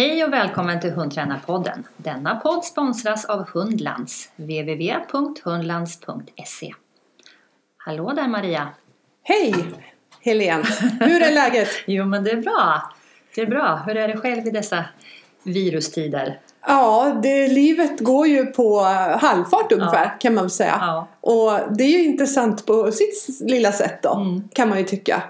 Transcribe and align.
Hej 0.00 0.24
och 0.24 0.32
välkommen 0.32 0.80
till 0.80 0.90
Hundtränarpodden. 0.90 1.86
Denna 1.96 2.36
podd 2.36 2.64
sponsras 2.64 3.24
av 3.24 3.48
Hundlands, 3.48 4.28
www.hundlands.se. 4.36 6.74
Hallå 7.76 8.12
där 8.16 8.28
Maria! 8.28 8.68
Hej 9.22 9.54
Helene! 10.20 10.64
Hur 11.00 11.22
är 11.22 11.32
läget? 11.34 11.68
Jo 11.86 12.04
men 12.04 12.24
det 12.24 12.30
är 12.30 12.42
bra. 12.42 12.92
Det 13.34 13.40
är 13.40 13.46
bra. 13.46 13.82
Hur 13.86 13.96
är 13.96 14.08
det 14.08 14.16
själv 14.16 14.46
i 14.46 14.50
dessa 14.50 14.84
virustider? 15.42 16.40
Ja, 16.66 17.16
det, 17.22 17.48
livet 17.48 18.00
går 18.00 18.26
ju 18.26 18.46
på 18.46 18.80
halvfart 19.20 19.72
ungefär 19.72 20.04
Ja. 20.04 20.10
kan 20.20 20.34
man 20.34 20.44
väl 20.44 20.50
säga. 20.50 20.76
Ja. 20.80 21.08
Och 21.20 21.60
det 21.76 21.84
är 21.84 21.88
ju 21.98 22.04
intressant 22.04 22.66
på 22.66 22.92
sitt 22.92 23.40
lilla 23.40 23.72
sätt 23.72 24.02
då, 24.02 24.14
Mm. 24.14 24.48
kan 24.54 24.68
man 24.68 24.78
ju 24.78 24.84
tycka. 24.84 25.22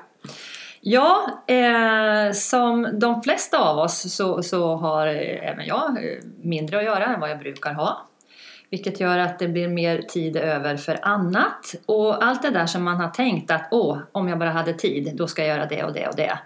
Ja, 0.83 1.43
eh, 1.47 2.33
som 2.33 2.99
de 2.99 3.23
flesta 3.23 3.59
av 3.59 3.79
oss 3.79 4.15
så, 4.15 4.43
så 4.43 4.77
har 4.77 5.07
eh, 5.07 5.49
även 5.49 5.67
jag 5.67 6.05
eh, 6.05 6.19
mindre 6.43 6.79
att 6.79 6.85
göra 6.85 7.05
än 7.05 7.21
vad 7.21 7.31
jag 7.31 7.39
brukar 7.39 7.73
ha. 7.73 8.07
Vilket 8.71 9.01
gör 9.01 9.19
att 9.19 9.39
det 9.39 9.49
blir 9.49 9.69
mer 9.69 10.03
tid 10.03 10.37
över 10.37 10.77
för 10.77 10.99
annat. 11.03 11.75
Och 11.87 12.25
allt 12.25 12.43
det 12.43 12.51
där 12.51 12.67
som 12.67 12.83
man 12.83 12.97
har 12.97 13.11
tänkt 13.11 13.51
att 13.51 13.69
åh, 13.71 13.99
om 14.13 14.29
jag 14.29 14.39
bara 14.39 14.51
hade 14.51 14.73
tid, 14.73 15.13
då 15.17 15.27
ska 15.27 15.45
jag 15.45 15.57
göra 15.57 15.67
det 15.67 15.85
och 15.85 15.93
det 15.93 16.09
och 16.09 16.17
det. 16.17 16.39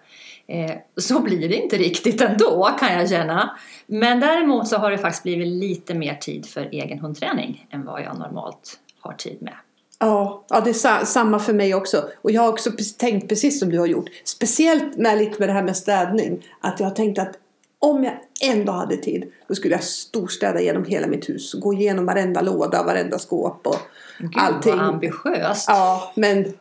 Eh, 0.47 0.77
så 0.97 1.21
blir 1.21 1.49
det 1.49 1.57
inte 1.57 1.77
riktigt 1.77 2.21
ändå 2.21 2.71
kan 2.81 2.99
jag 2.99 3.09
känna. 3.09 3.59
Men 3.87 4.21
däremot 4.21 4.69
så 4.69 4.77
har 4.77 4.91
det 4.91 4.99
faktiskt 4.99 5.23
blivit 5.23 5.49
lite 5.49 5.95
mer 5.95 6.15
tid 6.15 6.47
för 6.47 6.69
egen 6.73 6.99
hundträning 6.99 7.67
än 7.71 7.85
vad 7.85 8.03
jag 8.03 8.19
normalt 8.19 8.79
har 9.01 9.13
tid 9.13 9.43
med. 9.43 9.55
Ja, 9.99 10.45
ja 10.49 10.61
det 10.61 10.71
är 10.71 10.75
sa- 10.75 11.05
samma 11.07 11.39
för 11.39 11.53
mig 11.53 11.75
också. 11.75 12.09
Och 12.23 12.31
jag 12.31 12.43
har 12.43 12.49
också 12.49 12.71
tänkt 12.99 13.29
precis 13.29 13.61
som 13.61 13.71
du 13.71 13.79
har 13.79 13.87
gjort. 13.87 14.09
Speciellt 14.25 14.97
med 14.97 15.19
lite 15.19 15.39
med 15.39 15.49
det 15.49 15.53
här 15.53 15.63
med 15.63 15.77
städning. 15.77 16.47
Att 16.61 16.81
jag 16.81 16.87
har 16.87 16.95
tänkt 16.95 17.19
att 17.19 17.33
om 17.79 18.05
jag 18.05 18.15
ändå 18.43 18.73
hade 18.73 18.97
tid 18.97 19.33
då 19.49 19.55
skulle 19.55 19.75
jag 19.75 19.85
storstäda 19.85 20.61
genom 20.61 20.85
hela 20.85 21.07
mitt 21.07 21.29
hus. 21.29 21.55
Gå 21.55 21.73
igenom 21.75 22.07
varenda 22.07 22.41
låda, 22.41 22.83
varenda 22.83 23.19
skåp 23.19 23.67
och 23.67 23.77
Gud 24.19 24.31
allting. 24.37 24.77
vad 24.77 24.87
ambitiöst! 24.87 25.65
Ja, 25.69 26.13
men 26.17 26.37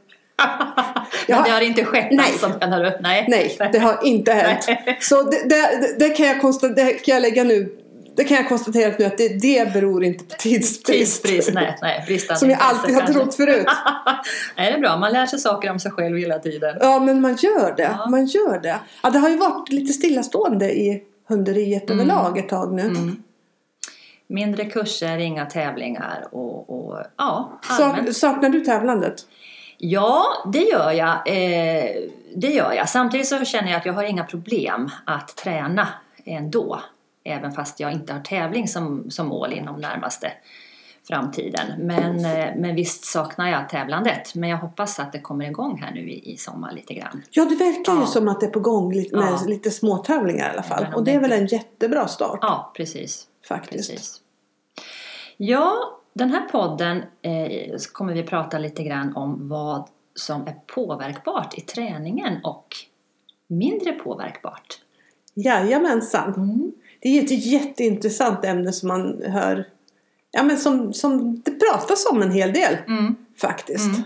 Men 1.28 1.38
Ja. 1.38 1.44
det 1.46 1.52
har 1.52 1.62
inte 1.62 1.86
skett 1.86 2.08
Nej. 2.12 2.26
alltså 2.32 2.52
menar 2.60 2.84
du? 2.84 2.98
Nej. 3.02 3.26
Nej, 3.30 3.70
det 3.74 3.80
har 3.80 4.00
inte 4.04 4.32
hänt. 4.34 4.64
Så 5.02 5.24
det, 5.24 5.50
det, 5.50 5.96
det, 6.00 6.10
kan 6.10 6.26
jag 6.28 6.42
konstatera, 6.42 6.86
det 6.86 6.94
kan 6.94 7.14
jag 7.14 7.22
lägga 7.22 7.44
nu. 7.44 7.78
Det 8.16 8.24
kan 8.24 8.38
jag 8.38 8.50
konstatera 8.50 8.94
nu 9.00 9.06
att 9.06 9.18
det, 9.18 9.42
det 9.42 9.74
beror 9.74 10.04
inte 10.04 10.24
på 10.24 10.36
tidsbrist. 10.40 10.86
Tidsbrist, 10.86 11.54
nej, 11.54 11.78
nej. 11.82 12.04
Bristande 12.08 12.40
Som 12.40 12.50
jag 12.50 12.60
alltid 12.62 12.96
har 12.96 13.02
trott 13.02 13.36
förut. 13.36 13.68
nej, 14.58 14.72
det 14.72 14.78
är 14.78 14.80
bra. 14.80 14.98
Man 14.98 15.14
lär 15.14 15.26
sig 15.26 15.40
saker 15.40 15.72
om 15.72 15.80
sig 15.80 15.92
själv 15.92 16.18
hela 16.18 16.40
tiden. 16.40 16.78
Ja, 16.80 17.00
men 17.00 17.22
man 17.22 17.36
gör 17.36 17.74
det. 17.78 17.98
Ja. 18.00 18.10
Man 18.10 18.26
gör 18.26 18.60
det. 18.60 18.80
Ja, 19.04 19.10
det 19.10 19.20
har 19.20 19.30
ju 19.30 19.38
varit 19.38 19.72
lite 19.72 19.94
stillastående 19.94 20.72
i 20.72 21.04
hunderiet 21.28 21.90
Mm. 21.90 22.00
överlag 22.00 22.38
ett 22.38 22.50
tag 22.50 22.74
nu. 22.74 22.94
Mindre 24.28 24.66
kurser, 24.66 25.18
inga 25.18 25.46
tävlingar 25.46 26.28
och, 26.32 26.70
och 26.70 27.00
ja, 27.18 27.60
allmänt. 27.70 28.16
Sak, 28.16 28.16
saknar 28.16 28.50
du 28.50 28.60
tävlandet? 28.60 29.16
Ja, 29.78 30.24
det 30.54 30.64
gör 30.64 30.92
jag. 30.92 31.10
Eh, 31.10 31.90
det 32.36 32.48
gör 32.48 32.74
jag. 32.74 32.90
Samtidigt 32.90 33.28
så 33.28 33.46
känner 33.46 33.72
jag 33.72 33.80
att 33.80 33.86
jag 33.86 33.94
har 33.94 34.04
inga 34.04 34.24
problem 34.24 34.90
att 35.06 35.36
träna 35.36 35.88
ändå. 36.26 36.80
Även 37.24 37.52
fast 37.52 37.80
jag 37.80 37.92
inte 37.94 38.14
har 38.14 38.20
tävling 38.20 38.68
som, 38.68 39.12
som 39.12 39.28
mål 39.28 39.54
inom 39.54 39.76
närmaste 39.82 40.32
framtiden. 41.08 41.68
Men, 41.78 42.26
eh, 42.26 42.56
men 42.58 42.76
visst 42.76 43.06
saknar 43.06 43.50
jag 43.52 43.70
tävlandet. 43.70 44.36
Men 44.36 44.50
jag 44.50 44.58
hoppas 44.58 45.00
att 45.00 45.12
det 45.12 45.20
kommer 45.20 45.46
igång 45.46 45.78
här 45.82 45.92
nu 45.94 46.10
i, 46.10 46.34
i 46.34 46.38
sommar 46.38 46.72
lite 46.72 46.94
grann. 46.94 47.24
Ja, 47.32 47.46
det 47.46 47.56
verkar 47.56 47.94
ju 47.94 48.00
Ja. 48.00 48.06
som 48.06 48.28
att 48.28 48.40
det 48.40 48.46
är 48.46 48.50
på 48.52 48.60
gång 48.60 48.88
med 48.96 49.06
Ja. 49.12 49.40
lite 49.48 49.72
småtävlingar 49.72 50.48
i 50.50 50.52
alla 50.54 50.64
fall. 50.64 50.86
Och 50.96 51.04
det 51.04 51.12
är 51.14 51.20
väl 51.20 51.32
en 51.32 51.46
jättebra 51.48 52.08
start 52.08 52.40
Ja, 52.42 52.72
precis. 52.78 53.28
faktiskt. 53.48 53.90
Precis. 53.92 54.20
Ja, 55.38 56.00
den 56.14 56.30
här 56.30 56.42
podden 56.42 56.98
eh, 57.22 57.76
kommer 57.94 58.14
vi 58.14 58.24
prata 58.24 58.58
lite 58.58 58.84
grann 58.84 59.16
om 59.16 59.50
vad 59.50 59.88
som 60.16 60.48
är 60.48 60.56
påverkbart 60.76 61.58
i 61.58 61.62
träningen 61.62 62.40
och 62.44 62.68
mindre 63.48 63.92
påverkbart. 63.92 64.80
Jajamensan. 65.34 66.72
Det 67.04 67.18
är 67.18 67.24
ett 67.24 67.46
jätteintressant 67.46 68.46
ämne 68.46 68.74
som 68.74 68.88
man 68.88 69.24
hör. 69.26 69.68
Ja 70.32 70.44
men 70.44 70.58
som, 70.58 70.94
som 70.94 71.42
det 71.46 71.52
pratas 71.52 72.06
om 72.12 72.22
en 72.22 72.32
hel 72.32 72.54
del 72.54 72.78
faktiskt. 73.38 73.86
Mm. 73.86 74.02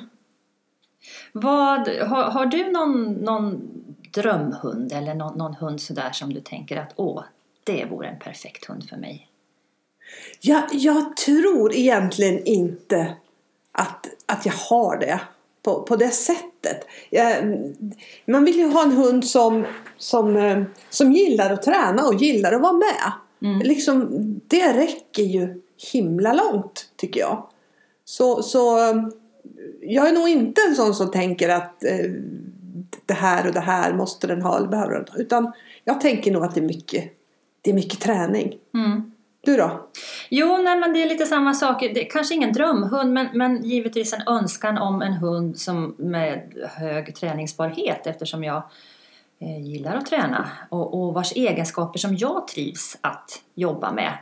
Vad, 1.32 1.88
har, 1.88 2.24
har 2.24 2.46
du 2.46 2.72
någon, 2.72 3.14
någon 3.14 3.62
drömhund 4.14 4.92
eller 4.92 5.14
någon, 5.14 5.38
någon 5.38 5.54
hund 5.54 5.82
sådär 5.82 6.12
som 6.12 6.34
du 6.34 6.42
tänker 6.42 6.78
att 6.78 6.94
åh, 6.96 7.24
det 7.64 7.86
vore 7.86 8.08
en 8.08 8.20
perfekt 8.20 8.66
hund 8.66 8.90
för 8.90 8.98
mig? 8.98 9.28
Jag, 10.42 10.64
jag 10.72 11.18
tror 11.18 11.76
egentligen 11.76 12.44
inte 12.44 13.16
att, 13.72 14.08
att 14.26 14.46
jag 14.46 14.54
har 14.54 14.98
det 14.98 15.20
på, 15.68 15.82
på 15.82 15.96
det 15.96 16.10
sättet. 16.10 16.88
Man 18.26 18.46
vill 18.46 18.58
ju 18.58 18.68
ha 18.68 18.84
en 18.84 18.92
hund 18.92 19.26
som, 19.26 19.66
som, 19.98 20.36
eh, 20.36 20.64
som 20.90 21.12
gillar 21.12 21.54
att 21.54 21.64
träna 21.64 22.08
och 22.08 22.14
gillar 22.14 22.54
att 22.54 22.62
vara 22.62 22.74
med. 22.74 23.12
Mm. 23.42 23.68
Liksom, 23.68 24.08
det 24.48 24.74
räcker 24.74 25.24
ju 25.24 25.62
himla 25.94 26.34
långt 26.34 26.90
tycker 26.96 27.20
jag. 27.20 27.48
Så, 28.06 28.44
så 28.44 28.90
eh, 28.90 28.96
jag 29.82 30.10
är 30.10 30.14
nog 30.14 30.30
inte 30.30 30.62
en 30.70 30.76
sån 30.76 30.96
som 30.96 31.12
tänker 31.12 31.50
att 31.50 31.84
eh, 31.84 32.12
det 33.06 33.14
här 33.14 33.48
och 33.48 33.54
det 33.54 33.60
här 33.60 33.94
måste 33.94 34.28
den 34.28 34.42
ha 34.42 34.58
eller 34.58 34.68
behöver 34.68 34.94
den 34.94 35.06
ha. 35.12 35.20
Utan 35.20 35.52
jag 35.84 36.02
tänker 36.02 36.32
nog 36.32 36.44
att 36.44 36.56
det 36.56 36.62
är 36.62 36.68
mycket, 36.68 37.04
det 37.62 37.70
är 37.70 37.76
mycket 37.76 38.00
träning. 38.00 38.56
Mm. 38.74 39.12
Du 39.48 39.58
då? 39.58 39.88
Jo, 40.30 40.58
nej, 40.58 40.80
men 40.80 40.94
det 40.94 41.04
är 41.04 41.10
lite 41.10 41.26
samma 41.26 41.54
sak. 41.54 41.80
Det 41.80 42.06
är 42.06 42.10
kanske 42.10 42.34
ingen 42.34 42.54
drömhund, 42.54 43.14
men, 43.14 43.28
men 43.34 43.64
givetvis 43.64 44.14
en 44.14 44.28
önskan 44.28 44.78
om 44.78 45.02
en 45.02 45.14
hund 45.14 45.60
som 45.60 45.96
med 45.98 46.54
hög 46.76 47.16
träningsbarhet 47.16 48.08
eftersom 48.08 48.44
jag 48.44 48.64
eh, 49.40 49.62
gillar 49.62 49.96
att 49.96 50.06
träna 50.06 50.50
och, 50.70 50.94
och 50.94 51.14
vars 51.14 51.32
egenskaper 51.36 52.00
som 52.00 52.18
jag 52.18 52.48
trivs 52.48 52.98
att 53.02 53.42
jobba 53.56 53.92
med. 53.92 54.14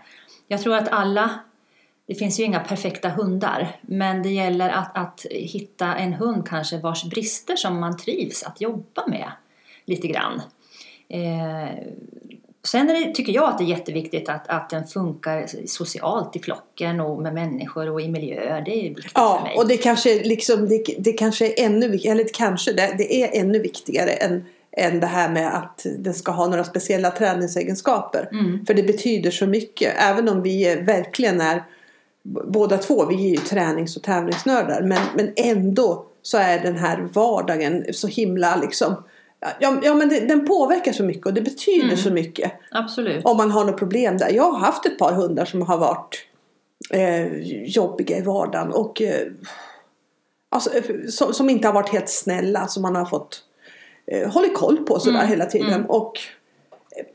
Jag 0.48 0.62
tror 0.62 0.76
att 0.76 0.90
alla, 0.90 1.30
det 2.08 2.16
finns 2.16 2.40
ju 2.40 2.44
inga 2.44 2.60
perfekta 2.60 3.10
hundar, 3.10 3.80
men 3.82 4.24
det 4.24 4.30
gäller 4.30 4.70
att, 4.70 4.98
att 4.98 5.26
hitta 5.32 5.96
en 5.96 6.14
hund 6.14 6.48
kanske 6.48 6.78
vars 6.78 7.04
brister 7.04 7.56
som 7.56 7.80
man 7.80 7.98
trivs 7.98 8.44
att 8.44 8.62
jobba 8.62 9.08
med 9.08 9.32
lite 9.86 10.08
grann. 10.08 10.42
Eh, 11.10 11.70
Sen 12.66 12.88
det, 12.88 13.16
tycker 13.16 13.34
jag 13.34 13.50
att 13.50 13.58
det 13.58 13.64
är 13.64 13.68
jätteviktigt 13.68 14.30
att, 14.30 14.48
att 14.48 14.70
den 14.70 14.88
funkar 14.88 15.48
socialt 15.68 16.36
i 16.36 16.40
flocken 16.40 17.00
och 17.00 17.22
med 17.22 17.34
människor 17.34 17.90
och 17.90 18.02
i 18.02 18.08
miljöer. 18.10 18.62
Det 18.62 18.72
är 18.72 18.90
viktigt 18.90 19.12
för 19.12 19.22
Ja, 19.22 19.42
mig. 19.44 19.58
och 19.58 19.68
det 19.68 19.78
kanske, 19.78 20.24
liksom, 20.24 20.70
det, 20.70 20.84
det 20.98 21.14
kanske 21.14 21.48
är 21.48 21.66
ännu 21.66 21.88
viktigare, 21.88 22.20
eller 22.20 22.30
kanske, 22.34 22.74
det, 22.74 22.96
det 22.98 23.24
är 23.24 23.42
ännu 23.42 23.60
viktigare 23.60 24.12
än, 24.12 24.46
än 24.78 25.00
det 25.00 25.08
här 25.08 25.30
med 25.30 25.58
att 25.58 25.86
den 26.00 26.14
ska 26.14 26.32
ha 26.32 26.48
några 26.48 26.64
speciella 26.64 27.12
träningsegenskaper. 27.12 28.30
Mm. 28.32 28.66
För 28.66 28.74
det 28.74 28.84
betyder 28.84 29.32
så 29.32 29.46
mycket, 29.48 29.94
även 29.98 30.30
om 30.30 30.42
vi 30.42 30.76
verkligen 30.76 31.42
är 31.42 31.64
båda 32.48 32.78
två, 32.78 33.06
vi 33.06 33.16
är 33.16 33.30
ju 33.30 33.38
tränings 33.38 33.98
och 33.98 34.04
tävlingsnördar, 34.04 34.82
men, 34.82 35.02
men 35.16 35.34
ändå 35.36 36.06
så 36.22 36.38
är 36.38 36.60
den 36.60 36.76
här 36.76 37.10
vardagen 37.14 37.86
så 37.94 38.08
himla 38.08 38.56
liksom 38.56 38.96
Ja, 39.60 39.80
ja 39.84 39.96
men 39.96 40.10
det, 40.10 40.20
den 40.20 40.46
påverkar 40.48 40.92
så 40.94 41.04
mycket 41.04 41.26
och 41.26 41.34
det 41.34 41.42
betyder 41.42 41.84
Mm. 41.84 41.98
så 41.98 42.12
mycket. 42.12 42.52
Absolut. 42.72 43.26
Om 43.26 43.38
man 43.38 43.52
har 43.52 43.66
något 43.66 43.78
problem 43.78 44.18
där. 44.18 44.30
Jag 44.30 44.52
har 44.52 44.60
haft 44.60 44.86
ett 44.86 44.98
par 44.98 45.12
hundar 45.14 45.46
som 45.46 45.62
har 45.62 45.78
varit 45.78 46.18
eh, 46.90 47.38
jobbiga 47.64 48.18
i 48.18 48.22
vardagen 48.22 48.72
och 48.72 49.02
eh, 49.02 49.28
alltså, 50.50 50.78
eh, 50.78 50.84
som, 51.10 51.34
som 51.34 51.50
inte 51.50 51.68
har 51.68 51.74
varit 51.74 51.90
helt 51.90 52.10
snälla. 52.10 52.68
Som 52.68 52.82
man 52.82 52.96
har 52.96 53.06
fått 53.06 53.44
eh, 54.12 54.30
hålla 54.32 54.50
koll 54.50 54.78
på 54.78 55.00
sådär 55.00 55.18
Mm, 55.18 55.30
hela 55.30 55.46
tiden. 55.46 55.74
mm. 55.74 55.86
Och 55.86 56.20
eh, 56.98 57.06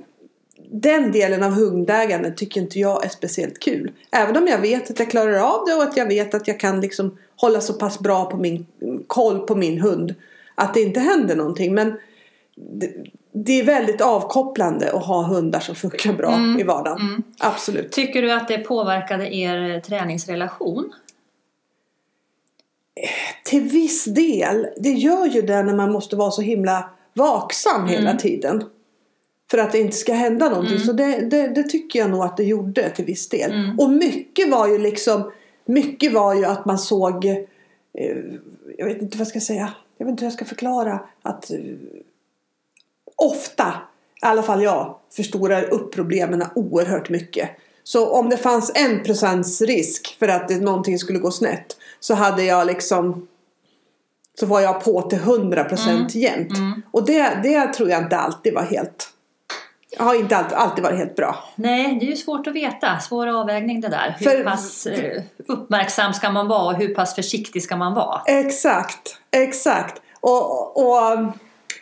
den 0.72 1.12
delen 1.12 1.42
av 1.42 1.50
hundägandet 1.52 2.36
tycker 2.36 2.60
inte 2.60 2.78
jag 2.78 3.04
är 3.04 3.08
speciellt 3.08 3.58
kul. 3.58 3.92
Även 4.10 4.36
om 4.36 4.46
jag 4.46 4.58
vet 4.58 4.90
att 4.90 4.98
jag 4.98 5.10
klarar 5.10 5.38
av 5.54 5.64
det 5.66 5.74
och 5.74 5.82
att 5.82 5.96
jag 5.96 6.06
vet 6.06 6.34
att 6.34 6.48
jag 6.48 6.60
kan 6.60 6.80
liksom 6.80 7.18
hålla 7.36 7.60
så 7.60 7.72
pass 7.72 7.98
bra 7.98 8.24
på 8.30 8.36
min 8.36 8.66
koll 9.06 9.38
på 9.46 9.54
min 9.54 9.80
hund. 9.80 10.14
Att 10.54 10.74
det 10.74 10.80
inte 10.80 11.00
händer 11.00 11.36
någonting. 11.36 11.74
Men 11.74 11.92
det, 12.72 12.90
det 13.32 13.60
är 13.60 13.64
väldigt 13.64 14.00
avkopplande 14.00 14.92
att 14.92 15.04
ha 15.06 15.22
hundar 15.22 15.60
som 15.60 15.74
funkar 15.74 16.12
bra 16.12 16.32
Mm, 16.34 16.60
i 16.60 16.62
vardagen. 16.62 17.00
mm. 17.00 17.22
Absolut. 17.38 17.92
Tycker 17.92 18.22
du 18.22 18.32
att 18.32 18.48
det 18.48 18.58
påverkade 18.58 19.34
er 19.34 19.80
träningsrelation? 19.80 20.92
Till 23.44 23.62
viss 23.62 24.04
del. 24.04 24.66
Det 24.76 24.92
gör 24.92 25.26
ju 25.26 25.42
det 25.42 25.62
när 25.62 25.74
man 25.74 25.92
måste 25.92 26.16
vara 26.16 26.30
så 26.30 26.42
himla 26.42 26.90
vaksam 27.14 27.86
hela 27.88 28.10
Mm. 28.10 28.18
tiden. 28.18 28.64
För 29.50 29.58
att 29.58 29.72
det 29.72 29.78
inte 29.80 29.96
ska 29.96 30.12
hända 30.12 30.48
någonting. 30.48 30.74
Mm. 30.76 30.86
Så 30.86 30.92
det, 30.92 31.20
det, 31.30 31.48
det 31.48 31.62
tycker 31.62 31.98
jag 31.98 32.10
nog 32.10 32.24
att 32.24 32.36
det 32.36 32.44
gjorde 32.44 32.90
till 32.90 33.04
viss 33.04 33.28
del. 33.28 33.52
Mm. 33.52 33.78
Och 33.80 33.90
mycket 33.90 34.50
var 34.50 34.68
ju 34.68 34.78
liksom 34.78 35.30
Mycket 35.64 36.12
var 36.12 36.34
ju 36.34 36.44
att 36.44 36.64
man 36.64 36.78
såg 36.78 37.24
eh, 37.24 37.36
Jag 38.78 38.86
vet 38.86 39.02
inte 39.02 39.16
vad 39.18 39.20
jag 39.20 39.28
ska 39.28 39.40
säga. 39.40 39.72
Jag 39.98 40.06
vet 40.06 40.10
inte 40.10 40.20
hur 40.24 40.26
jag 40.26 40.32
ska 40.32 40.44
förklara. 40.44 41.00
Att 41.22 41.50
eh, 41.50 41.58
Ofta 43.20 43.72
i 44.22 44.26
alla 44.26 44.42
fall 44.42 44.62
jag, 44.62 44.94
förstorar 45.16 45.62
upp 45.74 45.94
problemen 45.94 46.44
oerhört 46.54 47.08
mycket. 47.08 47.50
Så 47.84 48.10
om 48.10 48.28
det 48.28 48.36
fanns 48.36 48.72
en 48.74 49.02
procents 49.02 49.60
risk 49.60 50.16
för 50.18 50.28
att 50.28 50.48
det, 50.48 50.60
någonting 50.60 50.98
skulle 50.98 51.18
gå 51.18 51.30
snett 51.30 51.76
så 52.00 52.14
hade 52.14 52.42
jag 52.44 52.66
liksom 52.66 53.28
så 54.40 54.46
var 54.46 54.60
jag 54.60 54.84
på 54.84 55.02
till 55.02 55.18
100 55.18 55.64
procent 55.64 56.14
Mm. 56.14 56.22
jämt. 56.22 56.52
Och 56.90 57.04
det, 57.06 57.40
det 57.42 57.66
tror 57.66 57.90
jag 57.90 58.02
inte 58.02 58.16
alltid 58.16 58.54
var 58.54 58.62
helt 58.62 59.08
har 59.98 60.14
inte 60.14 60.36
alltid, 60.36 60.52
alltid 60.58 60.84
varit 60.84 60.98
helt 60.98 61.16
bra. 61.16 61.44
Nej, 61.54 61.96
det 62.00 62.06
är 62.06 62.10
ju 62.10 62.16
svårt 62.16 62.46
att 62.46 62.54
veta. 62.54 62.98
Svår 62.98 63.26
avvägning 63.26 63.80
det 63.80 63.88
där. 63.88 64.16
Hur 64.18 64.26
För- 64.30 64.44
pass 64.44 64.86
eh, 64.86 65.22
uppmärksam 65.48 66.12
ska 66.12 66.30
man 66.30 66.48
vara 66.48 66.66
och 66.66 66.74
hur 66.74 66.94
pass 66.94 67.14
försiktig 67.14 67.62
ska 67.62 67.76
man 67.76 67.94
vara? 67.94 68.20
Exakt, 68.26 69.16
exakt. 69.30 70.02
Och, 70.20 70.76
och 70.76 71.16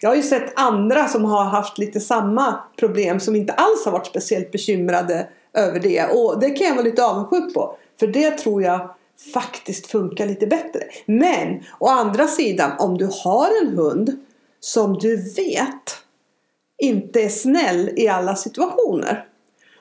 jag 0.01 0.11
har 0.11 0.17
ju 0.17 0.23
sett 0.23 0.53
andra 0.57 1.09
som 1.09 1.25
har 1.25 1.45
haft 1.45 1.79
lite 1.79 2.01
samma 2.01 2.61
problem 2.77 3.21
som 3.21 3.37
inte 3.37 3.53
alls 3.53 3.85
har 3.85 3.93
varit 3.93 4.07
speciellt 4.07 4.53
bekymrade 4.53 5.29
över 5.55 5.81
det. 5.81 6.05
Och 6.05 6.41
det 6.41 6.51
kan 6.51 6.67
jag 6.67 6.75
vara 6.75 6.85
lite 6.85 7.05
avundsjuk 7.05 7.55
på. 7.55 7.77
För 8.01 8.07
det 8.07 8.31
tror 8.31 8.63
jag 8.63 8.95
faktiskt 9.35 9.87
funkar 9.87 10.27
lite 10.27 10.47
bättre. 10.47 10.81
Men 11.07 11.61
å 11.79 11.89
andra 11.89 12.27
sidan, 12.27 12.71
om 12.79 12.99
du 12.99 13.11
har 13.25 13.49
en 13.63 13.77
hund 13.77 14.19
som 14.61 14.99
du 14.99 15.17
vet 15.17 15.99
inte 16.79 17.21
är 17.21 17.29
snäll 17.29 17.91
i 17.97 18.09
alla 18.09 18.37
situationer. 18.37 19.25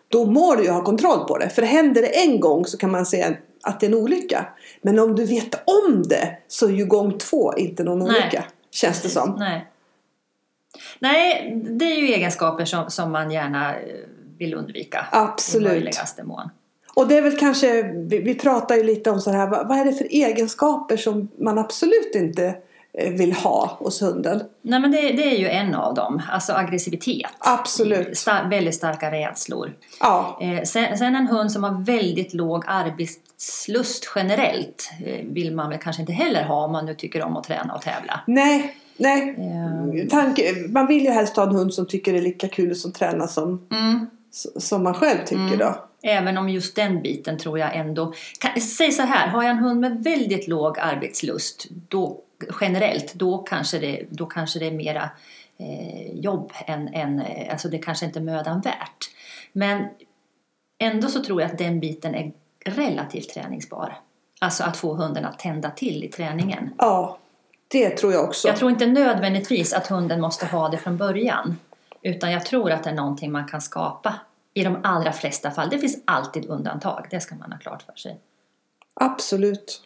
Då 0.07 0.25
må 0.25 0.55
du 0.55 0.63
ju 0.63 0.69
ha 0.69 0.83
kontroll 0.83 1.27
på 1.27 1.37
det. 1.37 1.49
För 1.49 1.61
händer 1.61 2.01
det 2.01 2.07
en 2.07 2.39
gång 2.39 2.65
så 2.65 2.77
kan 2.77 2.91
man 2.91 3.05
säga 3.05 3.35
att 3.63 3.79
det 3.79 3.85
är 3.85 3.89
en 3.89 3.97
olycka. 3.97 4.45
Men 4.81 4.99
om 4.99 5.15
du 5.15 5.25
vet 5.25 5.55
om 5.65 6.03
det 6.03 6.37
så 6.47 6.67
är 6.67 6.71
ju 6.71 6.85
gång 6.85 7.17
två 7.17 7.53
inte 7.57 7.83
någon 7.83 7.99
Nej. 7.99 8.07
olycka. 8.07 8.43
Känns 8.71 9.01
det 9.01 9.09
som. 9.09 9.35
Nej. 9.39 9.67
Nej, 10.99 11.53
det 11.63 11.85
är 11.85 11.95
ju 12.01 12.07
egenskaper 12.07 12.65
som, 12.65 12.89
som 12.89 13.11
man 13.11 13.31
gärna 13.31 13.75
eh, 13.75 13.79
vill 14.37 14.53
undvika. 14.53 14.97
I 14.97 15.05
Absolut. 15.11 15.67
möjligaste 15.71 16.23
mån. 16.23 16.49
Och 16.93 17.07
det 17.07 17.17
är 17.17 17.21
väl 17.21 17.37
kanske, 17.37 17.83
vi, 17.83 18.17
vi 18.19 18.35
pratar 18.35 18.75
ju 18.75 18.83
lite 18.83 19.11
om 19.11 19.19
så 19.21 19.31
här, 19.31 19.47
vad, 19.47 19.67
vad 19.67 19.77
är 19.79 19.85
det 19.85 19.93
för 19.93 20.07
egenskaper 20.11 20.97
som 20.97 21.27
man 21.39 21.57
absolut 21.57 22.15
inte 22.15 22.55
eh, 22.93 23.11
vill 23.13 23.33
ha 23.33 23.77
hos 23.79 24.01
hunden? 24.01 24.41
Nej, 24.61 24.79
men 24.79 24.91
det, 24.91 25.01
det 25.01 25.23
är 25.35 25.37
ju 25.37 25.47
en 25.49 25.75
av 25.75 25.93
dem. 25.93 26.21
Alltså 26.31 26.53
aggressivitet. 26.53 27.31
Absolut. 27.39 28.17
Star- 28.17 28.49
väldigt 28.49 28.75
starka 28.75 29.11
rädslor. 29.11 29.73
Ja, 29.99 30.37
Eh, 30.41 30.63
sen, 30.63 30.97
sen 30.97 31.15
en 31.15 31.27
hund 31.27 31.51
som 31.51 31.63
har 31.63 31.83
väldigt 31.83 32.33
låg 32.33 32.63
arbetslust 32.67 34.11
generellt 34.15 34.89
eh, 35.05 35.25
vill 35.25 35.55
man 35.55 35.69
väl 35.69 35.79
kanske 35.79 36.01
inte 36.01 36.13
heller 36.13 36.43
ha 36.43 36.65
om 36.65 36.71
man 36.71 36.85
nu 36.85 36.93
tycker 36.95 37.23
om 37.23 37.37
att 37.37 37.43
träna 37.43 37.73
och 37.75 37.81
tävla. 37.81 38.19
nej, 38.27 38.75
nej. 38.97 39.35
Eh, 39.37 40.07
Tanke, 40.09 40.53
man 40.69 40.87
vill 40.87 41.03
ju 41.03 41.11
helst 41.11 41.35
ha 41.35 41.43
en 41.43 41.55
hund 41.55 41.73
som 41.73 41.85
tycker 41.85 42.13
det 42.13 42.19
är 42.19 42.23
lika 42.23 42.47
kul 42.47 42.75
som 42.75 42.91
träna 42.91 43.27
som, 43.27 43.67
mm. 43.71 44.05
som 44.57 44.83
man 44.83 44.93
själv 44.93 45.25
tycker 45.25 45.57
då. 45.57 45.83
Även 46.03 46.37
om 46.37 46.49
just 46.49 46.75
den 46.75 47.01
biten 47.01 47.37
tror 47.37 47.59
jag 47.59 47.75
ändå... 47.75 48.13
Kan, 48.39 48.61
säg 48.61 48.91
så 48.91 49.01
här, 49.01 49.27
har 49.27 49.43
jag 49.43 49.51
en 49.51 49.57
hund 49.57 49.79
med 49.79 50.03
väldigt 50.03 50.47
låg 50.47 50.79
arbetslust 50.79 51.67
då, 51.87 52.21
generellt, 52.61 53.13
då 53.13 53.37
kanske 53.37 53.79
det, 53.79 54.03
då 54.09 54.25
kanske 54.25 54.59
det 54.59 54.67
är 54.67 54.71
mera 54.71 55.09
eh, 55.59 56.19
jobb 56.19 56.51
än, 56.65 56.87
än... 56.87 57.19
eh, 57.19 57.51
Alltså 57.51 57.69
det 57.69 57.77
kanske 57.77 58.05
inte 58.05 58.19
är 58.19 58.23
mödan 58.23 58.61
värt. 58.61 59.09
Men 59.53 59.85
ändå 60.79 61.07
så 61.07 61.23
tror 61.23 61.41
jag 61.41 61.51
att 61.51 61.57
den 61.57 61.79
biten 61.79 62.15
är 62.15 62.31
relativt 62.65 63.29
träningsbar. 63.29 63.99
Alltså 64.39 64.63
att 64.63 64.77
få 64.77 64.93
hunden 64.93 65.25
att 65.25 65.39
tända 65.39 65.69
till 65.69 66.03
i 66.03 66.07
träningen. 66.07 66.69
Ja, 66.77 67.17
det 67.67 67.89
tror 67.89 68.13
jag 68.13 68.23
också. 68.23 68.47
Jag 68.47 68.57
tror 68.57 68.71
inte 68.71 68.85
nödvändigtvis 68.85 69.73
att 69.73 69.87
hunden 69.87 70.21
måste 70.21 70.45
ha 70.45 70.69
det 70.69 70.77
från 70.77 70.97
början. 70.97 71.59
Utan 72.01 72.31
jag 72.31 72.45
tror 72.45 72.71
att 72.71 72.83
det 72.83 72.89
är 72.89 72.93
någonting 72.93 73.31
man 73.31 73.47
kan 73.47 73.61
skapa 73.61 74.13
i 74.53 74.63
de 74.63 74.77
allra 74.83 75.13
flesta 75.13 75.51
fall. 75.51 75.69
Det 75.69 75.79
finns 75.79 75.97
alltid 76.05 76.45
undantag, 76.49 77.07
det 77.11 77.19
ska 77.19 77.35
man 77.35 77.51
ha 77.51 77.59
klart 77.59 77.81
för 77.81 77.93
sig. 77.95 78.19
Absolut. 78.93 79.81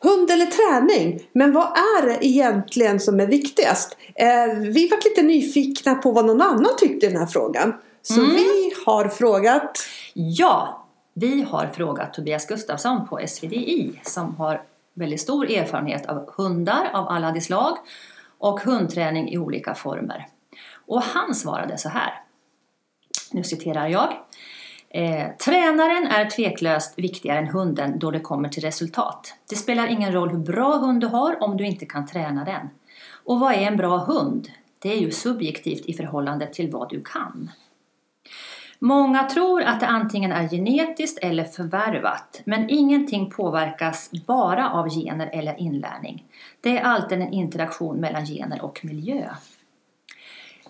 Hund 0.00 0.30
eller 0.30 0.46
träning? 0.46 1.28
Men 1.32 1.52
vad 1.52 1.64
är 1.66 2.06
det 2.06 2.26
egentligen 2.26 3.00
som 3.00 3.20
är 3.20 3.26
viktigast? 3.26 3.96
Eh, 4.14 4.46
vi 4.58 4.88
var 4.88 5.08
lite 5.08 5.22
nyfikna 5.22 5.94
på 5.94 6.10
vad 6.12 6.24
någon 6.26 6.40
annan 6.42 6.76
tyckte 6.78 7.06
i 7.06 7.08
den 7.08 7.18
här 7.18 7.26
frågan. 7.26 7.74
Så 8.02 8.20
Mm. 8.20 8.34
vi 8.34 8.72
har 8.86 9.08
frågat. 9.08 9.78
Ja, 10.14 10.86
vi 11.14 11.42
har 11.42 11.66
frågat 11.66 12.14
Tobias 12.14 12.46
Gustafsson 12.46 13.08
på 13.08 13.18
SVDI 13.26 14.00
som 14.02 14.36
har 14.36 14.62
väldigt 14.94 15.20
stor 15.20 15.50
erfarenhet 15.50 16.06
av 16.06 16.34
hundar 16.36 16.90
av 16.92 17.08
alla 17.08 17.32
de 17.32 17.40
slag 17.40 17.76
och 18.38 18.60
hundträning 18.60 19.32
i 19.32 19.38
olika 19.38 19.74
former. 19.74 20.26
Och 20.86 21.02
han 21.02 21.34
svarade 21.34 21.78
så 21.78 21.88
här. 21.88 22.22
Nu 23.32 23.44
citerar 23.44 23.88
jag. 23.88 24.16
Eh, 24.90 25.36
tränaren 25.44 26.06
är 26.06 26.30
tveklöst 26.30 26.98
viktigare 26.98 27.38
än 27.38 27.46
hunden 27.46 27.98
då 27.98 28.10
det 28.10 28.20
kommer 28.20 28.48
till 28.48 28.62
resultat. 28.62 29.34
Det 29.48 29.56
spelar 29.56 29.86
ingen 29.86 30.12
roll 30.12 30.30
hur 30.30 30.38
bra 30.38 30.76
hund 30.76 31.00
du 31.00 31.06
har 31.06 31.42
om 31.42 31.56
du 31.56 31.66
inte 31.66 31.86
kan 31.86 32.06
träna 32.06 32.44
den. 32.44 32.70
Och 33.24 33.40
vad 33.40 33.52
är 33.52 33.60
en 33.60 33.76
bra 33.76 33.96
hund? 33.96 34.48
Det 34.78 34.92
är 34.92 34.98
ju 34.98 35.10
subjektivt 35.10 35.86
i 35.86 35.94
förhållande 35.94 36.46
till 36.46 36.70
vad 36.70 36.88
du 36.88 37.02
kan. 37.02 37.50
Många 38.84 39.24
tror 39.24 39.62
att 39.62 39.80
det 39.80 39.86
antingen 39.86 40.32
är 40.32 40.48
genetiskt 40.48 41.18
eller 41.18 41.44
förvärvat, 41.44 42.40
men 42.44 42.70
ingenting 42.70 43.30
påverkas 43.30 44.10
bara 44.26 44.70
av 44.70 44.88
gener 44.90 45.30
eller 45.32 45.60
inlärning. 45.60 46.24
Det 46.60 46.78
är 46.78 46.82
alltid 46.82 47.20
en 47.20 47.32
interaktion 47.32 47.96
mellan 47.96 48.26
gener 48.26 48.64
och 48.64 48.80
miljö. 48.82 49.28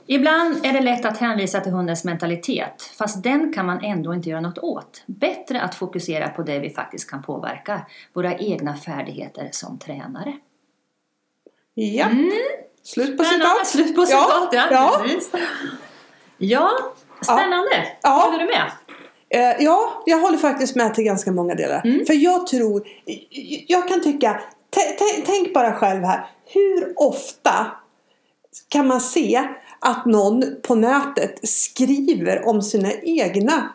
Ibland 0.06 0.66
är 0.66 0.72
det 0.72 0.80
lätt 0.80 1.04
att 1.04 1.18
hänvisa 1.18 1.60
till 1.60 1.72
hundens 1.72 2.04
mentalitet, 2.04 2.82
fast 2.98 3.22
den 3.22 3.52
kan 3.52 3.66
man 3.66 3.84
ändå 3.84 4.14
inte 4.14 4.30
göra 4.30 4.40
något 4.40 4.58
åt. 4.58 5.02
Bättre 5.06 5.60
att 5.60 5.74
fokusera 5.74 6.28
på 6.28 6.42
det 6.42 6.58
vi 6.58 6.70
faktiskt 6.70 7.10
kan 7.10 7.22
påverka, 7.22 7.86
våra 8.12 8.38
egna 8.38 8.76
färdigheter 8.76 9.48
som 9.52 9.78
tränare. 9.78 10.38
Ja, 11.74 12.08
slut 12.82 13.18
på 13.18 13.24
Spännande, 13.24 13.46
citat. 13.46 13.66
slut 13.66 13.96
på 13.96 14.06
citat, 14.06 14.48
ja. 14.52 14.68
ja. 14.70 15.04
Ja, 16.38 16.70
spännande. 17.24 17.86
Ja. 18.02 18.10
Håller 18.10 18.38
du 18.38 18.44
med? 18.44 18.70
Eh, 19.34 19.64
ja, 19.64 20.02
jag 20.06 20.18
håller 20.18 20.38
faktiskt 20.38 20.76
med 20.76 20.94
till 20.94 21.04
ganska 21.04 21.32
många 21.32 21.54
delar. 21.54 21.80
Mm. 21.84 22.06
För 22.06 22.14
jag 22.14 22.46
tror, 22.46 22.82
jag 23.66 23.88
kan 23.88 24.02
tycka, 24.02 24.40
tänk 25.26 25.54
bara 25.54 25.72
själv 25.72 26.04
här. 26.04 26.26
Hur 26.46 26.92
ofta 26.96 27.66
kan 28.68 28.86
man 28.86 29.00
se 29.00 29.48
att 29.80 30.06
någon 30.06 30.44
på 30.62 30.74
nätet 30.74 31.48
skriver 31.48 32.48
om 32.48 32.62
sina 32.62 32.92
egna 32.92 33.68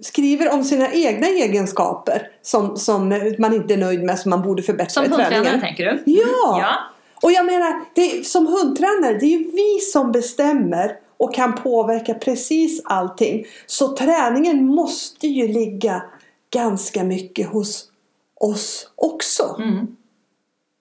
skriver 0.00 0.52
om 0.52 0.64
sina 0.64 0.92
egna 0.92 1.26
egenskaper 1.26 2.28
som, 2.42 2.76
som 2.76 3.08
man 3.38 3.54
inte 3.54 3.74
är 3.74 3.78
nöjd 3.78 4.02
med, 4.02 4.18
som 4.18 4.30
man 4.30 4.42
borde 4.42 4.62
förbättra 4.62 5.04
Som 5.04 5.04
i 5.04 5.08
träningen. 5.08 5.60
tänker 5.60 5.84
du? 5.84 6.02
Ja. 6.06 6.60
ja. 6.60 6.74
Och 7.22 7.32
jag 7.32 7.46
menar, 7.46 7.84
det 7.94 8.18
är, 8.18 8.22
som 8.22 8.46
hundtränare, 8.46 9.18
det 9.18 9.26
är 9.26 9.38
ju 9.38 9.50
vi 9.50 9.78
som 9.92 10.12
bestämmer 10.12 10.96
och 11.16 11.34
kan 11.34 11.54
påverka 11.54 12.14
precis 12.14 12.82
allting. 12.84 13.44
Så 13.66 13.96
träningen 13.96 14.66
måste 14.66 15.26
ju 15.26 15.48
ligga 15.48 16.02
ganska 16.50 17.04
mycket 17.04 17.48
hos 17.48 17.90
oss 18.34 18.90
också. 18.94 19.56
Mm. 19.58 19.96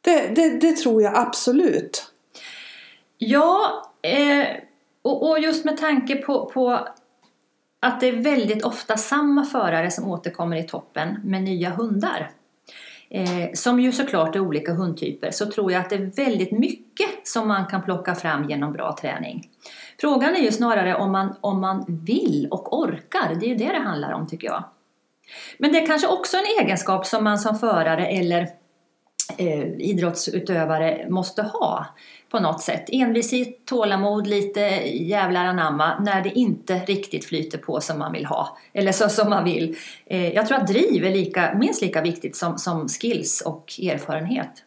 Det, 0.02 0.28
det, 0.36 0.60
det 0.60 0.78
tror 0.78 1.02
jag 1.02 1.18
absolut. 1.18 2.12
Ja, 3.18 3.84
eh, 4.02 4.48
och, 5.02 5.30
och 5.30 5.40
just 5.40 5.66
med 5.66 5.78
tanke 5.78 6.16
på, 6.16 6.46
på 6.46 6.88
att 7.80 8.00
det 8.00 8.08
är 8.08 8.24
väldigt 8.24 8.64
ofta 8.64 8.98
samma 8.98 9.46
förare 9.46 9.92
som 9.92 10.08
återkommer 10.08 10.58
i 10.58 10.64
toppen 10.64 11.20
med 11.24 11.44
nya 11.44 11.70
hundar. 11.70 12.32
Eh, 13.10 13.50
som 13.54 13.80
ju 13.80 13.92
såklart 13.92 14.36
är 14.36 14.40
olika 14.40 14.74
hundtyper 14.74 15.32
så 15.32 15.46
tror 15.46 15.72
jag 15.72 15.82
att 15.82 15.90
det 15.90 15.96
är 15.96 16.26
väldigt 16.26 16.52
mycket 16.52 17.10
som 17.24 17.48
man 17.48 17.66
kan 17.66 17.84
plocka 17.84 18.16
fram 18.16 18.50
genom 18.50 18.74
bra 18.74 18.98
träning. 19.02 19.50
Frågan 20.04 20.36
är 20.36 20.40
ju 20.40 20.52
snarare 20.52 20.96
om 20.96 21.12
man, 21.12 21.36
om 21.42 21.62
man 21.62 21.86
vill 21.88 22.48
och 22.52 22.80
orkar, 22.80 23.36
det 23.40 23.46
är 23.46 23.50
ju 23.50 23.56
det 23.56 23.72
det 23.72 23.80
handlar 23.80 24.12
om 24.12 24.28
tycker 24.28 24.48
jag. 24.48 24.64
Men 25.58 25.72
det 25.72 25.80
är 25.80 25.88
kanske 25.88 26.08
också 26.08 26.38
en 26.38 26.64
egenskap 26.64 27.06
som 27.06 27.24
man 27.24 27.40
som 27.40 27.60
förare 27.60 28.08
eller 28.08 28.50
eh, 29.38 29.64
idrottsutövare 29.64 31.08
måste 31.10 31.42
ha 31.42 31.86
på 32.30 32.40
något 32.40 32.62
sätt. 32.62 32.86
Envishet, 32.88 33.66
tålamod, 33.66 34.28
lite 34.28 34.60
jävlar 34.94 35.46
anamma 35.46 36.00
när 36.00 36.22
det 36.22 36.30
inte 36.30 36.76
riktigt 36.76 37.26
flyter 37.26 37.58
på 37.58 37.82
som 37.82 38.00
man 38.00 38.12
vill 38.12 38.26
ha. 38.26 38.58
Eller 38.74 38.92
så 38.92 39.10
som 39.10 39.30
man 39.30 39.44
vill. 39.44 39.78
Eh, 40.06 40.34
jag 40.34 40.48
tror 40.48 40.58
att 40.58 40.68
driv 40.68 41.06
är 41.06 41.12
lika, 41.12 41.54
minst 41.54 41.82
lika 41.82 42.02
viktigt 42.02 42.36
som, 42.36 42.58
som 42.58 42.88
skills 42.88 43.42
och 43.42 43.80
erfarenhet. 43.80 44.64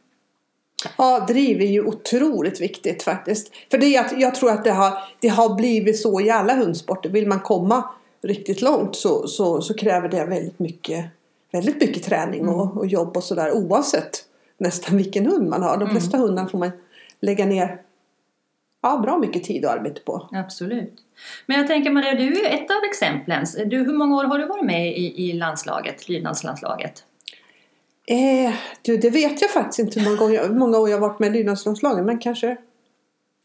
Ja, 0.98 1.24
driv 1.28 1.60
är 1.60 1.66
ju 1.66 1.84
otroligt 1.84 2.60
viktigt 2.60 3.02
faktiskt. 3.02 3.52
För 3.70 3.78
det 3.78 3.96
är 3.96 4.04
att 4.04 4.20
jag 4.20 4.34
tror 4.34 4.50
att 4.50 4.64
det 4.64 4.70
har, 4.70 4.98
det 5.20 5.28
har 5.28 5.54
blivit 5.54 6.00
så 6.00 6.20
i 6.20 6.30
alla 6.30 6.54
hundsporter. 6.54 7.10
Vill 7.10 7.28
man 7.28 7.40
komma 7.40 7.90
riktigt 8.22 8.62
långt 8.62 8.96
så, 8.96 9.28
så, 9.28 9.62
så 9.62 9.74
kräver 9.74 10.08
det 10.08 10.24
väldigt 10.24 10.58
mycket, 10.58 11.04
väldigt 11.52 11.80
mycket 11.80 12.02
träning 12.02 12.48
och, 12.48 12.76
och 12.76 12.86
jobb 12.86 13.16
och 13.16 13.24
sådär. 13.24 13.52
Oavsett 13.52 14.24
nästan 14.58 14.96
vilken 14.96 15.26
hund 15.26 15.48
man 15.48 15.62
har. 15.62 15.76
De 15.76 15.90
flesta 15.90 16.18
hundar 16.18 16.46
får 16.46 16.58
man 16.58 16.70
lägga 17.20 17.46
ner 17.46 17.80
ja, 18.82 18.98
bra 18.98 19.18
mycket 19.18 19.44
tid 19.44 19.64
och 19.64 19.70
arbete 19.70 20.00
på. 20.00 20.28
Absolut. 20.32 20.94
Men 21.46 21.58
jag 21.58 21.66
tänker 21.66 21.90
Maria, 21.90 22.14
du 22.14 22.22
är 22.22 22.42
ju 22.42 22.46
ett 22.46 22.70
av 22.70 22.84
exemplen. 22.90 23.46
Du, 23.66 23.76
hur 23.76 23.94
många 23.94 24.16
år 24.16 24.24
har 24.24 24.38
du 24.38 24.46
varit 24.46 24.64
med 24.64 24.98
i, 24.98 25.28
i 25.28 25.32
landslaget, 25.32 26.08
lydnadslandslaget? 26.08 27.04
Eh, 28.06 28.52
du, 28.82 28.96
det 28.96 29.10
vet 29.10 29.42
jag 29.42 29.50
faktiskt 29.50 29.78
inte 29.78 30.00
hur 30.00 30.06
många, 30.06 30.16
gånger, 30.16 30.42
hur 30.48 30.54
många 30.54 30.78
år 30.78 30.88
jag 30.90 30.96
har 30.96 31.08
varit 31.08 31.18
med 31.18 31.28
i 31.28 31.32
lydnadslandslaget, 31.32 32.04
men 32.04 32.18
kanske 32.18 32.56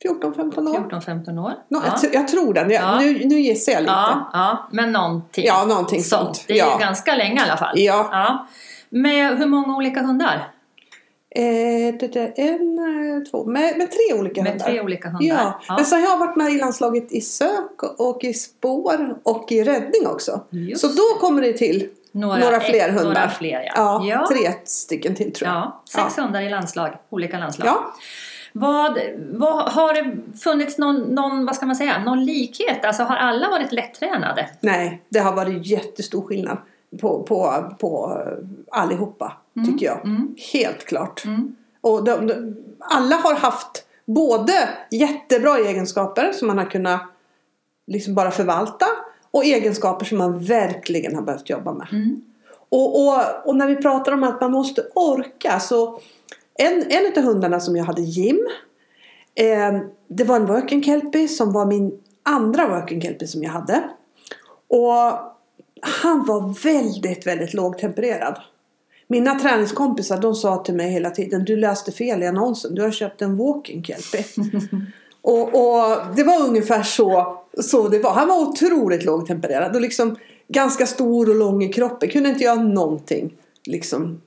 14-15 0.06 0.70
år. 0.70 0.90
14-15 0.90 1.40
år. 1.46 1.54
Nå, 1.68 1.82
ja. 1.86 1.98
jag, 2.04 2.14
jag 2.14 2.28
tror 2.28 2.54
det. 2.54 2.60
Jag, 2.60 2.72
Ja. 2.72 3.00
nu, 3.00 3.26
nu 3.26 3.40
gissar 3.42 3.72
jag 3.72 3.82
lite. 3.82 3.92
ja, 3.94 4.30
ja, 4.34 4.70
men 4.72 4.92
någonting. 4.92 5.46
Ja, 5.46 5.66
någonting 5.66 6.04
sånt. 6.04 6.36
sånt. 6.36 6.48
Det 6.48 6.54
är 6.54 6.58
Ja. 6.58 6.74
ju 6.74 6.80
ganska 6.86 7.16
länge 7.16 7.36
i 7.36 7.44
alla 7.44 7.58
fall. 7.58 7.80
Ja. 7.80 8.10
Ja. 8.12 8.48
Med 8.90 9.38
hur 9.38 9.46
många 9.46 9.76
olika 9.76 10.02
hundar? 10.02 10.52
Eh, 11.36 11.96
det 12.00 12.16
är 12.16 12.34
en, 12.36 13.26
två, 13.32 13.46
med, 13.46 13.78
med 13.78 13.88
tre 13.92 14.20
olika 14.20 14.42
Med 14.44 14.52
hundar. 14.52 14.66
tre 14.66 14.82
olika 14.82 15.10
hundar. 15.10 15.26
Ja. 15.36 15.60
Ja. 15.68 15.76
men 15.76 15.86
så 15.86 15.96
har 15.96 16.02
jag 16.02 16.18
varit 16.18 16.36
med 16.36 16.52
i 16.52 16.58
landslaget 16.58 17.12
i 17.12 17.22
sök 17.22 17.84
och 17.98 18.24
i 18.24 18.34
spår 18.34 19.16
och 19.24 19.52
i 19.52 19.64
räddning 19.64 20.08
också. 20.08 20.42
Just 20.50 20.82
Så 20.82 20.88
då 20.88 21.20
kommer 21.28 21.42
det 21.42 21.54
till 21.54 21.90
några, 22.12 22.60
fler 22.60 22.88
ett- 22.90 22.94
hundar. 22.94 23.04
Några 23.04 23.30
fler, 23.30 23.62
ja. 23.66 23.72
Ja, 23.76 24.02
ja. 24.06 24.28
tre 24.28 24.52
stycken 24.66 25.16
till 25.16 25.34
tror 25.34 25.48
jag. 25.50 25.58
Ja, 25.58 25.84
sex 25.90 26.18
hundar 26.18 26.42
i 26.42 26.50
landslag, 26.50 26.98
olika 27.10 27.40
landslag. 27.40 27.68
Ja. 27.68 27.94
Vad, 28.54 29.00
vad, 29.32 29.72
har 29.72 29.94
det 29.94 30.18
funnits 30.40 30.78
någon, 30.78 30.96
någon, 31.02 31.46
vad 31.46 31.56
ska 31.56 31.66
man 31.66 31.76
säga, 31.76 32.04
någon 32.04 32.26
likhet? 32.26 32.86
Alltså 32.86 33.04
har 33.04 33.16
alla 33.16 33.50
varit 33.50 33.72
lättränade? 33.72 34.50
Nej, 34.60 35.02
det 35.10 35.20
har 35.20 35.34
varit 35.34 35.68
jättestor 35.68 36.22
skillnad 36.28 36.58
på, 37.02 37.24
på, 37.24 37.66
på 37.80 38.22
allihopa, 38.72 39.38
tycker 39.68 39.86
jag. 39.86 40.06
mm. 40.06 40.36
Helt 40.54 40.86
klart. 40.86 41.26
Mm. 41.26 41.56
Och 41.82 42.04
de, 42.04 42.28
de, 42.28 42.56
alla 42.80 43.16
har 43.16 43.36
haft 43.36 43.86
både 44.06 44.70
jättebra 44.92 45.58
egenskaper 45.58 46.32
som 46.34 46.48
man 46.48 46.58
har 46.58 46.66
kunnat 46.66 47.02
liksom 47.88 48.16
bara 48.16 48.32
förvalta 48.32 48.86
och 49.32 49.46
egenskaper 49.46 50.06
som 50.06 50.18
man 50.18 50.40
verkligen 50.40 51.16
har 51.16 51.22
behövt 51.22 51.50
jobba 51.50 51.74
med. 51.74 51.88
Mm. 51.92 52.22
Och, 52.70 53.08
och, 53.08 53.24
och 53.46 53.56
när 53.56 53.68
vi 53.68 53.76
pratar 53.76 54.12
om 54.12 54.24
att 54.24 54.42
man 54.42 54.52
måste 54.52 54.82
orka 54.96 55.60
så 55.60 56.00
en, 56.60 56.84
en 56.90 57.18
av 57.18 57.24
hundarna 57.24 57.60
som 57.60 57.76
jag 57.76 57.86
hade 57.86 58.02
Jim 58.02 58.48
eh, 59.36 59.80
det 60.08 60.24
var 60.24 60.36
en 60.36 60.46
working 60.46 60.84
kelpie 60.84 61.28
som 61.28 61.54
var 61.54 61.66
min 61.66 62.00
andra 62.24 62.68
working 62.68 63.02
kelpie 63.02 63.28
som 63.28 63.44
jag 63.44 63.52
hade. 63.52 63.84
Och 64.68 64.94
han 65.82 66.26
var 66.26 66.64
väldigt, 66.64 67.28
väldigt 67.28 67.54
lågtempererad. 67.54 68.40
Mina 69.08 69.40
träningskompisar 69.40 70.18
de 70.18 70.36
sa 70.36 70.64
till 70.64 70.76
mig 70.76 70.92
hela 70.92 71.10
tiden 71.10 71.46
Du 71.46 71.58
läste 71.58 71.92
fel 71.92 72.24
i 72.24 72.28
annonsen. 72.28 72.76
Du 72.76 72.82
har 72.82 72.92
köpt 72.92 73.22
en 73.22 73.38
walking 73.38 73.84
kelpie. 73.84 74.26
och, 75.22 75.42
och 75.42 75.98
det 76.16 76.24
var 76.24 76.48
ungefär 76.48 76.84
så, 76.84 77.41
så 77.60 77.88
det 77.88 78.00
var. 78.00 78.12
Han 78.12 78.28
var 78.28 78.38
otroligt 78.38 79.04
lågtempererad 79.04 79.76
och 79.76 79.82
liksom 79.82 80.16
ganska 80.48 80.86
stor 80.86 81.30
och 81.30 81.36
lång 81.36 81.64
i 81.64 81.74
kroppen. 81.74 82.10
Kunde 82.10 82.30
inte 82.30 82.44
göra 82.44 82.64
någonting 82.64 83.38
liksom 83.66 84.22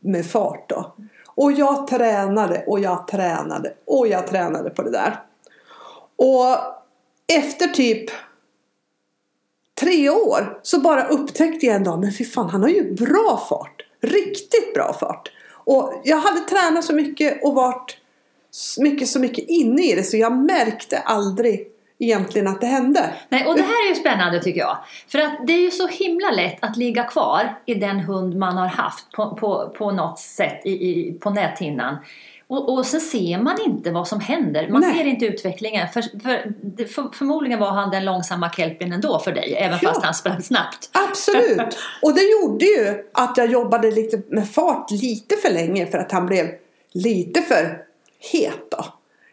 med 0.00 0.26
fart 0.26 0.68
då. 0.68 0.94
Och 1.26 1.52
jag 1.52 1.86
tränade 1.86 2.64
och 2.66 2.80
jag 2.80 3.06
tränade 3.06 3.74
och 3.84 4.08
jag 4.08 4.26
tränade 4.26 4.70
på 4.70 4.82
det 4.82 4.90
där. 4.90 5.22
Och 6.16 6.56
efter 7.38 7.66
typ 7.66 8.10
tre 9.80 10.10
år 10.10 10.60
så 10.62 10.80
bara 10.80 11.08
upptäckte 11.08 11.66
jag 11.66 11.76
en 11.76 11.84
dag, 11.84 12.00
men 12.00 12.12
fy 12.12 12.24
fan 12.24 12.50
han 12.50 12.62
har 12.62 12.68
ju 12.68 12.94
bra 12.94 13.46
fart. 13.48 13.82
Riktigt 14.00 14.74
bra 14.74 14.96
fart. 15.00 15.32
Och 15.52 16.00
jag 16.04 16.16
hade 16.16 16.40
tränat 16.40 16.84
så 16.84 16.94
mycket 16.94 17.44
och 17.44 17.54
varit 17.54 17.96
så 18.50 18.82
mycket, 18.82 19.08
så 19.08 19.18
mycket 19.18 19.48
inne 19.48 19.82
i 19.82 19.94
det 19.94 20.02
så 20.02 20.16
jag 20.16 20.36
märkte 20.36 20.98
aldrig 20.98 21.69
egentligen 22.00 22.48
att 22.48 22.60
det 22.60 22.66
hände. 22.66 23.10
Nej, 23.28 23.46
och 23.46 23.54
det 23.56 23.62
här 23.62 23.86
är 23.86 23.88
ju 23.88 23.94
spännande 23.94 24.40
tycker 24.42 24.60
jag. 24.60 24.78
För 25.08 25.18
att 25.18 25.46
det 25.46 25.52
är 25.52 25.60
ju 25.60 25.70
så 25.70 25.86
himla 25.86 26.30
lätt 26.30 26.64
att 26.64 26.76
ligga 26.76 27.04
kvar 27.04 27.58
i 27.66 27.74
den 27.74 28.00
hund 28.00 28.36
man 28.36 28.56
har 28.56 28.66
haft 28.66 29.12
på, 29.12 29.34
på, 29.34 29.74
på 29.78 29.90
något 29.90 30.18
sätt 30.18 30.60
i, 30.64 30.70
i, 30.70 31.12
på 31.20 31.30
näthinnan. 31.30 31.96
Och, 32.46 32.72
och 32.72 32.86
så 32.86 33.00
ser 33.00 33.38
man 33.38 33.60
inte 33.66 33.90
vad 33.90 34.08
som 34.08 34.20
händer. 34.20 34.68
Man 34.68 34.80
Nej. 34.80 34.94
ser 34.94 35.04
inte 35.04 35.26
utvecklingen. 35.26 35.88
För, 35.88 36.02
för, 36.02 36.52
för, 36.86 37.16
förmodligen 37.16 37.58
var 37.58 37.70
han 37.70 37.90
den 37.90 38.04
långsamma 38.04 38.50
kelpien 38.50 38.92
ändå 38.92 39.18
för 39.18 39.32
dig. 39.32 39.54
Även 39.58 39.78
Ja. 39.82 39.88
fast 39.88 40.04
han 40.04 40.14
sprang 40.14 40.42
snabbt. 40.42 40.90
Absolut! 40.92 41.78
Och 42.02 42.14
det 42.14 42.22
gjorde 42.22 42.64
ju 42.64 43.04
att 43.12 43.36
jag 43.36 43.50
jobbade 43.50 43.90
lite 43.90 44.22
med 44.28 44.48
fart 44.48 44.90
lite 44.90 45.36
för 45.36 45.50
länge 45.52 45.86
för 45.86 45.98
att 45.98 46.12
han 46.12 46.26
blev 46.26 46.46
lite 46.92 47.42
för 47.42 47.78
het 48.32 48.70
då. 48.70 48.84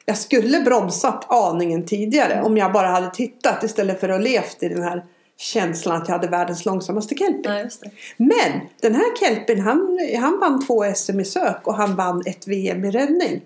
Jag 0.09 0.17
skulle 0.17 0.59
bromsat 0.59 1.25
aningen 1.31 1.85
tidigare 1.85 2.41
om 2.41 2.57
jag 2.57 2.73
bara 2.73 2.87
hade 2.87 3.09
tittat 3.09 3.63
istället 3.63 3.99
för 3.99 4.09
att 4.09 4.23
levt 4.23 4.63
i 4.63 4.69
den 4.69 4.83
här 4.83 5.05
känslan 5.37 6.01
att 6.01 6.07
jag 6.07 6.15
hade 6.15 6.27
världens 6.27 6.65
långsammaste 6.65 7.15
kelpie. 7.15 7.69
Ja. 7.81 7.89
Men 8.17 8.61
den 8.81 8.95
här 8.95 9.15
kelpien 9.19 9.59
han, 9.59 9.99
han 10.19 10.39
vann 10.39 10.65
två 10.65 10.83
SM 10.95 11.19
i 11.19 11.25
sök 11.25 11.67
och 11.67 11.73
han 11.73 11.95
vann 11.95 12.23
ett 12.25 12.47
VM 12.47 12.85
i 12.85 12.91
räddning. 12.91 13.41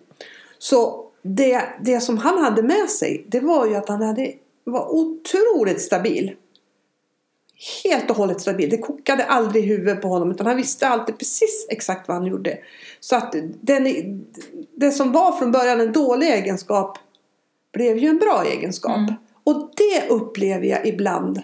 Så 0.60 1.06
det, 1.22 1.62
det 1.82 2.00
som 2.00 2.18
han 2.18 2.44
hade 2.44 2.63
med 2.63 2.89
sig 2.89 3.25
det 3.27 3.39
var 3.39 3.65
ju 3.65 3.75
att 3.75 3.89
han 3.89 4.01
hade, 4.01 4.32
var 4.63 4.96
otroligt 4.96 5.82
stabil. 5.82 6.36
Helt 7.84 8.10
och 8.10 8.15
hållet 8.15 8.41
stabil. 8.41 8.70
Det 8.70 8.77
kokade 8.77 9.24
aldrig 9.24 9.63
i 9.63 9.68
huvudet 9.68 10.01
på 10.01 10.08
honom 10.08 10.32
utan 10.32 10.46
han 10.46 10.58
visste 10.58 10.88
alltid 10.88 11.18
precis 11.18 11.68
exakt 11.70 12.08
vad 12.08 12.18
han 12.18 12.25
gjorde. 12.25 12.58
Så 13.00 13.15
att 13.15 13.36
den, 13.62 13.86
det 14.75 14.91
som 14.91 15.12
var 15.12 15.32
från 15.32 15.51
början 15.51 15.82
en 15.82 15.91
dålig 15.91 16.27
egenskap 16.27 16.98
blev 17.74 17.98
ju 17.98 18.08
en 18.08 18.18
bra 18.18 18.44
egenskap. 18.46 18.98
Mm. 18.98 19.13
Och 19.44 19.72
det 19.77 20.10
upplever 20.10 20.65
jag 20.65 20.88
ibland 20.88 21.41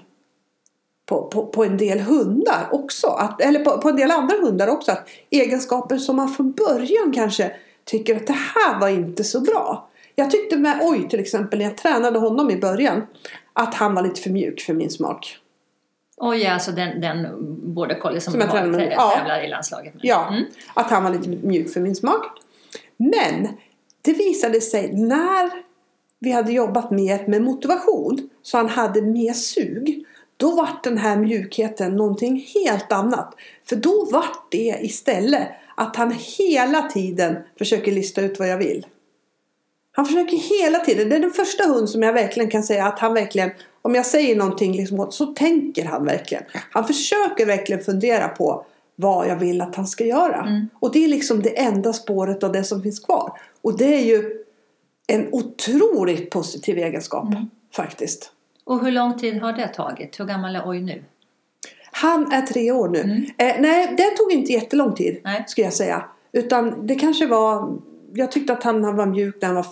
på, 1.05 1.27
på, 1.27 1.45
på 1.45 1.63
en 1.63 1.77
del 1.77 1.99
hundar 1.99 2.67
också. 2.71 3.07
Att, 3.07 3.41
eller 3.41 3.63
på, 3.63 3.77
på 3.77 3.89
en 3.89 3.95
del 3.95 4.11
andra 4.11 4.35
hundar 4.37 4.67
också. 4.67 4.91
Att 4.91 5.07
egenskaper 5.29 5.97
som 5.97 6.15
man 6.15 6.29
från 6.29 6.51
början 6.51 7.11
kanske 7.13 7.51
tycker 7.85 8.15
att 8.15 8.27
det 8.27 8.37
här 8.55 8.79
var 8.79 8.89
inte 8.89 9.23
så 9.23 9.41
bra. 9.41 9.89
Jag 10.15 10.31
tyckte 10.31 10.57
med 10.57 10.79
Oj 10.81 11.09
till 11.09 11.19
exempel 11.19 11.59
när 11.59 11.65
jag 11.65 11.77
tränade 11.77 12.19
honom 12.19 12.51
i 12.51 12.57
början. 12.57 13.01
Att 13.53 13.73
han 13.73 13.95
var 13.95 14.01
lite 14.01 14.21
för 14.21 14.29
mjuk 14.29 14.61
för 14.61 14.73
min 14.73 14.89
smak. 14.89 15.39
Oj, 16.17 16.45
alltså 16.45 16.71
den, 16.71 17.01
den 17.01 17.27
border 17.73 17.99
collie 17.99 18.21
som, 18.21 18.31
Som 18.31 18.41
jag 18.41 18.51
tränar 18.51 18.69
med. 18.77 18.93
Ja. 18.97 19.13
tävlar 19.17 19.43
i 19.45 19.47
landslaget. 19.47 19.93
nu. 19.93 19.99
Ja, 20.03 20.27
Mm. 20.31 20.43
att 20.73 20.89
han 20.91 21.03
var 21.03 21.11
lite 21.11 21.29
mjuk 21.29 21.73
för 21.73 21.79
min 21.79 21.95
smak. 21.95 22.25
Men 22.97 23.47
det 24.01 24.13
visade 24.13 24.61
sig 24.61 24.93
när 24.93 25.49
vi 26.19 26.31
hade 26.31 26.51
jobbat 26.51 26.91
mer 26.91 27.27
med 27.27 27.41
motivation 27.41 28.29
så 28.41 28.57
han 28.57 28.69
hade 28.69 29.01
mer 29.01 29.33
sug. 29.33 30.05
Då 30.37 30.55
vart 30.55 30.83
den 30.83 30.97
här 30.97 31.17
mjukheten 31.17 31.95
någonting 31.95 32.45
helt 32.55 32.91
annat. 32.91 33.35
För 33.69 33.75
då 33.75 34.07
vart 34.11 34.51
det 34.51 34.77
istället 34.81 35.47
att 35.75 35.95
han 35.95 36.15
hela 36.37 36.81
tiden 36.81 37.37
försöker 37.57 37.91
lista 37.91 38.21
ut 38.21 38.39
vad 38.39 38.47
jag 38.47 38.57
vill. 38.57 38.85
Han 39.91 40.05
försöker 40.05 40.37
hela 40.37 40.79
tiden. 40.79 41.09
Det 41.09 41.15
är 41.15 41.19
den 41.19 41.31
första 41.31 41.63
hund 41.63 41.89
som 41.89 42.03
jag 42.03 42.13
verkligen 42.13 42.49
kan 42.49 42.63
säga 42.63 42.85
att 42.85 42.99
han 42.99 43.13
verkligen 43.13 43.51
om 43.87 43.95
jag 43.95 44.05
säger 44.05 44.35
någonting 44.35 44.77
liksom, 44.77 45.07
så 45.11 45.25
tänker 45.25 45.85
han 45.85 46.05
verkligen. 46.05 46.43
Han 46.71 46.85
försöker 46.85 47.45
verkligen 47.45 47.83
fundera 47.83 48.27
på 48.27 48.65
vad 48.95 49.27
jag 49.27 49.35
vill 49.35 49.61
att 49.61 49.75
han 49.75 49.87
ska 49.87 50.05
göra. 50.05 50.41
Mm. 50.41 50.69
Och 50.79 50.91
det 50.91 51.03
är 51.03 51.07
liksom 51.07 51.41
det 51.41 51.59
enda 51.59 51.93
spåret 51.93 52.43
av 52.43 52.51
det 52.51 52.63
som 52.63 52.83
finns 52.83 52.99
kvar. 52.99 53.31
Och 53.61 53.77
det 53.77 53.95
är 53.95 54.05
ju 54.05 54.43
en 55.07 55.27
otroligt 55.31 56.29
positiv 56.29 56.77
egenskap 56.77 57.33
Mm. 57.33 57.49
faktiskt. 57.73 58.31
Och 58.63 58.85
hur 58.85 58.91
lång 58.91 59.19
tid 59.19 59.41
har 59.41 59.53
det 59.53 59.67
tagit? 59.67 60.19
Hur 60.19 60.25
gammal 60.25 60.55
är 60.55 60.61
Oj 60.65 60.81
nu? 60.81 61.03
Han 61.91 62.31
är 62.31 62.41
tre 62.41 62.71
år 62.71 62.89
nu. 62.89 63.01
Mm. 63.01 63.23
Eh, 63.37 63.61
nej, 63.61 63.93
det 63.97 64.09
tog 64.17 64.31
inte 64.31 64.53
jättelång 64.53 64.95
tid 64.95 65.21
Nej. 65.23 65.43
skulle 65.47 65.65
jag 65.67 65.73
säga. 65.73 66.05
Utan 66.31 66.87
det 66.87 66.95
kanske 66.95 67.27
var, 67.27 67.77
jag 68.13 68.31
tyckte 68.31 68.53
att 68.53 68.63
han 68.63 68.95
var 68.95 69.05
mjuk 69.05 69.35
när 69.41 69.47
han 69.47 69.55
var 69.55 69.65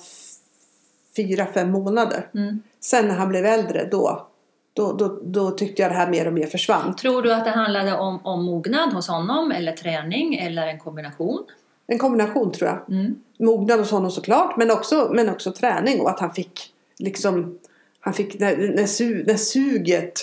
fyra, 1.15 1.47
fem 1.53 1.71
månader. 1.71 2.29
Mm. 2.33 2.61
Sen 2.79 3.07
när 3.07 3.15
han 3.15 3.29
blev 3.29 3.45
äldre 3.45 3.87
då, 3.91 4.27
då, 4.73 4.93
då, 4.93 5.19
då 5.23 5.51
tyckte 5.51 5.81
jag 5.81 5.91
det 5.91 5.95
här 5.95 6.09
mer 6.09 6.27
och 6.27 6.33
mer 6.33 6.47
försvann. 6.47 6.95
Tror 6.95 7.21
du 7.21 7.33
att 7.33 7.45
det 7.45 7.51
handlade 7.51 7.97
om, 7.97 8.19
om 8.25 8.45
mognad 8.45 8.93
hos 8.93 9.07
honom 9.07 9.51
eller 9.51 9.71
träning 9.71 10.35
eller 10.35 10.67
en 10.67 10.79
kombination? 10.79 11.43
En 11.87 11.99
kombination 11.99 12.51
tror 12.51 12.69
jag. 12.69 12.97
Mm. 12.97 13.15
Mognad 13.39 13.79
hos 13.79 13.91
honom 13.91 14.11
såklart 14.11 14.57
men 14.57 14.71
också, 14.71 15.11
men 15.13 15.29
också 15.29 15.51
träning 15.51 16.01
och 16.01 16.09
att 16.09 16.19
han 16.19 16.33
fick 16.33 16.73
liksom 16.99 17.59
han 17.99 18.13
fick 18.13 18.39
när, 18.39 18.57
när, 18.75 18.85
su, 18.85 19.23
när 19.27 19.35
suget 19.35 20.13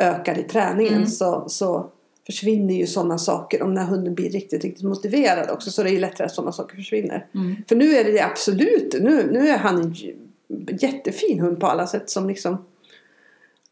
ökar 0.00 0.38
i 0.38 0.42
träningen 0.42 0.94
Mm. 0.94 1.06
så, 1.06 1.44
så 1.48 1.90
försvinner 2.26 2.74
ju 2.74 2.86
sådana 2.86 3.18
saker 3.18 3.62
om 3.62 3.74
när 3.74 3.84
hunden 3.84 4.14
blir 4.14 4.30
riktigt, 4.30 4.64
riktigt 4.64 4.84
motiverad 4.84 5.50
också 5.50 5.70
så 5.70 5.82
det 5.82 5.90
är 5.90 5.92
ju 5.92 6.00
lättare 6.00 6.26
att 6.26 6.34
sådana 6.34 6.52
saker 6.52 6.76
försvinner. 6.76 7.26
Mm. 7.34 7.56
För 7.68 7.76
nu 7.76 7.94
är 7.96 8.04
det 8.04 8.12
det 8.12 8.24
absolut, 8.24 8.94
nu, 9.00 9.30
nu 9.32 9.48
är 9.48 9.58
han 9.58 9.80
en 9.80 9.94
jättefin 10.80 11.40
hund 11.40 11.60
på 11.60 11.66
alla 11.66 11.86
sätt 11.86 12.10
som 12.10 12.28
liksom 12.28 12.64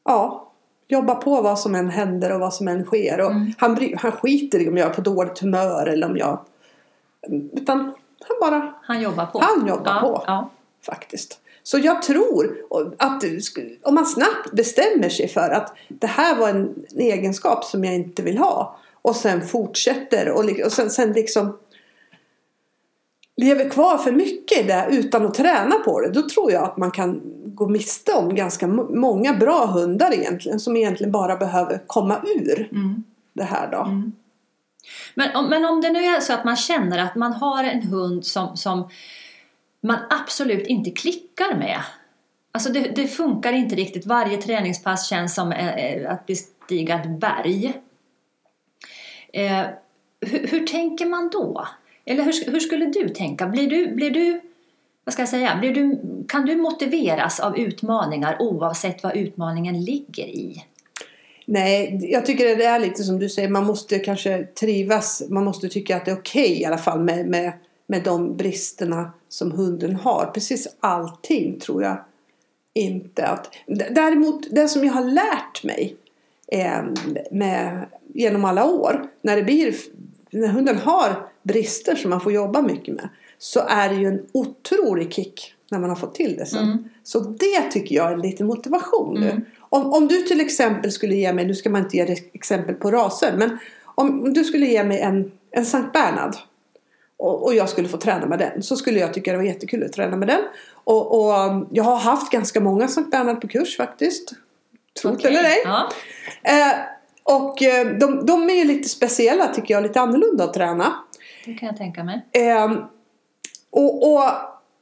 ja, 0.04 0.52
jobbar 0.88 1.14
på 1.14 1.42
vad 1.42 1.58
som 1.58 1.74
än 1.74 1.90
händer 1.90 2.32
och 2.32 2.40
vad 2.40 2.54
som 2.54 2.68
än 2.68 2.84
sker. 2.84 3.20
Och 3.20 3.30
Mm. 3.30 3.52
han, 3.58 3.74
bry, 3.74 3.94
han 3.98 4.12
skiter 4.12 4.60
i 4.60 4.68
om 4.68 4.76
jag 4.76 4.88
är 4.90 4.94
på 4.94 5.00
dåligt 5.00 5.38
humör 5.38 5.86
eller 5.86 6.10
om 6.10 6.16
jag 6.16 6.38
utan 7.52 7.78
han 8.28 8.36
bara 8.40 8.74
Han 8.82 9.02
jobbar 9.02 9.26
på. 9.26 9.38
Han 9.38 9.68
jobbar 9.68 9.92
ja, 9.92 10.00
på. 10.00 10.24
Ja. 10.26 10.50
faktiskt. 10.86 11.39
Så 11.70 11.78
jag 11.78 12.02
tror 12.02 12.56
att 12.98 13.24
om 13.82 13.94
man 13.94 14.06
snabbt 14.06 14.52
bestämmer 14.52 15.08
sig 15.08 15.28
för 15.28 15.50
att 15.50 15.76
det 15.88 16.06
här 16.06 16.36
var 16.36 16.48
en 16.48 16.74
egenskap 16.98 17.64
som 17.64 17.84
jag 17.84 17.94
inte 17.94 18.22
vill 18.22 18.38
ha 18.38 18.78
och 19.02 19.16
sen 19.16 19.46
fortsätter 19.46 20.28
och, 20.28 20.44
och 20.64 20.72
sen, 20.72 20.90
sen 20.90 21.12
liksom 21.12 21.58
lever 23.36 23.70
kvar 23.70 23.98
för 23.98 24.12
mycket 24.12 24.58
i 24.58 24.62
det 24.62 24.86
utan 24.90 25.26
att 25.26 25.34
träna 25.34 25.78
på 25.78 26.00
det. 26.00 26.10
Då 26.10 26.28
tror 26.28 26.52
jag 26.52 26.64
att 26.64 26.76
man 26.76 26.90
kan 26.90 27.20
gå 27.44 27.68
miste 27.68 28.12
om 28.12 28.34
ganska 28.34 28.66
många 28.66 29.34
bra 29.34 29.66
hundar 29.66 30.14
egentligen. 30.14 30.60
Som 30.60 30.76
egentligen 30.76 31.12
bara 31.12 31.36
behöver 31.36 31.82
komma 31.86 32.20
ur 32.36 32.68
mm. 32.72 33.04
det 33.32 33.44
här 33.44 33.70
då. 33.72 33.82
Mm. 33.82 34.12
Men, 35.14 35.36
om, 35.36 35.48
men 35.48 35.64
om 35.64 35.80
det 35.80 35.90
nu 35.90 36.04
är 36.04 36.20
så 36.20 36.32
att 36.32 36.44
man 36.44 36.56
känner 36.56 36.98
att 36.98 37.14
man 37.14 37.32
har 37.32 37.64
en 37.64 37.82
hund 37.82 38.26
som, 38.26 38.56
som 38.56 38.88
man 39.80 39.98
absolut 40.10 40.66
inte 40.66 40.90
klickar 40.90 41.54
med. 41.54 41.80
Alltså 42.52 42.72
det, 42.72 42.80
det 42.80 43.06
funkar 43.06 43.52
inte 43.52 43.74
riktigt. 43.74 44.06
Varje 44.06 44.36
träningspass 44.36 45.08
känns 45.08 45.34
som 45.34 45.52
eh, 45.52 45.74
eh, 45.74 46.12
att 46.12 46.26
bestiga 46.26 47.00
ett 47.00 47.20
berg. 47.20 47.72
Eh, 49.32 49.66
hur, 50.20 50.46
hur, 50.46 50.66
tänker 50.66 51.06
man 51.06 51.30
då? 51.32 51.66
Eller 52.04 52.24
hur, 52.24 52.52
hur 52.52 52.60
skulle 52.60 52.86
du 52.86 53.08
tänka? 53.08 53.46
Blir 53.46 53.70
du, 53.70 53.94
blir 53.94 54.10
du, 54.10 54.40
vad 55.04 55.12
ska 55.12 55.22
jag 55.22 55.28
säga, 55.28 55.56
blir 55.60 55.74
du, 55.74 56.00
kan 56.28 56.46
du 56.46 56.56
motiveras 56.56 57.40
av 57.40 57.58
utmaningar 57.58 58.36
oavsett 58.40 59.02
vad 59.02 59.16
utmaningen 59.16 59.84
ligger 59.84 60.26
i? 60.26 60.64
Nej, 61.44 61.98
jag 62.02 62.26
tycker 62.26 62.56
det 62.56 62.64
är 62.64 62.78
lite 62.78 63.02
som 63.02 63.18
du 63.18 63.28
säger, 63.28 63.48
man 63.48 63.66
måste 63.66 63.98
kanske 63.98 64.44
trivas, 64.44 65.22
man 65.28 65.44
måste 65.44 65.68
tycka 65.68 65.96
att 65.96 66.04
det 66.04 66.10
är 66.10 66.16
okej 66.16 66.44
okay, 66.44 66.56
i 66.60 66.64
alla 66.64 66.78
fall 66.78 67.00
med, 67.00 67.26
med, 67.26 67.52
med 67.90 68.02
de 68.02 68.36
bristerna 68.36 69.12
som 69.28 69.52
hunden 69.52 69.96
har. 69.96 70.30
Precis 70.34 70.68
allting 70.80 71.58
tror 71.60 71.82
jag 71.82 71.98
inte 72.72 73.26
att... 73.26 73.54
Däremot 73.66 74.46
det 74.50 74.68
som 74.68 74.84
jag 74.84 74.92
har 74.92 75.04
lärt 75.04 75.64
mig 75.64 75.96
eh, 76.52 76.82
med, 77.30 77.86
genom 78.14 78.44
alla 78.44 78.64
år, 78.64 79.06
när 79.22 79.36
det 79.36 79.42
blir 79.42 79.74
när 80.30 80.48
hunden 80.48 80.76
har 80.76 81.28
brister 81.42 81.94
som 81.94 82.10
man 82.10 82.20
får 82.20 82.32
jobba 82.32 82.62
mycket 82.62 82.94
med 82.94 83.08
så 83.38 83.60
är 83.68 83.88
det 83.88 83.94
ju 83.94 84.06
en 84.06 84.26
otrolig 84.32 85.12
kick 85.12 85.54
när 85.70 85.78
man 85.78 85.90
har 85.90 85.96
fått 85.96 86.14
till 86.14 86.36
det 86.36 86.46
sen. 86.46 86.64
Mm. 86.64 86.84
Så 87.02 87.20
det 87.20 87.62
tycker 87.70 87.94
jag 87.94 88.12
är 88.12 88.16
lite 88.16 88.44
motivation 88.44 89.20
nu. 89.20 89.30
Mm. 89.30 89.44
Om, 89.60 89.92
om 89.92 90.08
du 90.08 90.22
till 90.22 90.40
exempel 90.40 90.92
skulle 90.92 91.14
ge 91.14 91.32
mig, 91.32 91.46
nu 91.46 91.54
ska 91.54 91.70
man 91.70 91.84
inte 91.84 91.96
ge 91.96 92.16
exempel 92.32 92.74
på 92.74 92.90
raser, 92.90 93.34
men 93.38 93.58
om 93.84 94.32
du 94.32 94.44
skulle 94.44 94.66
ge 94.66 94.84
mig 94.84 95.00
en, 95.00 95.32
en 95.50 95.66
Sankt 95.66 95.92
Bernhard 95.92 96.36
och, 97.20 97.44
och, 97.44 97.54
jag 97.54 97.68
skulle 97.68 97.88
få 97.88 97.96
träna 97.96 98.26
med 98.26 98.38
den 98.38 98.62
så 98.62 98.76
skulle 98.76 99.00
jag 99.00 99.14
tycka 99.14 99.30
det 99.32 99.36
var 99.36 99.44
jättekul 99.44 99.84
att 99.84 99.92
träna 99.92 100.16
med 100.16 100.28
den. 100.28 100.40
Och, 100.84 101.20
och 101.20 101.66
jag 101.70 101.84
har 101.84 101.96
haft 101.96 102.32
ganska 102.32 102.60
många 102.60 102.88
Sankt 102.88 103.10
Bernhard 103.10 103.40
på 103.40 103.48
kurs 103.48 103.76
faktiskt. 103.76 104.32
Tro 105.02 105.10
okay. 105.10 105.30
eller 105.30 105.44
ej. 105.44 105.62
Ja. 105.64 105.90
Eh, 106.42 106.78
och 107.22 107.62
eh, 107.62 107.98
de, 107.98 108.26
de 108.26 108.50
är 108.50 108.54
ju 108.54 108.64
lite 108.64 108.88
speciella 108.88 109.46
tycker 109.46 109.74
jag, 109.74 109.82
lite 109.82 110.00
annorlunda 110.00 110.44
att 110.44 110.54
träna. 110.54 110.94
Det 111.44 111.54
kan 111.54 111.66
jag 111.66 111.76
tänka 111.76 112.04
mig. 112.04 112.26
Eh, 112.32 112.72
och, 113.70 114.12
och, 114.12 114.22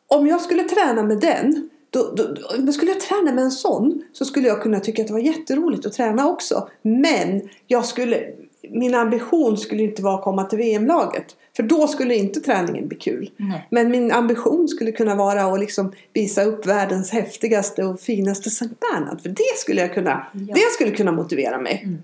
om 0.06 0.26
jag 0.26 0.40
skulle 0.40 0.62
träna 0.62 1.02
med 1.02 1.20
den 1.20 1.70
då, 1.90 2.12
då, 2.16 2.24
då, 2.58 2.72
skulle 2.72 2.90
jag 2.90 3.00
träna 3.00 3.32
med 3.32 3.44
en 3.44 3.50
sån 3.50 4.02
så 4.12 4.24
skulle 4.24 4.48
jag 4.48 4.62
kunna 4.62 4.80
tycka 4.80 5.02
att 5.02 5.08
det 5.08 5.14
var 5.14 5.20
jätteroligt 5.20 5.86
att 5.86 5.92
träna 5.92 6.28
också. 6.28 6.68
Men 6.82 7.48
jag 7.66 7.84
skulle, 7.84 8.22
min 8.70 8.94
ambition 8.94 9.56
skulle 9.56 9.82
inte 9.82 10.02
vara 10.02 10.14
att 10.14 10.22
komma 10.22 10.44
till 10.44 10.58
VM-laget. 10.58 11.36
För 11.56 11.62
då 11.62 11.86
skulle 11.86 12.14
inte 12.14 12.40
träningen 12.40 12.88
bli 12.88 12.96
kul. 12.98 13.30
Nej. 13.36 13.66
Men 13.70 13.90
min 13.90 14.12
ambition 14.12 14.68
skulle 14.68 14.92
kunna 14.92 15.14
vara 15.14 15.42
att 15.42 15.60
liksom 15.60 15.92
visa 16.12 16.44
upp 16.44 16.66
världens 16.66 17.10
häftigaste 17.10 17.84
och 17.84 18.00
finaste 18.00 18.50
Sankt 18.50 18.80
Bernhard. 18.80 19.20
För 19.20 19.28
det 19.28 19.56
skulle 19.56 19.80
jag 19.80 19.94
kunna, 19.94 20.26
ja. 20.32 20.54
det 20.54 20.72
skulle 20.74 20.90
kunna 20.90 21.12
motivera 21.12 21.58
mig. 21.58 21.82
Mm. 21.84 22.02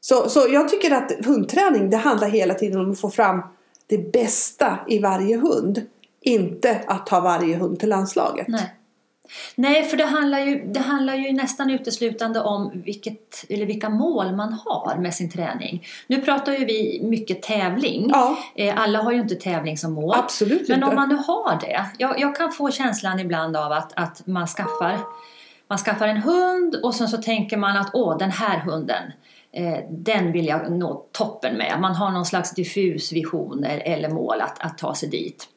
Så, 0.00 0.28
så 0.28 0.46
jag 0.50 0.68
tycker 0.68 0.90
att 0.90 1.12
hundträning 1.26 1.90
det 1.90 1.96
handlar 1.96 2.28
hela 2.28 2.54
tiden 2.54 2.80
om 2.80 2.90
att 2.90 3.00
få 3.00 3.10
fram 3.10 3.42
det 3.86 4.12
bästa 4.12 4.78
i 4.88 4.98
varje 4.98 5.36
hund. 5.36 5.82
Inte 6.20 6.80
att 6.86 7.06
ta 7.06 7.20
varje 7.20 7.56
hund 7.56 7.80
till 7.80 7.88
landslaget. 7.88 8.48
Nej. 8.48 8.75
Nej, 9.54 9.82
för 9.82 9.96
det 9.96 10.04
handlar, 10.04 10.40
ju, 10.40 10.72
det 10.72 10.80
handlar 10.80 11.14
ju 11.14 11.32
nästan 11.32 11.70
uteslutande 11.70 12.40
om 12.40 12.82
vilket, 12.84 13.44
eller 13.48 13.66
vilka 13.66 13.88
mål 13.88 14.34
man 14.36 14.52
har 14.52 14.96
med 14.98 15.14
sin 15.14 15.30
träning. 15.30 15.86
Nu 16.06 16.20
pratar 16.20 16.52
ju 16.52 16.64
vi 16.64 17.00
mycket 17.02 17.42
tävling. 17.42 18.10
Ja. 18.12 18.38
Eh, 18.54 18.80
alla 18.82 19.02
har 19.02 19.12
ju 19.12 19.20
inte 19.20 19.34
tävling 19.34 19.78
som 19.78 19.92
mål. 19.92 20.14
Absolut 20.16 20.68
Men 20.68 20.76
inte. 20.76 20.88
om 20.88 20.94
man 20.94 21.08
nu 21.08 21.14
har 21.14 21.60
det. 21.60 21.86
Jag, 21.98 22.20
jag, 22.20 22.36
kan 22.36 22.52
få 22.52 22.70
känslan 22.70 23.20
ibland 23.20 23.56
av 23.56 23.72
att, 23.72 23.92
att 23.96 24.26
man, 24.26 24.46
skaffar, 24.46 24.98
man 25.68 25.78
skaffar 25.78 26.08
en 26.08 26.16
hund 26.16 26.74
och 26.82 26.94
sen 26.94 27.08
så 27.08 27.16
tänker 27.16 27.56
man 27.56 27.76
att 27.76 27.90
åh, 27.92 28.18
den 28.18 28.30
här 28.30 28.58
hunden 28.58 29.12
eh, 29.52 29.78
den 29.90 30.32
vill 30.32 30.46
jag 30.46 30.72
nå 30.72 31.06
toppen 31.12 31.56
med. 31.56 31.80
Man 31.80 31.94
har 31.94 32.10
någon 32.10 32.26
slags 32.26 32.54
diffus 32.54 33.12
vision 33.12 33.64
eller 33.64 34.08
mål 34.08 34.40
att, 34.40 34.58
att 34.58 34.78
ta 34.78 34.94
sig 34.94 35.08
dit. 35.08 35.48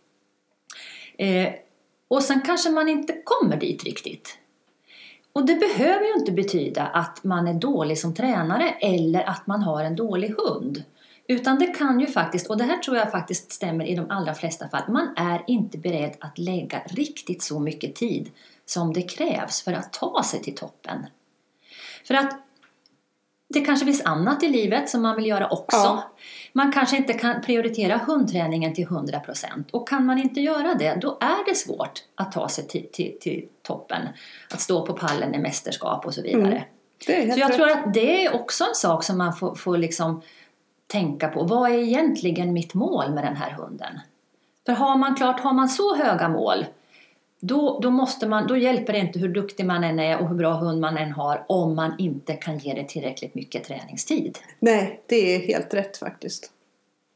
Och 2.09 2.23
sen 2.23 2.41
kanske 2.41 2.69
man 2.69 2.89
inte 2.89 3.21
kommer 3.23 3.57
dit 3.57 3.83
riktigt. 3.83 4.37
Och 5.33 5.45
det 5.45 5.55
behöver 5.55 6.05
ju 6.05 6.13
inte 6.13 6.31
betyda 6.31 6.87
att 6.87 7.23
man 7.23 7.47
är 7.47 7.53
dålig 7.53 7.99
som 7.99 8.15
tränare 8.15 8.69
eller 8.69 9.29
att 9.29 9.47
man 9.47 9.61
har 9.61 9.83
en 9.83 9.95
dålig 9.95 10.33
hund. 10.37 10.83
Utan 11.27 11.59
det 11.59 11.67
kan 11.67 11.99
ju 11.99 12.07
faktiskt, 12.07 12.47
och 12.47 12.57
det 12.57 12.63
här 12.63 12.77
tror 12.77 12.97
jag 12.97 13.11
faktiskt 13.11 13.51
stämmer 13.51 13.85
i 13.85 13.95
de 13.95 14.11
allra 14.11 14.33
flesta 14.33 14.69
fall, 14.69 14.83
man 14.87 15.13
är 15.15 15.43
inte 15.47 15.77
beredd 15.77 16.15
att 16.19 16.37
lägga 16.37 16.81
riktigt 16.85 17.43
så 17.43 17.59
mycket 17.59 17.95
tid 17.95 18.31
som 18.65 18.93
det 18.93 19.01
krävs 19.01 19.61
för 19.61 19.73
att 19.73 19.93
ta 19.93 20.23
sig 20.23 20.41
till 20.41 20.55
toppen. 20.55 21.05
För 22.07 22.13
att 22.13 22.39
det 23.53 23.61
kanske 23.61 23.85
finns 23.85 24.05
annat 24.05 24.43
i 24.43 24.47
livet 24.47 24.89
som 24.89 25.01
man 25.01 25.15
vill 25.15 25.25
göra 25.25 25.47
också. 25.47 25.77
Ja. 25.77 26.11
Man 26.53 26.71
kanske 26.71 26.97
inte 26.97 27.13
kan 27.13 27.41
prioritera 27.41 27.97
hundträningen 27.97 28.73
till 28.73 28.87
100% 28.87 29.71
och 29.71 29.89
kan 29.89 30.05
man 30.05 30.17
inte 30.17 30.41
göra 30.41 30.75
det 30.75 30.95
då 31.01 31.17
är 31.21 31.49
det 31.49 31.55
svårt 31.55 32.03
att 32.15 32.31
ta 32.31 32.49
sig 32.49 32.67
till, 32.67 32.87
till, 32.91 33.17
till 33.21 33.47
toppen. 33.61 34.01
Att 34.53 34.59
stå 34.59 34.85
på 34.85 34.93
pallen 34.93 35.35
i 35.35 35.39
mästerskap 35.39 36.05
och 36.05 36.13
så 36.13 36.21
vidare. 36.21 36.63
Mm. 37.07 37.33
Så 37.33 37.39
jag 37.39 37.49
rätt. 37.49 37.55
tror 37.55 37.69
att 37.69 37.93
det 37.93 38.25
är 38.25 38.35
också 38.35 38.63
en 38.63 38.75
sak 38.75 39.03
som 39.03 39.17
man 39.17 39.33
får, 39.33 39.55
får 39.55 39.77
liksom 39.77 40.21
tänka 40.87 41.27
på. 41.27 41.43
Vad 41.43 41.71
är 41.71 41.77
egentligen 41.77 42.53
mitt 42.53 42.73
mål 42.73 43.13
med 43.13 43.23
den 43.23 43.35
här 43.35 43.51
hunden? 43.51 43.99
För 44.65 44.73
har 44.73 44.97
man 44.97 45.15
klart, 45.15 45.39
har 45.39 45.53
man 45.53 45.69
så 45.69 45.95
höga 45.95 46.29
mål 46.29 46.65
då, 47.41 47.79
då, 47.79 47.91
måste 47.91 48.27
man, 48.27 48.47
då 48.47 48.57
hjälper 48.57 48.93
det 48.93 48.99
inte 48.99 49.19
hur 49.19 49.29
duktig 49.29 49.65
man 49.65 49.83
än 49.83 49.99
är 49.99 50.21
och 50.21 50.29
hur 50.29 50.35
bra 50.35 50.53
hund 50.53 50.81
man 50.81 50.97
än 50.97 51.11
har 51.11 51.45
om 51.47 51.75
man 51.75 51.95
inte 51.99 52.33
kan 52.33 52.57
ge 52.57 52.73
det 52.73 52.83
tillräckligt 52.83 53.35
mycket 53.35 53.63
träningstid. 53.63 54.37
Nej, 54.59 55.01
det 55.05 55.35
är 55.35 55.39
helt 55.39 55.73
rätt 55.73 55.97
faktiskt. 55.97 56.51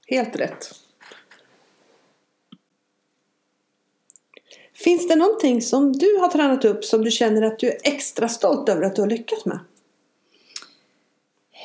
Helt 0.07 0.35
rätt. 0.35 0.71
Finns 4.73 5.07
det 5.07 5.15
någonting 5.15 5.61
som 5.61 5.93
du 5.93 6.17
har 6.17 6.29
tränat 6.29 6.65
upp 6.65 6.85
som 6.85 7.03
du 7.03 7.11
känner 7.11 7.41
att 7.41 7.59
du 7.59 7.67
är 7.67 7.77
extra 7.83 8.27
stolt 8.27 8.69
över 8.69 8.81
att 8.81 8.95
du 8.95 9.01
har 9.01 9.09
lyckats 9.09 9.45
med? 9.45 9.59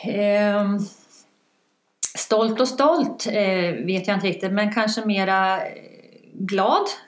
Eh, 0.04 0.80
stolt 2.16 2.60
och 2.60 2.68
stolt 2.68 3.26
eh, 3.26 3.84
vet 3.84 4.06
jag 4.08 4.16
inte 4.16 4.26
riktigt 4.26 4.52
men 4.52 4.74
kanske 4.74 5.06
mera 5.06 5.60
glad 6.32 6.86
Eh, 6.86 7.07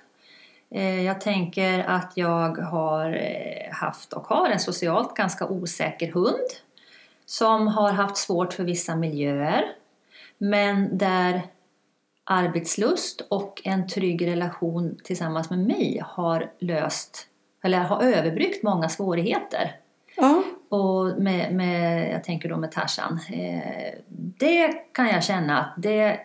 jag 0.79 1.21
tänker 1.21 1.79
att 1.79 2.13
jag 2.15 2.59
har 2.59 3.13
eh, 3.13 3.73
haft 3.73 4.13
och 4.13 4.27
har 4.27 4.49
en 4.51 4.61
socialt 4.61 5.17
ganska 5.17 5.47
osäker 5.47 6.13
hund 6.13 6.49
som 7.27 7.69
har 7.69 7.93
haft 7.93 8.17
svårt 8.17 8.53
för 8.53 8.65
vissa 8.65 8.97
miljöer 8.97 9.65
men 10.39 10.99
där 10.99 11.43
arbetslust 12.25 13.27
och 13.29 13.63
en 13.65 13.89
trygg 13.89 14.27
relation 14.27 14.99
tillsammans 15.05 15.51
med 15.51 15.59
mig 15.59 16.03
har 16.05 16.53
löst 16.59 17.27
eller 17.63 17.79
har 17.79 18.03
överbryggt 18.03 18.63
många 18.63 18.89
svårigheter. 18.89 19.77
Ja. 20.17 20.43
Och 20.69 21.23
med, 21.23 21.55
med, 21.55 22.11
jag 22.15 22.25
tänker 22.25 22.49
då 22.49 22.57
med 22.57 22.73
Tarzan. 22.73 23.21
Eh, 23.33 23.93
det 24.09 24.69
kan 24.93 25.09
jag 25.09 25.25
känna 25.25 25.59
att 25.59 25.75
det 25.77 26.21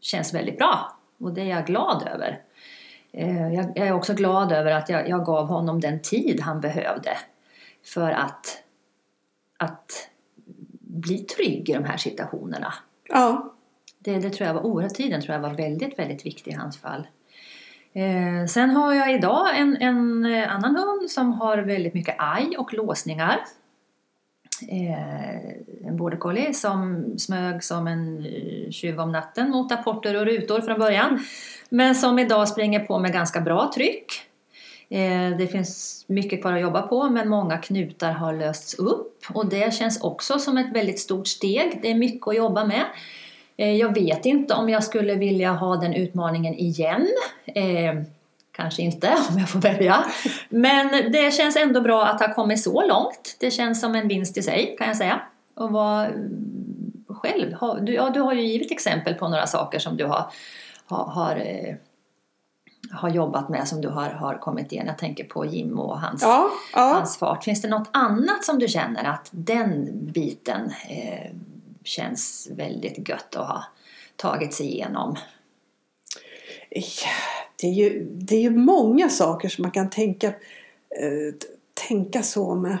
känns 0.00 0.34
väldigt 0.34 0.58
bra 0.58 0.96
och 1.18 1.32
det 1.34 1.40
är 1.40 1.46
jag 1.46 1.66
glad 1.66 2.08
över. 2.14 2.40
Eh, 3.12 3.54
jag 3.54 3.76
är 3.78 3.92
också 3.92 4.14
glad 4.14 4.52
över 4.52 4.72
att 4.72 4.88
jag, 4.88 5.08
jag 5.08 5.24
gav 5.24 5.46
honom 5.46 5.80
den 5.80 6.02
tid 6.02 6.40
han 6.40 6.60
behövde 6.60 7.16
för 7.94 8.10
att, 8.10 8.62
att 9.58 10.10
bli 10.80 11.18
trygg 11.18 11.68
i 11.68 11.72
de 11.72 11.84
här 11.84 11.96
situationerna. 11.96 12.74
Ja. 13.08 13.54
Det, 13.98 14.18
det 14.18 14.30
tror 14.30 14.46
jag 14.46 14.54
var 14.54 14.66
oerhört 14.66 14.94
tiden 14.94 15.22
tror 15.22 15.34
jag 15.34 15.42
var 15.42 15.54
väldigt, 15.54 15.98
väldigt 15.98 16.26
viktig 16.26 16.50
i 16.52 16.54
hans 16.54 16.80
fall. 16.80 17.06
Eh, 17.92 18.46
sen 18.48 18.70
har 18.70 18.94
jag 18.94 19.14
idag 19.14 19.58
en, 19.58 19.76
en 19.76 20.24
annan 20.26 20.76
hund 20.76 21.10
som 21.10 21.32
har 21.32 21.58
väldigt 21.58 21.94
mycket 21.94 22.14
aj 22.18 22.56
och 22.58 22.74
låsningar. 22.74 23.40
Eh, 24.68 25.86
en 25.88 25.96
border 25.96 26.16
collie 26.16 26.54
som 26.54 27.04
smög 27.18 27.64
som 27.64 27.86
en 27.86 28.26
eh, 28.26 28.70
tjuv 28.70 29.00
om 29.00 29.12
natten 29.12 29.50
mot 29.50 29.72
apporter 29.72 30.16
och 30.16 30.26
rutor 30.26 30.60
från 30.60 30.78
början. 30.78 31.24
Men 31.68 31.94
som 31.94 32.18
idag 32.18 32.48
springer 32.48 32.80
på 32.80 32.98
med 32.98 33.12
ganska 33.12 33.40
bra 33.40 33.70
tryck. 33.74 34.12
Eh, 34.88 35.36
Det 35.38 35.46
finns 35.52 36.04
mycket 36.08 36.40
kvar 36.40 36.52
att 36.52 36.60
jobba 36.60 36.82
på 36.82 37.08
men 37.08 37.28
många 37.28 37.58
knutar 37.58 38.12
har 38.12 38.32
lösts 38.32 38.74
upp 38.74 39.16
och 39.34 39.46
det 39.48 39.74
känns 39.74 40.00
också 40.02 40.38
som 40.38 40.58
ett 40.58 40.72
väldigt 40.74 40.98
stort 41.00 41.26
steg. 41.28 41.78
Det 41.82 41.90
är 41.90 41.94
mycket 41.94 42.28
att 42.28 42.36
jobba 42.36 42.64
med. 42.64 42.84
Eh, 43.56 43.72
Jag 43.76 43.94
vet 43.94 44.26
inte 44.26 44.54
om 44.54 44.68
jag 44.68 44.84
skulle 44.84 45.14
vilja 45.14 45.52
ha 45.52 45.76
den 45.76 45.94
utmaningen 45.94 46.54
igen. 46.54 47.08
Eh, 47.46 47.94
Kanske 48.52 48.82
inte 48.82 49.08
om 49.30 49.38
jag 49.38 49.48
får 49.48 49.58
välja. 49.60 50.04
Men 50.48 51.12
det 51.12 51.34
känns 51.34 51.56
ändå 51.56 51.80
bra 51.80 52.04
att 52.04 52.20
ha 52.20 52.34
kommit 52.34 52.62
så 52.62 52.86
långt. 52.86 53.36
Det 53.40 53.50
känns 53.50 53.80
som 53.80 53.94
en 53.94 54.08
vinst 54.08 54.36
i 54.36 54.42
sig 54.42 54.76
kan 54.78 54.86
jag 54.86 54.96
säga. 54.96 55.20
Och 55.54 55.70
vara 55.70 56.10
själv. 57.08 57.56
Du, 57.80 57.94
ja, 57.94 58.10
du 58.10 58.20
har 58.20 58.32
ju 58.32 58.42
givit 58.42 58.72
exempel 58.72 59.14
på 59.14 59.28
några 59.28 59.46
saker 59.46 59.78
som 59.78 59.96
du 59.96 60.04
har, 60.06 60.30
har, 60.86 61.04
har, 61.04 61.36
eh, 61.36 61.74
har 62.92 63.08
jobbat 63.08 63.48
med 63.48 63.68
som 63.68 63.80
du 63.80 63.88
har, 63.88 64.10
har 64.10 64.34
kommit 64.34 64.72
igen. 64.72 64.86
Jag 64.86 64.98
tänker 64.98 65.24
på 65.24 65.46
Jim 65.46 65.78
och 65.78 66.00
hans, 66.00 66.22
Ja, 66.22 66.50
ja. 66.74 66.80
hans 66.80 67.18
fart. 67.18 67.44
Finns 67.44 67.62
det 67.62 67.68
något 67.68 67.88
annat 67.92 68.44
som 68.44 68.58
du 68.58 68.68
känner 68.68 69.04
att 69.04 69.28
den 69.30 69.88
biten 70.12 70.72
eh, 70.88 71.30
känns 71.84 72.48
väldigt 72.50 73.08
gött 73.08 73.36
att 73.36 73.48
ha 73.48 73.64
tagit 74.16 74.54
sig 74.54 74.66
igenom? 74.66 75.16
Ja, 76.70 76.80
Det 77.60 77.66
är, 77.66 77.72
ju, 77.72 78.06
det 78.10 78.36
är 78.36 78.40
ju 78.40 78.50
många 78.50 79.08
saker 79.08 79.48
som 79.48 79.62
man 79.62 79.70
kan 79.70 79.90
tänka, 79.90 80.26
eh, 80.26 81.34
tänka 81.88 82.22
så 82.22 82.54
med. 82.54 82.78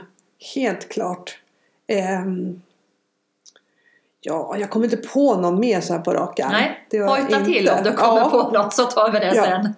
Helt 0.54 0.88
klart. 0.88 1.38
Ehm, 1.86 2.62
ja, 4.20 4.56
jag 4.58 4.70
kommer 4.70 4.84
inte 4.86 4.96
på 5.08 5.34
någon 5.36 5.60
mer 5.60 5.80
så 5.80 5.92
här 5.92 6.00
på 6.00 6.12
rak 6.12 6.40
arm. 6.40 6.52
Nej, 6.52 6.86
hojta 7.08 7.44
till 7.44 7.56
inte- 7.56 7.72
om 7.78 7.84
du 7.84 7.92
kommer 7.92 8.20
ja. 8.20 8.30
på 8.30 8.50
något 8.50 8.74
så 8.74 8.84
tar 8.84 9.12
vi 9.12 9.18
det 9.18 9.34
Ja. 9.34 9.44
sen. 9.44 9.74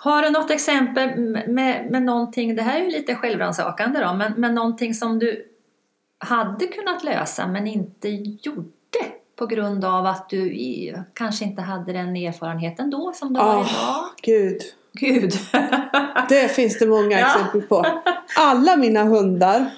Har 0.00 0.22
du 0.22 0.30
något 0.30 0.50
exempel 0.50 1.18
med, 1.48 1.90
med 1.90 2.02
någonting, 2.02 2.56
det 2.56 2.62
här 2.62 2.80
är 2.80 2.84
ju 2.84 2.90
lite 2.90 3.14
självrannsakande 3.14 4.00
då, 4.00 4.14
men, 4.14 4.32
men 4.36 4.54
någonting 4.54 4.94
som 4.94 5.18
du 5.18 5.44
hade 6.18 6.66
kunnat 6.66 7.04
lösa 7.04 7.46
men 7.46 7.66
inte 7.66 8.08
gjorde 8.08 8.68
på 9.38 9.46
grund 9.46 9.84
av 9.84 10.06
att 10.06 10.28
du 10.28 10.52
i, 10.52 10.94
kanske 11.14 11.44
inte 11.44 11.62
hade 11.62 11.92
den 11.92 12.16
erfarenheten 12.16 12.90
då 12.90 13.12
som 13.14 13.32
du 13.32 13.40
har 13.40 13.56
Ah, 13.56 13.60
idag? 13.60 14.04
Gud. 14.22 14.60
Gud! 14.92 15.32
Det 16.28 16.48
finns 16.48 16.78
det 16.78 16.86
många 16.86 17.18
exempel 17.20 17.62
på. 17.62 17.86
Alla 18.36 18.76
mina 18.76 19.04
hundar 19.04 19.70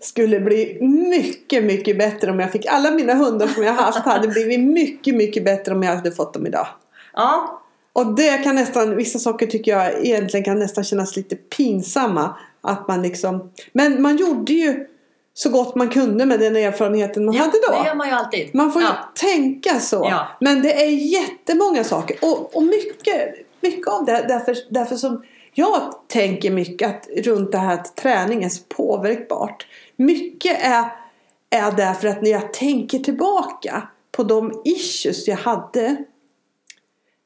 skulle 0.00 0.40
bli 0.40 0.78
mycket, 1.10 1.64
mycket 1.64 1.98
bättre 1.98 2.30
om 2.30 2.40
jag 2.40 2.52
fick. 2.52 2.66
Alla 2.66 2.90
mina 2.90 3.14
hundar 3.14 3.46
som 3.46 3.62
jag 3.62 3.72
haft 3.72 3.98
hade 3.98 4.28
blivit 4.28 4.60
mycket, 4.60 5.14
mycket 5.14 5.44
bättre 5.44 5.74
om 5.74 5.82
jag 5.82 5.96
hade 5.96 6.12
fått 6.12 6.34
dem 6.34 6.46
idag. 6.46 6.66
ja, 7.14 7.62
Och 7.92 8.06
det 8.14 8.38
kan 8.38 8.54
nästan, 8.54 8.96
vissa 8.96 9.18
saker 9.18 9.46
tycker 9.46 9.70
jag 9.72 10.06
egentligen 10.06 10.44
kan 10.44 10.58
nästan 10.58 10.84
kännas 10.84 11.16
lite 11.16 11.36
pinsamma. 11.36 12.36
Att 12.60 12.88
man 12.88 13.02
liksom, 13.02 13.50
men 13.72 14.02
man 14.02 14.16
gjorde 14.16 14.52
ju 14.52 14.86
så 15.38 15.50
gott 15.50 15.74
man 15.74 15.88
kunde 15.88 16.26
med 16.26 16.40
den 16.40 16.56
erfarenheten 16.56 17.24
man 17.24 17.34
ja 17.34 17.40
hade 17.40 17.58
då. 17.68 17.82
det 17.82 17.88
gör 17.88 17.94
man 17.94 18.08
ju 18.08 18.14
alltid. 18.14 18.54
Man 18.54 18.72
får 18.72 18.82
ju 18.82 18.88
ja. 18.88 19.12
tänka 19.14 19.80
så. 19.80 20.06
Ja. 20.10 20.28
Men 20.40 20.62
det 20.62 20.84
är 20.84 20.88
jättemånga 20.88 21.84
saker. 21.84 22.16
Och, 22.22 22.56
och 22.56 22.62
mycket, 22.62 23.34
mycket 23.60 23.88
av 23.88 24.04
det 24.04 24.24
därför, 24.28 24.56
därför 24.70 24.96
som 24.96 25.22
jag 25.54 25.94
tänker 26.08 26.50
mycket 26.50 26.88
att, 26.88 27.08
runt 27.24 27.52
det 27.52 27.58
här 27.58 27.74
att 27.74 27.96
träning 27.96 28.44
är 28.44 28.48
så 28.48 28.62
påverkbart. 28.68 29.66
Mycket 29.96 30.64
är, 30.64 30.84
är 31.50 31.72
därför 31.72 32.08
att 32.08 32.22
när 32.22 32.30
jag 32.30 32.52
tänker 32.52 32.98
tillbaka 32.98 33.88
på 34.12 34.22
de 34.22 34.62
issues 34.64 35.28
jag 35.28 35.36
hade. 35.36 35.96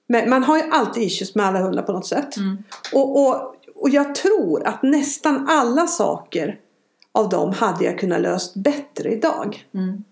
Men 0.07 0.31
man 0.31 0.45
har 0.45 0.57
ju 0.57 0.63
alltid 0.71 1.03
issues 1.03 1.35
med 1.35 1.47
alla 1.47 1.61
hundar 1.61 1.83
på 1.83 1.93
något 1.93 2.07
sätt. 2.07 2.37
Mm. 2.37 2.59
Och, 2.93 3.27
och, 3.27 3.55
och 3.75 3.89
jag 3.89 4.15
tror 4.15 4.67
att 4.67 4.83
nästan 4.83 5.47
alla 5.49 5.87
saker 5.87 6.59
av 7.13 7.29
dem 7.29 7.53
hade 7.53 7.85
jag 7.85 7.99
kunnat 7.99 8.21
löst 8.21 8.55
bättre 8.55 9.13
idag. 9.13 9.65
Mm. 9.75 10.05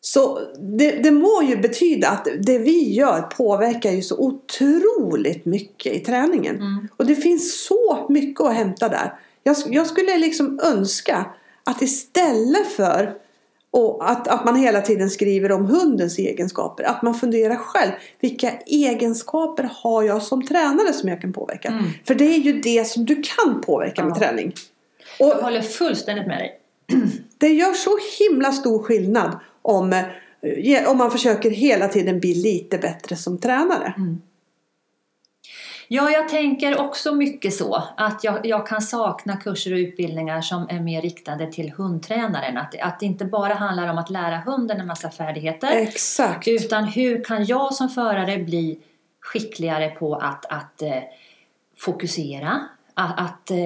Så 0.00 0.40
det, 0.58 0.90
det 0.90 1.10
må 1.10 1.42
ju 1.42 1.56
betyda 1.56 2.08
att 2.08 2.28
det 2.40 2.58
vi 2.58 2.92
gör 2.92 3.22
påverkar 3.22 3.90
ju 3.90 4.02
så 4.02 4.18
otroligt 4.18 5.44
mycket 5.44 5.92
i 5.92 5.98
träningen. 5.98 6.56
Mm. 6.56 6.88
Och 6.96 7.06
det 7.06 7.14
finns 7.14 7.64
så 7.64 8.06
mycket 8.08 8.40
att 8.40 8.54
hämta 8.54 8.88
där. 8.88 9.14
Jag, 9.42 9.56
jag 9.70 9.86
skulle 9.86 10.18
liksom 10.18 10.60
önska 10.62 11.26
att 11.64 11.82
istället 11.82 12.66
för 12.66 13.14
och 13.70 14.10
att, 14.10 14.28
att 14.28 14.44
man 14.44 14.56
hela 14.56 14.80
tiden 14.80 15.10
skriver 15.10 15.52
om 15.52 15.66
hundens 15.66 16.18
egenskaper. 16.18 16.84
Att 16.84 17.02
man 17.02 17.14
funderar 17.14 17.56
själv. 17.56 17.92
Vilka 18.20 18.50
egenskaper 18.66 19.70
har 19.72 20.02
jag 20.02 20.22
som 20.22 20.46
tränare 20.46 20.92
som 20.92 21.08
jag 21.08 21.20
kan 21.20 21.32
påverka? 21.32 21.68
Mm. 21.68 21.84
För 22.06 22.14
det 22.14 22.24
är 22.24 22.38
ju 22.38 22.60
det 22.60 22.86
som 22.86 23.04
du 23.04 23.22
kan 23.22 23.60
påverka 23.60 24.04
med 24.04 24.16
Ja. 24.20 24.52
Träning. 25.18 25.32
Jag 25.32 25.38
Och 25.38 25.44
håller 25.44 25.62
fullständigt 25.62 26.26
med 26.26 26.38
dig. 26.38 26.60
det 27.38 27.48
gör 27.48 27.72
så 27.72 27.98
himla 28.18 28.52
stor 28.52 28.82
skillnad 28.82 29.38
om, 29.62 29.92
eh, 29.92 30.90
om 30.90 30.98
man 30.98 31.10
försöker 31.10 31.50
hela 31.50 31.88
tiden 31.88 32.20
bli 32.20 32.34
lite 32.34 32.78
bättre 32.78 33.16
som 33.16 33.38
tränare. 33.38 33.94
Ja, 35.88 36.10
jag 36.10 36.28
tänker 36.28 36.80
också 36.80 37.14
mycket 37.14 37.54
så. 37.54 37.82
Att 37.96 38.24
jag, 38.24 38.46
jag 38.46 38.66
kan 38.66 38.82
sakna 38.82 39.36
kurser 39.36 39.72
och 39.72 39.76
utbildningar 39.76 40.40
som 40.40 40.66
är 40.68 40.80
mer 40.80 41.02
riktade 41.02 41.52
till 41.52 41.70
hundtränaren. 41.70 42.56
Att, 42.56 42.80
att 42.80 43.00
det 43.00 43.06
inte 43.06 43.24
bara 43.24 43.54
handlar 43.54 43.88
om 43.88 43.98
att 43.98 44.10
lära 44.10 44.36
hunden 44.36 44.80
en 44.80 44.86
massa 44.86 45.10
färdigheter. 45.10 45.70
Exakt. 45.70 46.48
Utan 46.48 46.84
hur 46.84 47.24
kan 47.24 47.44
jag 47.44 47.74
som 47.74 47.88
förare 47.88 48.38
bli 48.38 48.78
skickligare 49.20 49.88
på 49.88 50.14
att, 50.14 50.46
att 50.46 50.82
eh, 50.82 51.02
fokusera, 51.76 52.60
att, 52.94 53.20
att 53.20 53.50
eh, 53.50 53.56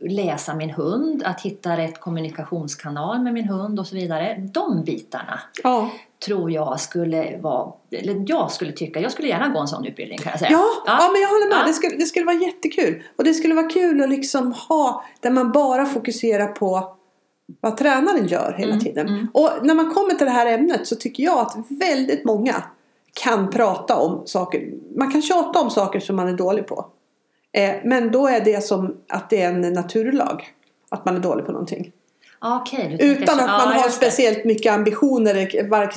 läsa 0.00 0.54
min 0.54 0.70
hund, 0.70 1.22
att 1.26 1.40
hitta 1.40 1.76
rätt 1.76 2.00
kommunikationskanal 2.00 3.20
med 3.22 3.32
min 3.34 3.48
hund 3.48 3.78
och 3.80 3.86
så 3.86 3.94
vidare. 3.94 4.48
De 4.54 4.82
bitarna 4.84 5.40
Ja. 5.62 5.90
tror 6.26 6.50
jag 6.50 6.80
skulle 6.80 7.38
vara, 7.42 7.72
eller 7.90 8.24
jag 8.26 8.50
skulle 8.50 8.72
tycka, 8.72 9.00
jag 9.00 9.12
skulle 9.12 9.28
gärna 9.28 9.48
gå 9.48 9.60
en 9.60 9.68
sån 9.68 9.84
utbildning 9.84 10.18
kan 10.18 10.30
jag 10.30 10.38
säga. 10.38 10.50
Ja, 10.50 10.64
ja. 10.86 11.10
men 11.12 11.20
jag 11.22 11.28
håller 11.28 11.48
med. 11.48 11.58
Ja. 11.62 11.66
Det, 11.66 11.72
skulle, 11.72 11.96
det 11.96 12.04
skulle 12.06 12.26
vara 12.26 12.36
jättekul. 12.36 13.02
Och 13.18 13.24
det 13.24 13.34
skulle 13.34 13.54
vara 13.54 13.68
kul 13.68 14.02
att 14.02 14.08
liksom 14.10 14.52
ha 14.68 15.04
där 15.20 15.30
man 15.30 15.52
bara 15.52 15.86
fokuserar 15.86 16.46
på 16.46 16.92
vad 17.60 17.76
tränaren 17.76 18.26
gör 18.26 18.54
hela 18.58 18.72
Mm, 18.72 18.84
tiden. 18.84 19.08
mm. 19.08 19.28
Och 19.34 19.50
när 19.62 19.74
man 19.74 19.94
kommer 19.94 20.14
till 20.14 20.26
det 20.26 20.32
här 20.32 20.46
ämnet 20.46 20.86
så 20.86 20.96
tycker 20.96 21.22
jag 21.22 21.38
att 21.38 21.56
väldigt 21.70 22.24
många 22.24 22.54
kan 23.22 23.50
prata 23.50 23.96
om 23.96 24.22
saker. 24.26 24.62
Man 24.96 25.10
kan 25.12 25.22
tjata 25.22 25.60
om 25.60 25.70
saker 25.70 26.00
som 26.00 26.16
man 26.16 26.28
är 26.28 26.32
dålig 26.32 26.66
på. 26.66 26.86
Eh, 27.56 27.74
men 27.84 28.10
då 28.10 28.26
är 28.26 28.40
det 28.40 28.64
som 28.64 28.96
att 29.08 29.30
det 29.30 29.42
är 29.42 29.48
en 29.48 29.60
naturlag. 29.60 30.44
Att 30.88 31.04
man 31.04 31.16
är 31.16 31.20
dålig 31.20 31.46
på 31.46 31.52
någonting. 31.52 31.92
Ja, 32.40 32.62
Okej, 32.62 32.96
Utan 33.00 33.40
att 33.40 33.46
man 33.46 33.74
Ja, 33.76 33.82
har 33.82 33.88
speciellt 33.88 34.44
mycket 34.44 34.72
ambitioner 34.72 35.34
eller 35.34 35.68
vark- 35.68 35.96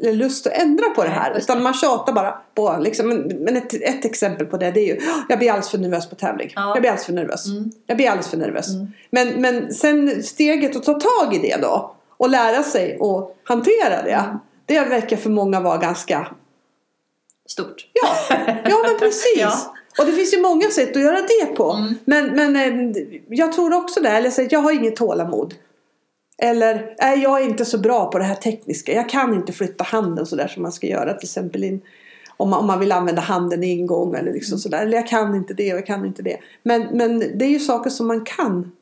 eller 0.00 0.12
lust 0.12 0.46
att 0.46 0.52
ändra 0.52 0.90
på 0.90 1.04
det 1.04 1.10
här. 1.10 1.38
Utan 1.38 1.62
man 1.62 1.74
tjatar 1.74 2.12
bara 2.12 2.38
på. 2.54 2.76
Liksom, 2.80 3.08
men 3.38 3.56
ett, 3.56 3.74
ett 3.74 4.04
exempel 4.04 4.46
på 4.46 4.56
det, 4.56 4.70
det 4.70 4.80
är 4.80 4.86
ju 4.86 5.00
jag 5.28 5.38
blir 5.38 5.50
alldeles 5.50 5.70
för 5.70 5.78
nervös 5.78 6.10
på 6.10 6.14
tävling. 6.14 6.52
Ja. 6.54 6.72
Jag 6.74 6.80
blir 6.80 6.90
alldeles 6.90 7.06
för 7.06 7.12
nervös. 7.12 7.46
Mm. 7.46 7.70
Jag 7.86 7.96
blir 7.96 8.08
alldeles 8.08 8.28
för 8.28 8.36
nervös. 8.36 8.68
Mm. 8.68 8.86
Men, 9.10 9.28
men 9.28 9.74
sen 9.74 10.22
steget 10.22 10.76
att 10.76 10.84
ta 10.84 11.00
tag 11.00 11.34
i 11.34 11.38
det 11.38 11.56
då. 11.62 11.94
Och 12.08 12.30
lära 12.30 12.62
sig 12.62 12.98
att 13.00 13.36
hantera 13.44 14.02
det. 14.02 14.10
Mm. 14.10 14.36
Det 14.66 14.80
verkar 14.80 15.16
för 15.16 15.30
många 15.30 15.60
vara 15.60 15.76
ganska 15.76 16.26
Stort. 17.46 17.86
Ja, 17.92 18.36
ja 18.64 18.76
men 18.86 18.98
precis. 18.98 19.38
Ja. 19.40 19.74
Och 19.98 20.06
det 20.06 20.12
finns 20.12 20.34
ju 20.34 20.42
många 20.42 20.70
sätt 20.70 20.96
att 20.96 21.02
göra 21.02 21.16
det 21.16 21.46
på. 21.56 21.72
Mm. 21.72 21.94
Men, 22.04 22.26
men 22.26 22.56
eh, 22.56 22.96
jag 23.28 23.52
tror 23.52 23.74
också 23.74 24.00
det. 24.00 24.08
Eller 24.08 24.28
att 24.28 24.52
jag 24.52 24.60
har 24.60 24.72
inget 24.72 24.96
tålamod. 24.96 25.54
Eller 26.38 26.94
nej, 27.00 27.18
jag 27.22 27.40
är 27.40 27.44
inte 27.44 27.64
så 27.64 27.78
bra 27.78 28.10
på 28.10 28.18
det 28.18 28.24
här 28.24 28.34
tekniska. 28.34 28.92
Jag 28.92 29.08
kan 29.08 29.34
inte 29.34 29.52
flytta 29.52 29.84
handen 29.84 30.26
sådär 30.26 30.48
som 30.48 30.62
man 30.62 30.72
ska 30.72 30.86
göra. 30.86 31.14
Till 31.14 31.26
exempel 31.26 31.64
in, 31.64 31.80
om, 32.36 32.50
man, 32.50 32.60
om 32.60 32.66
man 32.66 32.80
vill 32.80 32.92
använda 32.92 33.22
handen 33.22 33.64
i 33.64 33.70
ingång. 33.70 34.14
Eller, 34.14 34.32
liksom 34.32 34.58
sådär. 34.58 34.82
eller 34.82 34.96
jag 34.96 35.08
kan 35.08 35.34
inte 35.34 35.54
det 35.54 35.72
och 35.72 35.78
jag 35.78 35.86
kan 35.86 36.04
inte 36.04 36.22
det. 36.22 36.36
Men, 36.62 36.82
men 36.92 37.18
det 37.18 37.44
är 37.44 37.50
ju 37.50 37.58
saker 37.58 37.90
som 37.90 38.06
man 38.06 38.24
kan 38.24 38.72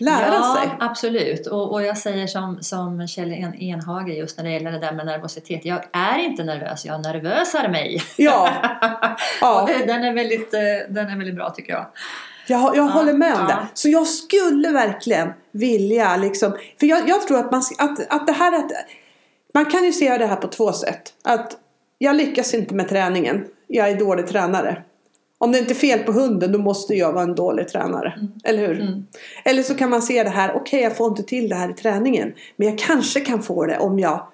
lära 0.00 0.34
ja, 0.34 0.56
sig. 0.60 0.70
absolut. 0.80 1.46
Och, 1.46 1.72
och 1.72 1.82
jag 1.82 1.98
säger 1.98 2.26
som, 2.26 2.58
som 2.62 3.08
Kjell 3.08 3.32
En- 3.32 3.54
Enhage 3.62 4.08
just 4.08 4.36
när 4.36 4.44
det 4.44 4.50
gäller 4.50 4.72
det 4.72 4.78
där 4.78 4.92
med 4.92 5.06
nervositet. 5.06 5.64
Jag 5.64 5.84
är 5.92 6.18
inte 6.18 6.44
nervös, 6.44 6.84
jag 6.84 7.02
nervösar 7.02 7.68
mig. 7.68 8.02
Ja, 8.16 8.48
ja. 9.40 9.62
Och 9.62 9.68
det- 9.68 9.86
Den, 9.86 10.04
är 10.04 10.14
väldigt, 10.14 10.54
eh, 10.54 10.60
den 10.88 11.08
är 11.08 11.16
väldigt 11.16 11.34
bra 11.36 11.50
tycker 11.50 11.72
jag. 11.72 11.86
Jag, 12.46 12.76
jag 12.76 12.82
håller 12.82 13.12
med 13.12 13.34
om 13.34 13.46
ja. 13.48 13.56
det. 13.56 13.66
Så 13.74 13.88
jag 13.88 14.06
skulle 14.06 14.68
verkligen 14.68 15.32
vilja 15.52 16.16
liksom. 16.16 16.52
För 16.80 16.86
jag, 16.86 17.08
jag 17.08 17.26
tror 17.26 17.38
att, 17.38 17.50
man, 17.52 17.62
att, 17.78 18.12
att 18.12 18.26
det 18.26 18.32
här 18.32 18.52
att, 18.58 18.70
Man 19.54 19.64
kan 19.64 19.84
ju 19.84 19.92
se 19.92 20.18
det 20.18 20.26
här 20.26 20.36
på 20.36 20.48
två 20.48 20.72
sätt. 20.72 21.12
Att 21.24 21.56
jag 21.98 22.16
lyckas 22.16 22.54
inte 22.54 22.74
med 22.74 22.88
träningen. 22.88 23.44
Jag 23.66 23.90
är 23.90 23.94
dålig 23.98 24.26
tränare. 24.26 24.82
Om 25.42 25.52
det 25.52 25.58
inte 25.58 25.72
är 25.72 25.74
fel 25.74 25.98
på 25.98 26.12
hunden 26.12 26.52
då 26.52 26.58
måste 26.58 26.94
jag 26.94 27.12
vara 27.12 27.24
en 27.24 27.34
dålig 27.34 27.68
tränare. 27.68 28.14
Eller 28.44 28.68
hur? 28.68 28.80
Mm. 28.80 29.06
Eller 29.44 29.62
så 29.62 29.74
kan 29.74 29.90
man 29.90 30.02
se 30.02 30.22
det 30.22 30.30
här. 30.30 30.54
Okej 30.54 30.80
jag 30.82 30.96
får 30.96 31.08
inte 31.08 31.22
till 31.22 31.48
det 31.48 31.54
här 31.54 31.70
i 31.70 31.72
träningen. 31.72 32.32
Men 32.56 32.68
jag 32.68 32.78
kanske 32.78 33.20
kan 33.20 33.42
få 33.42 33.66
det 33.66 33.78
om 33.78 33.98
jag 33.98 34.26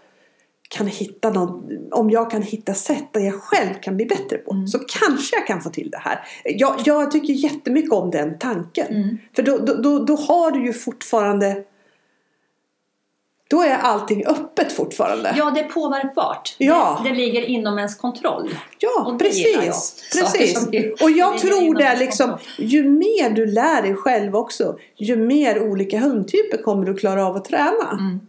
kan 0.68 0.86
hitta 0.86 1.30
någon, 1.30 1.64
om 1.90 2.10
jag 2.10 2.30
kan 2.30 2.42
hitta 2.42 2.74
sätt 2.74 3.12
där 3.12 3.20
jag 3.20 3.34
själv 3.34 3.74
kan 3.82 3.96
bli 3.96 4.06
bättre 4.06 4.38
på. 4.38 4.52
Mm. 4.52 4.66
Så 4.66 4.78
kanske 4.78 5.36
jag 5.36 5.46
kan 5.46 5.62
få 5.62 5.70
till 5.70 5.90
det 5.90 5.98
här. 5.98 6.20
Jag, 6.44 6.74
jag 6.84 7.10
tycker 7.10 7.32
jättemycket 7.32 7.92
om 7.92 8.10
den 8.10 8.38
tanken. 8.38 8.86
Mm. 8.86 9.18
För 9.36 9.42
då, 9.42 9.58
då, 9.58 9.74
då, 9.74 9.98
då 9.98 10.16
har 10.16 10.50
du 10.50 10.66
ju 10.66 10.72
fortfarande 10.72 11.64
då 13.48 13.62
är 13.62 13.78
allting 13.78 14.26
öppet 14.26 14.72
fortfarande. 14.72 15.34
Ja, 15.38 15.50
det 15.50 15.60
är 15.60 15.68
påverkbart. 15.68 16.54
Ja. 16.58 17.00
Det, 17.04 17.10
det 17.10 17.16
ligger 17.16 17.42
inom 17.42 17.78
ens 17.78 17.94
kontroll. 17.94 18.50
Ja, 18.78 19.16
precis. 19.18 19.94
Precis. 20.12 20.66
det- 20.66 21.02
Och 21.02 21.10
jag 21.10 21.38
tror 21.38 21.74
det 21.74 21.96
liksom, 21.98 22.26
kontroll. 22.30 22.46
ju 22.56 22.84
mer 22.90 23.30
du 23.30 23.46
lär 23.46 23.82
dig 23.82 23.94
själv 23.94 24.36
också, 24.36 24.78
ju 24.96 25.16
mer 25.16 25.62
olika 25.62 25.98
hundtyper 26.00 26.62
kommer 26.62 26.86
du 26.86 26.94
klara 26.94 27.26
av 27.26 27.36
att 27.36 27.44
träna. 27.44 27.90
Mm. 27.92 28.20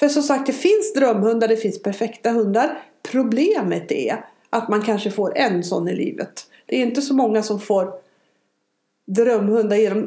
För 0.00 0.08
som 0.08 0.22
sagt, 0.22 0.46
det 0.46 0.52
finns 0.52 0.92
drömhundar, 0.94 1.48
det 1.48 1.56
finns 1.56 1.82
perfekta 1.82 2.30
hundar. 2.30 2.82
Problemet 3.10 3.92
är 3.92 4.24
att 4.50 4.68
man 4.68 4.82
kanske 4.82 5.10
får 5.10 5.38
en 5.38 5.64
sån 5.64 5.88
i 5.88 5.94
livet. 5.96 6.46
Det 6.66 6.76
är 6.76 6.82
inte 6.82 7.02
så 7.02 7.14
många 7.14 7.42
som 7.42 7.60
får 7.60 7.92
drömhundar 9.06 9.76
genom 9.76 9.98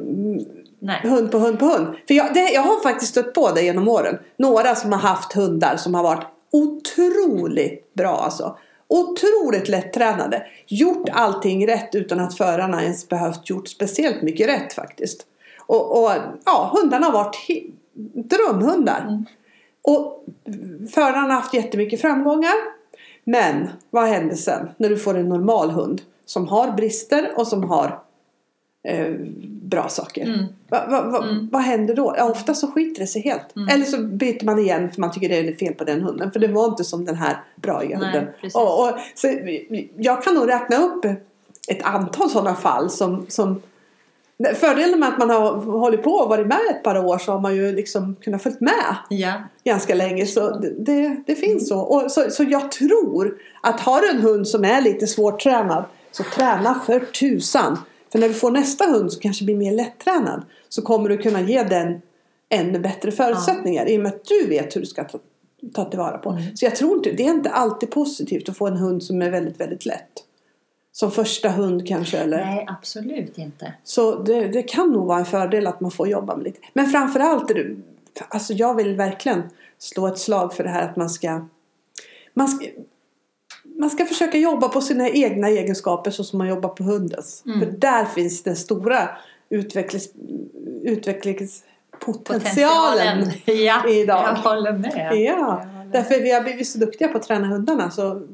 Nej. 0.84 1.02
hund 1.04 1.32
på 1.32 1.38
hund 1.38 1.60
på 1.60 1.65
hund. 1.65 1.96
För 2.08 2.13
jag, 2.13 2.34
det, 2.34 2.50
jag 2.50 2.62
har 2.62 2.84
faktiskt 2.84 3.12
stött 3.12 3.34
på 3.34 3.52
det 3.52 3.62
genom 3.62 3.88
åren. 3.88 4.17
Några 4.38 4.76
som 4.76 4.91
har 4.91 5.00
haft 5.00 5.34
hundar 5.34 5.78
som 5.78 5.96
har 5.96 6.04
varit 6.04 6.26
otroligt 6.52 7.93
bra 7.93 8.17
alltså. 8.17 8.58
Otroligt 8.88 9.69
lättränade. 9.69 10.48
Gjort 10.67 11.10
allting 11.12 11.67
rätt 11.67 11.96
utan 11.96 12.19
att 12.19 12.38
förarna 12.38 12.84
ens 12.84 13.10
behövt 13.10 13.50
gjort 13.50 13.67
speciellt 13.67 14.22
mycket 14.22 14.48
rätt 14.48 14.74
faktiskt. 14.74 15.26
Och, 15.65 16.04
och 16.04 16.12
ja, 16.46 16.72
hundarna 16.76 17.06
har 17.06 17.13
varit 17.13 17.36
drömhundar. 18.13 19.02
Mm. 19.02 19.26
Och 19.82 20.26
förarna 20.93 21.19
har 21.19 21.30
haft 21.30 21.54
jättemycket 21.54 22.02
framgångar. 22.02 22.56
Men 23.24 23.69
vad 23.89 24.08
händer 24.08 24.36
sen 24.36 24.69
när 24.78 24.89
du 24.89 24.98
får 24.98 25.17
en 25.17 25.30
normal 25.30 25.72
hund 25.72 26.02
som 26.26 26.48
har 26.48 26.72
brister 26.72 27.32
och 27.36 27.48
som 27.48 27.63
har 27.63 28.00
eh, 28.88 29.13
bra 29.63 29.89
saker? 29.89 30.23
Mm. 30.26 30.45
Va, 30.69 30.86
va, 30.89 31.02
va, 31.02 31.23
Mm. 31.23 31.49
Vad 31.52 31.62
händer 31.62 31.95
då? 31.95 32.15
Ja, 32.17 32.32
ofta 32.32 32.54
så 32.54 32.71
skiter 32.71 33.02
det 33.02 33.08
sig 33.08 33.21
helt. 33.21 33.56
Mm. 33.56 33.69
Eller 33.69 33.86
så 33.86 34.02
byter 34.02 34.45
man 34.45 34.60
igen 34.60 34.91
för 34.91 35.02
man 35.02 35.12
tycker 35.12 35.30
det 35.30 35.38
är 35.38 35.56
fel 35.56 35.73
på 35.73 35.84
den 35.84 36.02
hunden. 36.02 36.32
För 36.32 36.39
det 36.39 36.47
var 36.47 36.65
inte 36.65 36.84
som 36.84 37.06
den 37.06 37.15
här 37.15 37.38
braiga 37.56 37.97
hunden. 37.97 38.28
Och, 38.54 38.82
och, 38.82 38.91
så, 39.15 39.28
jag 39.97 40.23
kan 40.23 40.36
nog 40.36 40.49
räkna 40.49 40.78
upp 40.78 41.06
ett 41.67 41.84
antal 41.84 42.30
sådana 42.30 42.56
fall 42.56 42.89
som, 42.89 43.26
som 43.30 43.62
Fördelen 44.56 44.99
med 44.99 45.10
att 45.10 45.17
man 45.17 45.30
har 45.30 45.56
hållit 45.80 46.04
på 46.04 46.12
och 46.12 46.30
varit 46.30 46.47
med 46.47 46.60
ett 46.69 46.84
par 46.84 47.06
år 47.06 47.17
så 47.17 47.32
har 47.32 47.39
man 47.39 47.56
ju 47.56 47.76
liksom 47.76 48.15
kunnat 48.15 48.43
följt 48.43 48.62
med 48.62 48.95
Ja. 49.10 49.34
ganska 49.63 49.95
länge. 49.95 50.26
Så 50.26 50.60
det, 50.60 51.15
det, 51.28 51.36
finns 51.36 51.67
så. 51.69 51.80
Och 51.80 52.12
så. 52.12 52.30
Så 52.30 52.43
jag 52.43 52.71
tror 52.71 53.38
att 53.62 53.80
har 53.80 54.02
du 54.02 54.10
en 54.10 54.21
hund 54.21 54.47
som 54.47 54.65
är 54.65 54.82
lite 54.82 55.08
svårtränad 55.08 55.84
så 56.12 56.23
träna 56.23 56.80
för 56.86 56.99
tusan. 56.99 57.78
För 58.13 58.19
när 58.19 58.28
du 58.28 58.34
får 58.34 58.52
nästa 58.52 58.86
hund 58.86 59.12
som 59.12 59.21
kanske 59.21 59.45
blir 59.45 59.56
mer 59.56 59.71
lättränad 59.71 60.45
så 60.69 60.82
kommer 60.82 61.10
du 61.10 61.17
kunna 61.17 61.41
ge 61.41 61.63
den 61.63 62.02
ännu 62.49 62.80
bättre 62.80 63.12
förutsättningar 63.12 63.89
i 63.89 63.97
och 63.97 64.02
med 64.02 64.13
att 64.13 64.26
du 64.26 64.47
vet 64.47 64.76
hur 64.76 64.82
du 64.82 64.88
ska 64.88 65.04
ta, 65.04 65.19
ta 65.73 65.86
tillvara 65.86 66.17
på. 66.17 66.30
Mm. 66.30 66.58
Så 66.58 66.65
jag 66.65 66.76
tror 66.76 66.97
inte, 66.97 67.12
det 67.12 67.23
är 67.26 67.30
inte 67.30 67.49
alltid 67.49 67.91
positivt 67.91 68.49
att 68.49 68.58
få 68.58 68.67
en 68.67 68.78
hund 68.78 69.04
som 69.04 69.21
är 69.21 69.30
väldigt, 69.30 69.60
väldigt 69.60 69.86
lätt. 69.86 70.12
Som 70.91 71.12
första 71.12 71.49
hund 71.49 71.88
kanske 71.88 72.17
eller 72.17 72.45
Nej, 72.45 72.65
absolut 72.69 73.38
inte. 73.38 73.73
så 73.84 74.23
det, 74.23 74.47
det 74.47 74.63
kan 74.63 74.91
nog 74.91 75.08
vara 75.08 75.19
en 75.19 75.26
fördel 75.26 75.67
att 75.67 75.82
man 75.82 75.91
får 75.91 76.08
jobba 76.08 76.36
med 76.36 76.43
lite. 76.43 76.60
Men 76.73 76.88
framförallt 76.88 77.52
är 77.52 77.56
det, 77.56 77.76
alltså 78.30 78.54
jag 78.54 78.76
vill 78.76 78.95
verkligen 78.95 79.41
slå 79.78 80.08
ett 80.08 80.19
slag 80.19 80.54
för 80.54 80.63
det 80.63 80.69
här 80.69 80.89
att 80.89 80.95
man 80.95 81.10
ska, 81.10 81.45
man 82.34 82.47
ska 82.47 82.67
man 83.84 83.89
ska 83.89 84.06
försöka 84.06 84.38
jobba 84.38 84.69
på 84.69 84.82
sina 84.82 85.10
egna 85.10 85.50
egenskaper 85.50 86.12
så 86.12 86.24
som 86.24 86.38
man 86.38 86.48
jobbar 86.48 86.69
på 86.69 86.84
hundens. 86.84 87.43
Mm. 87.46 87.60
För 87.60 87.65
där 87.67 88.06
finns 88.06 88.43
den 88.43 88.56
stora 88.56 89.10
utvecklings, 89.50 90.10
utvecklingspotentialen. 90.84 93.32
Ja, 93.46 93.89
idag. 93.89 94.24
jag 94.28 94.36
håller 94.36 94.74
med. 94.74 94.91
Ja, 94.96 95.13
Jag 95.15 95.36
håller 95.36 95.65
med. 95.65 95.88
därför 95.91 96.22
vi 96.22 96.32
har 96.32 96.41
blivit 96.41 96.67
så 96.67 96.78
duktiga 96.80 97.08
på 97.08 97.17
att 97.17 97.24
träna 97.24 97.48
hundarna. 97.48 97.91
Så 97.91 98.28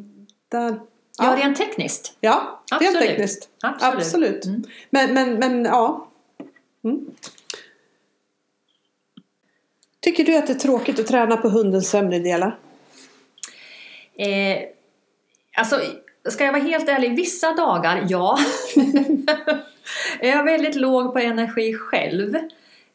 där, 0.49 0.79
Ja, 1.17 1.35
rent 1.37 1.57
tekniskt. 1.57 2.13
ja 2.19 2.61
rent 2.71 2.81
Absolut. 2.83 3.07
tekniskt. 3.09 3.49
Absolut. 3.61 3.95
Absolut. 3.97 4.45
Mm. 4.45 4.63
Men, 4.89 5.13
men, 5.13 5.33
men 5.33 5.65
ja. 5.65 6.07
Mm. 6.83 7.05
Tycker 10.01 10.23
du 10.25 10.37
att 10.37 10.47
det 10.47 10.53
är 10.53 10.59
tråkigt 10.59 10.99
att 10.99 11.07
träna 11.07 11.37
på 11.37 11.49
hundens 11.49 11.89
sämre 11.89 12.19
delar? 12.19 12.59
Eh, 14.17 14.59
alltså, 15.59 15.81
ska 16.29 16.45
jag 16.45 16.51
vara 16.51 16.63
helt 16.63 16.89
ärlig, 16.89 17.15
vissa 17.15 17.53
dagar, 17.53 18.05
ja. 18.09 18.39
jag 20.21 20.29
är 20.29 20.43
väldigt 20.43 20.75
låg 20.75 21.13
på 21.13 21.19
energi 21.19 21.73
själv. 21.73 22.35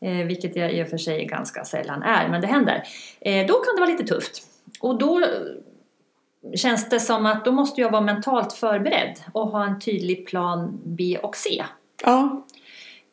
Eh, 0.01 0.27
vilket 0.27 0.57
jag 0.57 0.73
i 0.73 0.85
och 0.85 0.89
för 0.89 0.99
sig 0.99 1.25
ganska 1.25 1.65
sällan 1.65 2.03
är, 2.03 2.29
men 2.29 2.41
det 2.41 2.47
händer. 2.47 2.83
Eh, 3.21 3.47
då 3.47 3.55
kan 3.55 3.75
det 3.75 3.81
vara 3.81 3.91
lite 3.91 4.05
tufft. 4.05 4.43
Och 4.81 4.99
då 4.99 5.21
eh, 5.21 6.53
känns 6.55 6.89
det 6.89 7.01
som 7.01 7.27
att 7.27 7.45
då 7.45 7.53
måste 7.53 7.81
jag 7.81 7.91
vara 7.91 8.03
mentalt 8.03 8.53
förberedd 8.53 9.19
och 9.33 9.49
ha 9.49 9.65
en 9.65 9.81
tydlig 9.81 10.27
plan 10.27 10.81
B 10.85 11.19
och 11.23 11.37
C. 11.37 11.65
Ja. 12.03 12.47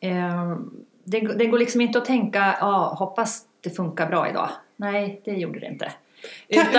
Eh, 0.00 0.56
det, 1.04 1.20
det 1.20 1.46
går 1.46 1.58
liksom 1.58 1.80
inte 1.80 1.98
att 1.98 2.04
tänka, 2.04 2.56
ja, 2.60 2.96
hoppas 2.98 3.44
det 3.60 3.70
funkar 3.70 4.08
bra 4.08 4.30
idag. 4.30 4.48
Nej, 4.76 5.20
det 5.24 5.32
gjorde 5.32 5.60
det 5.60 5.66
inte. 5.66 5.92
Kan, 6.52 6.66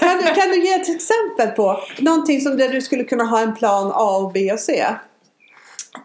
kan, 0.00 0.18
du, 0.18 0.34
kan 0.40 0.48
du 0.48 0.64
ge 0.66 0.72
ett 0.72 0.88
exempel 0.96 1.48
på 1.48 1.80
någonting 1.98 2.40
som 2.40 2.56
där 2.56 2.68
du 2.68 2.80
skulle 2.80 3.04
kunna 3.04 3.24
ha 3.24 3.40
en 3.40 3.54
plan 3.54 3.92
A 3.94 4.16
och 4.16 4.32
B 4.32 4.52
och 4.52 4.60
C? 4.60 4.84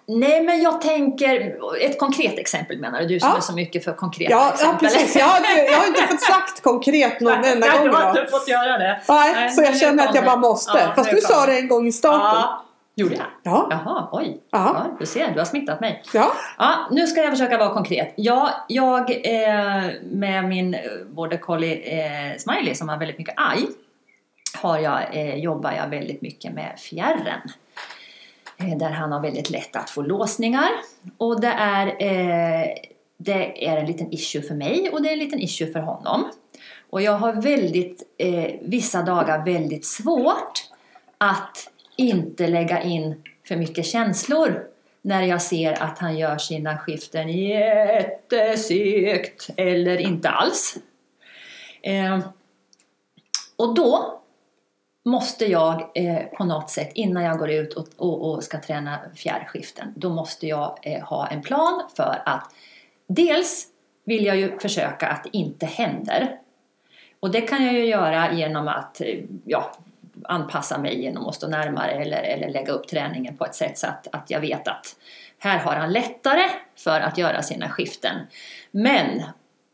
nej, 0.07 0.41
men 0.43 0.61
jag 0.61 0.81
tänker, 0.81 1.55
ett 1.81 1.99
konkret 1.99 2.39
exempel 2.39 2.79
menar 2.79 2.99
du, 3.01 3.07
du 3.07 3.19
som 3.19 3.29
Ja. 3.29 3.37
är 3.37 3.41
så 3.41 3.53
mycket 3.53 3.83
för 3.83 3.93
konkreta 3.93 4.31
Ja, 4.31 4.45
ja 4.47 4.53
exempel. 4.53 4.89
precis. 4.89 5.15
Jag 5.15 5.25
har, 5.25 5.37
inte, 5.37 5.61
jag 5.71 5.77
har 5.77 5.87
inte 5.87 6.01
fått 6.01 6.21
sagt 6.21 6.61
konkret 6.61 7.19
någon 7.19 7.33
enda 7.45 7.67
gång 7.77 7.85
du 7.85 7.91
har 7.91 8.09
inte 8.09 8.31
fått 8.31 8.47
göra 8.47 8.77
det. 8.77 9.01
Nej, 9.07 9.33
Nej, 9.33 9.49
så 9.51 9.61
jag 9.61 9.77
känner 9.79 10.07
att 10.07 10.15
jag 10.15 10.25
bara 10.25 10.35
måste. 10.35 10.77
Ja, 10.77 10.93
Fast 10.95 11.11
du 11.11 11.21
sa 11.21 11.45
det 11.45 11.57
en 11.59 11.67
gång 11.67 11.87
i 11.87 11.91
starten. 11.91 12.19
Ja, 12.41 12.65
gjorde 13.01 13.15
jag? 13.15 13.25
Ja. 13.43 13.67
Jaha, 13.71 14.09
oj. 14.11 14.41
Ja. 14.51 14.59
Ja, 14.59 14.97
du 14.99 15.05
ser, 15.05 15.31
du 15.31 15.39
har 15.39 15.45
smittat 15.45 15.81
mig. 15.81 16.03
Ja. 16.13 16.31
Ja, 16.57 16.87
nu 16.91 17.07
ska 17.07 17.21
jag 17.21 17.31
försöka 17.31 17.57
vara 17.57 17.73
konkret. 17.73 18.13
Ja, 18.17 18.65
jag 18.67 19.11
eh, 19.11 19.91
med 20.03 20.45
min 20.45 20.73
eh, 20.73 20.81
border 21.09 21.37
collie 21.37 21.99
eh, 21.99 22.37
Smiley 22.37 22.75
som 22.75 22.89
har 22.89 22.97
väldigt 22.97 23.17
mycket 23.17 23.33
aj 23.37 23.67
har 24.57 24.79
jag, 24.79 25.15
eh, 25.15 25.35
jobbar 25.35 25.71
jag 25.71 25.87
väldigt 25.87 26.21
mycket 26.21 26.53
med 26.53 26.79
fjärren. 26.79 27.41
Eh, 28.57 28.77
där 28.77 28.89
han 28.89 29.11
har 29.11 29.21
väldigt 29.21 29.49
lätt 29.49 29.75
att 29.75 29.89
få 29.89 30.01
låsningar. 30.01 30.69
Och 31.17 31.41
det 31.41 31.55
är, 31.57 31.87
eh, 31.87 32.67
det 33.17 33.67
är 33.67 33.77
en 33.77 33.85
liten 33.85 34.13
issue 34.13 34.41
för 34.41 34.55
mig 34.55 34.89
och 34.89 35.01
det 35.01 35.09
är 35.09 35.13
en 35.13 35.19
liten 35.19 35.39
issue 35.39 35.71
för 35.71 35.79
honom. 35.79 36.31
Och 36.89 37.01
jag 37.01 37.11
har 37.11 37.33
väldigt, 37.33 38.03
eh, 38.17 38.51
vissa 38.61 39.01
dagar 39.01 39.45
väldigt 39.45 39.85
svårt 39.85 40.59
att 41.17 41.69
inte 41.95 42.47
lägga 42.47 42.81
in 42.81 43.23
för 43.47 43.55
mycket 43.55 43.85
känslor 43.85 44.67
när 45.01 45.23
jag 45.23 45.41
ser 45.41 45.83
att 45.83 45.99
han 45.99 46.17
gör 46.17 46.37
sina 46.37 46.77
skiften 46.77 47.29
jättesegt 47.29 48.69
eller 49.57 49.97
inte 49.97 50.29
alls. 50.29 50.77
Eh, 51.81 52.19
och 53.55 53.75
då 53.75 54.21
måste 55.05 55.45
jag 55.45 55.91
eh, 55.95 56.23
på 56.37 56.43
något 56.43 56.69
sätt 56.69 56.91
innan 56.93 57.23
jag 57.23 57.39
går 57.39 57.49
ut 57.49 57.73
och, 57.73 57.87
och, 57.97 58.31
och 58.31 58.43
ska 58.43 58.59
träna 58.59 58.99
fjärrskiften 59.15 59.93
då 59.95 60.09
måste 60.09 60.47
jag 60.47 60.79
eh, 60.81 61.03
ha 61.03 61.27
en 61.27 61.41
plan 61.41 61.83
för 61.95 62.21
att 62.25 62.51
dels 63.07 63.67
vill 64.03 64.25
jag 64.25 64.37
ju 64.37 64.59
försöka 64.59 65.07
att 65.07 65.23
det 65.23 65.37
inte 65.37 65.65
händer. 65.65 66.39
Och 67.19 67.31
det 67.31 67.41
kan 67.41 67.65
jag 67.65 67.73
ju 67.73 67.85
göra 67.85 68.33
genom 68.33 68.67
att 68.67 69.01
eh, 69.01 69.19
ja, 69.45 69.71
anpassa 70.23 70.77
mig 70.77 71.01
genom 71.01 71.27
att 71.27 71.35
stå 71.35 71.47
närmare 71.47 71.91
eller, 71.91 72.23
eller 72.23 72.49
lägga 72.49 72.71
upp 72.71 72.87
träningen 72.87 73.37
på 73.37 73.45
ett 73.45 73.55
sätt 73.55 73.77
så 73.77 73.87
att, 73.87 74.07
att 74.11 74.29
jag 74.29 74.39
vet 74.39 74.67
att 74.67 74.95
här 75.37 75.59
har 75.59 75.75
han 75.75 75.93
lättare 75.93 76.49
för 76.75 76.99
att 76.99 77.17
göra 77.17 77.41
sina 77.41 77.69
skiften. 77.69 78.15
Men 78.71 79.23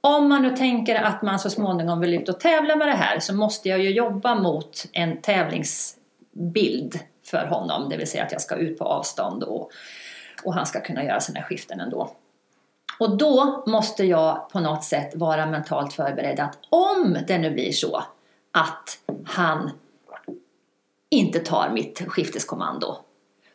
om 0.02 0.30
man 0.30 0.42
nu 0.42 0.56
tänker 0.56 0.96
att 0.96 1.22
man 1.22 1.40
så 1.40 1.50
småningom 1.50 2.00
vill 2.00 2.14
ut 2.14 2.30
och 2.30 2.40
tävla 2.40 2.76
med 2.76 2.88
det 2.88 2.94
här 2.94 3.20
så 3.20 3.36
måste 3.36 3.70
jag 3.70 3.80
ju 3.80 3.90
jobba 3.90 4.36
mot 4.36 4.86
en 4.94 5.22
tävlingsbild 5.22 7.00
för 7.26 7.46
honom. 7.46 7.90
Det 7.90 7.98
vill 7.98 8.08
säga 8.08 8.24
att 8.24 8.32
jag 8.32 8.42
ska 8.42 8.56
ut 8.56 8.80
på 8.80 8.86
avstånd 8.86 9.44
och, 9.44 9.72
och 10.44 10.54
han 10.54 10.66
ska 10.66 10.82
kunna 10.82 11.04
göra 11.04 11.20
sina 11.20 11.44
skiften 11.44 11.80
ändå. 11.80 12.12
Och 13.00 13.18
då 13.18 13.64
måste 13.68 14.04
jag 14.04 14.50
på 14.50 14.60
något 14.60 14.84
sätt 14.84 15.16
vara 15.16 15.46
mentalt 15.46 15.94
förberedd 15.94 16.40
att 16.40 16.58
om 16.70 17.18
det 17.28 17.38
nu 17.38 17.52
blir 17.52 17.72
så 17.72 18.04
att 18.52 19.00
han 19.26 19.72
inte 21.10 21.40
tar 21.40 21.70
mitt 21.70 22.02
skifteskommando, 22.08 22.98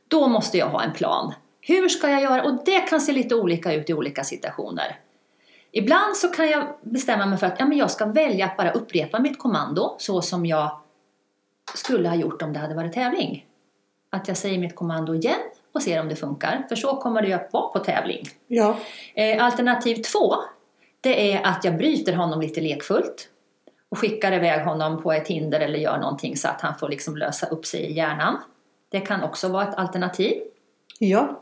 då 0.09 0.29
måste 0.29 0.59
jag 0.59 0.67
ha 0.67 0.83
en 0.83 0.93
plan. 0.93 1.35
Hur 1.61 1.89
ska 1.89 2.11
jag 2.11 2.23
göra? 2.23 2.43
Och 2.43 2.65
det 2.65 2.81
kan 2.81 3.01
se 3.01 3.13
lite 3.13 3.35
olika 3.35 3.73
ut 3.73 3.91
i 3.91 3.95
olika 3.95 4.25
situationer. 4.25 4.99
Ibland 5.73 6.17
så 6.17 6.29
kan 6.29 6.51
jag 6.51 6.65
bestämma 6.81 7.27
mig 7.27 7.39
för 7.39 7.47
att 7.47 7.57
ja, 7.59 7.67
men 7.67 7.79
jag 7.79 7.91
ska 7.91 8.07
välja 8.07 8.47
att 8.47 8.57
bara 8.57 8.73
upprepa 8.73 9.19
mitt 9.19 9.39
kommando 9.39 9.97
så 9.99 10.23
som 10.23 10.47
jag 10.47 10.81
skulle 11.75 12.09
ha 12.09 12.17
gjort 12.17 12.43
om 12.43 12.53
det 12.53 12.59
hade 12.59 12.75
varit 12.75 12.93
tävling. 12.93 13.47
Att 14.11 14.29
jag 14.29 14.37
säger 14.37 14.59
mitt 14.59 14.75
kommando 14.75 15.15
igen 15.15 15.41
och 15.73 15.83
ser 15.83 16.01
om 16.01 16.09
det 16.09 16.17
funkar. 16.17 16.67
För 16.69 16.77
så 16.77 16.97
kommer 16.97 17.23
det 17.23 17.29
ju 17.29 17.35
att 17.35 17.53
vara 17.53 17.69
på 17.69 17.79
tävling. 17.79 18.29
Ja. 18.47 18.77
Eh, 19.15 19.45
alternativ 19.45 19.95
två, 19.95 20.35
det 21.01 21.33
är 21.33 21.47
att 21.47 21.65
jag 21.65 21.77
bryter 21.77 22.13
honom 22.13 22.41
lite 22.41 22.61
lekfullt 22.61 23.29
och 23.93 23.99
skickar 23.99 24.33
iväg 24.33 24.65
honom 24.65 25.03
på 25.03 25.13
ett 25.13 25.29
hinder 25.29 25.61
eller 25.61 25.79
gör 25.79 25.99
någonting 25.99 26.37
så 26.37 26.49
att 26.49 26.61
han 26.61 26.79
får 26.79 26.89
liksom 26.89 27.17
lösa 27.17 27.47
upp 27.47 27.67
sig 27.67 27.81
i 27.81 27.93
hjärnan. 27.93 28.39
Det 28.91 29.01
kan 29.01 29.23
också 29.23 29.49
vara 29.49 29.69
ett 29.69 29.75
alternativ. 29.79 30.33
Ja. 30.99 31.41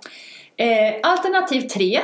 Eh, 0.57 0.95
alternativ 1.03 1.61
tre, 1.61 2.01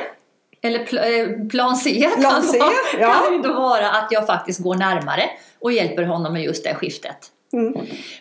eller 0.61 0.85
pl 0.85 0.97
eh, 0.97 1.47
plan 1.49 1.75
C, 1.75 2.09
Plan 2.19 2.31
kan, 2.31 2.43
C, 2.43 2.59
vara, 2.59 2.71
ja. 2.99 3.13
kan 3.13 3.41
då 3.41 3.53
vara 3.53 3.89
att 3.89 4.07
jag 4.11 4.27
faktiskt 4.27 4.59
går 4.59 4.75
närmare 4.75 5.23
och 5.59 5.71
hjälper 5.71 6.03
honom 6.03 6.33
med 6.33 6.43
just 6.43 6.63
det 6.63 6.75
skiftet. 6.75 7.17
Mm. 7.53 7.73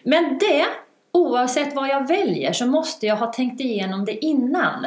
Men 0.02 0.38
det, 0.38 0.66
oavsett 1.12 1.74
vad 1.74 1.88
jag 1.88 2.08
väljer, 2.08 2.52
så 2.52 2.66
måste 2.66 3.06
jag 3.06 3.16
ha 3.16 3.32
tänkt 3.32 3.60
igenom 3.60 4.04
det 4.04 4.24
innan. 4.24 4.86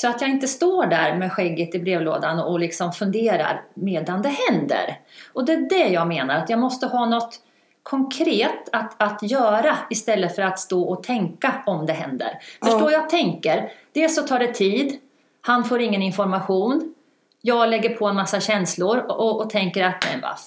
Så 0.00 0.08
att 0.08 0.20
jag 0.20 0.30
inte 0.30 0.48
står 0.48 0.86
där 0.86 1.16
med 1.16 1.32
skägget 1.32 1.74
i 1.74 1.78
brevlådan 1.78 2.38
och 2.38 2.60
liksom 2.60 2.92
funderar 2.92 3.62
medan 3.74 4.22
det 4.22 4.28
händer. 4.48 5.00
Och 5.32 5.44
det 5.44 5.52
är 5.52 5.68
det 5.68 5.88
jag 5.88 6.08
menar, 6.08 6.34
att 6.34 6.50
jag 6.50 6.58
måste 6.58 6.86
ha 6.86 7.06
något 7.06 7.40
konkret 7.82 8.68
att, 8.72 9.02
att 9.02 9.22
göra 9.22 9.78
istället 9.90 10.34
för 10.34 10.42
att 10.42 10.58
stå 10.58 10.82
och 10.82 11.02
tänka 11.02 11.62
om 11.66 11.86
det 11.86 11.92
händer. 11.92 12.38
Förstår 12.64 12.92
jag 12.92 13.08
tänker? 13.08 13.72
Dels 13.92 14.14
så 14.14 14.22
tar 14.22 14.38
det 14.38 14.54
tid, 14.54 14.96
han 15.40 15.64
får 15.64 15.80
ingen 15.80 16.02
information, 16.02 16.94
jag 17.42 17.70
lägger 17.70 17.96
på 17.96 18.06
en 18.06 18.16
massa 18.16 18.40
känslor 18.40 18.98
och, 18.98 19.40
och 19.40 19.50
tänker 19.50 19.84
att 19.84 20.06
men 20.12 20.20
vad 20.20 20.38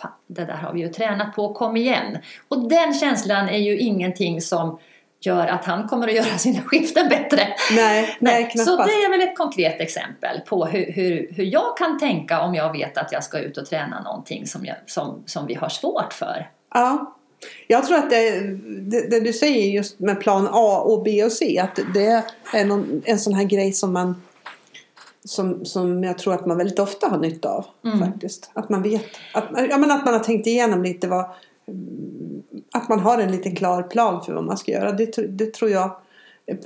fan, 0.00 0.12
det 0.26 0.44
där 0.44 0.56
har 0.56 0.72
vi 0.72 0.80
ju 0.80 0.88
tränat 0.88 1.36
på, 1.36 1.54
kom 1.54 1.76
igen. 1.76 2.18
Och 2.48 2.68
den 2.68 2.94
känslan 2.94 3.48
är 3.48 3.58
ju 3.58 3.78
ingenting 3.78 4.40
som 4.40 4.78
gör 5.20 5.46
att 5.46 5.64
han 5.64 5.88
kommer 5.88 6.08
att 6.08 6.14
göra 6.14 6.38
sina 6.38 6.62
skiften 6.62 7.08
bättre. 7.08 7.48
Nej, 7.72 8.16
nej, 8.20 8.50
knappast. 8.50 8.68
Så 8.68 8.76
det 8.76 8.92
är 8.92 9.10
väl 9.10 9.28
ett 9.28 9.36
konkret 9.36 9.80
exempel 9.80 10.40
på 10.40 10.64
hur, 10.66 10.92
hur, 10.92 11.28
hur 11.30 11.44
jag 11.44 11.76
kan 11.76 11.98
tänka 11.98 12.40
om 12.40 12.54
jag 12.54 12.72
vet 12.72 12.98
att 12.98 13.12
jag 13.12 13.24
ska 13.24 13.38
ut 13.38 13.56
och 13.56 13.66
träna 13.66 14.02
någonting 14.02 14.46
som, 14.46 14.64
jag, 14.64 14.76
som, 14.86 15.22
som 15.26 15.46
vi 15.46 15.54
har 15.54 15.68
svårt 15.68 16.12
för. 16.12 16.50
Ja. 16.74 17.12
Jag 17.66 17.86
tror 17.86 17.98
att 17.98 18.10
det, 18.10 18.40
det, 18.80 19.10
det 19.10 19.20
du 19.20 19.32
säger 19.32 19.70
just 19.70 20.00
med 20.00 20.20
plan 20.20 20.48
A 20.52 20.80
och 20.84 21.02
B 21.02 21.24
och 21.24 21.32
C 21.32 21.58
att 21.58 21.78
det 21.94 22.22
är 22.52 22.64
någon, 22.64 23.02
en 23.04 23.18
sån 23.18 23.34
här 23.34 23.44
grej 23.44 23.72
som 23.72 23.92
man 23.92 24.22
som, 25.24 25.64
som 25.64 26.04
jag 26.04 26.18
tror 26.18 26.34
att 26.34 26.46
man 26.46 26.58
väldigt 26.58 26.78
ofta 26.78 27.08
har 27.08 27.18
nytta 27.18 27.48
av 27.48 27.66
Mm. 27.84 27.98
faktiskt. 27.98 28.50
Att 28.52 28.68
man 28.68 28.82
vet, 28.82 29.04
att, 29.34 29.44
ja, 29.70 29.78
men 29.78 29.90
att 29.90 30.04
man 30.04 30.14
har 30.14 30.20
tänkt 30.20 30.46
igenom 30.46 30.82
lite 30.82 31.08
vad 31.08 31.24
att 32.76 32.88
man 32.88 33.00
har 33.00 33.18
en 33.18 33.30
liten 33.30 33.56
klar 33.56 33.82
plan 33.82 34.24
för 34.24 34.32
vad 34.32 34.44
man 34.44 34.56
ska 34.56 34.72
göra. 34.72 34.92
Det, 34.92 35.16
det 35.28 35.54
tror 35.54 35.70
jag 35.70 35.96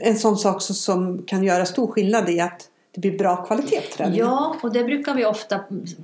en 0.00 0.16
sån 0.16 0.36
sak 0.36 0.62
som, 0.62 0.74
som 0.74 1.22
kan 1.22 1.44
göra 1.44 1.66
stor 1.66 1.86
skillnad 1.92 2.28
i 2.28 2.40
att 2.40 2.68
det 2.92 3.00
blir 3.00 3.18
bra 3.18 3.36
kvalitet 3.36 3.80
på 3.80 3.96
träningen. 3.96 4.26
Ja, 4.26 4.56
och 4.62 4.72
det 4.72 4.84
brukar 4.84 5.14
vi 5.14 5.24
ofta 5.24 5.60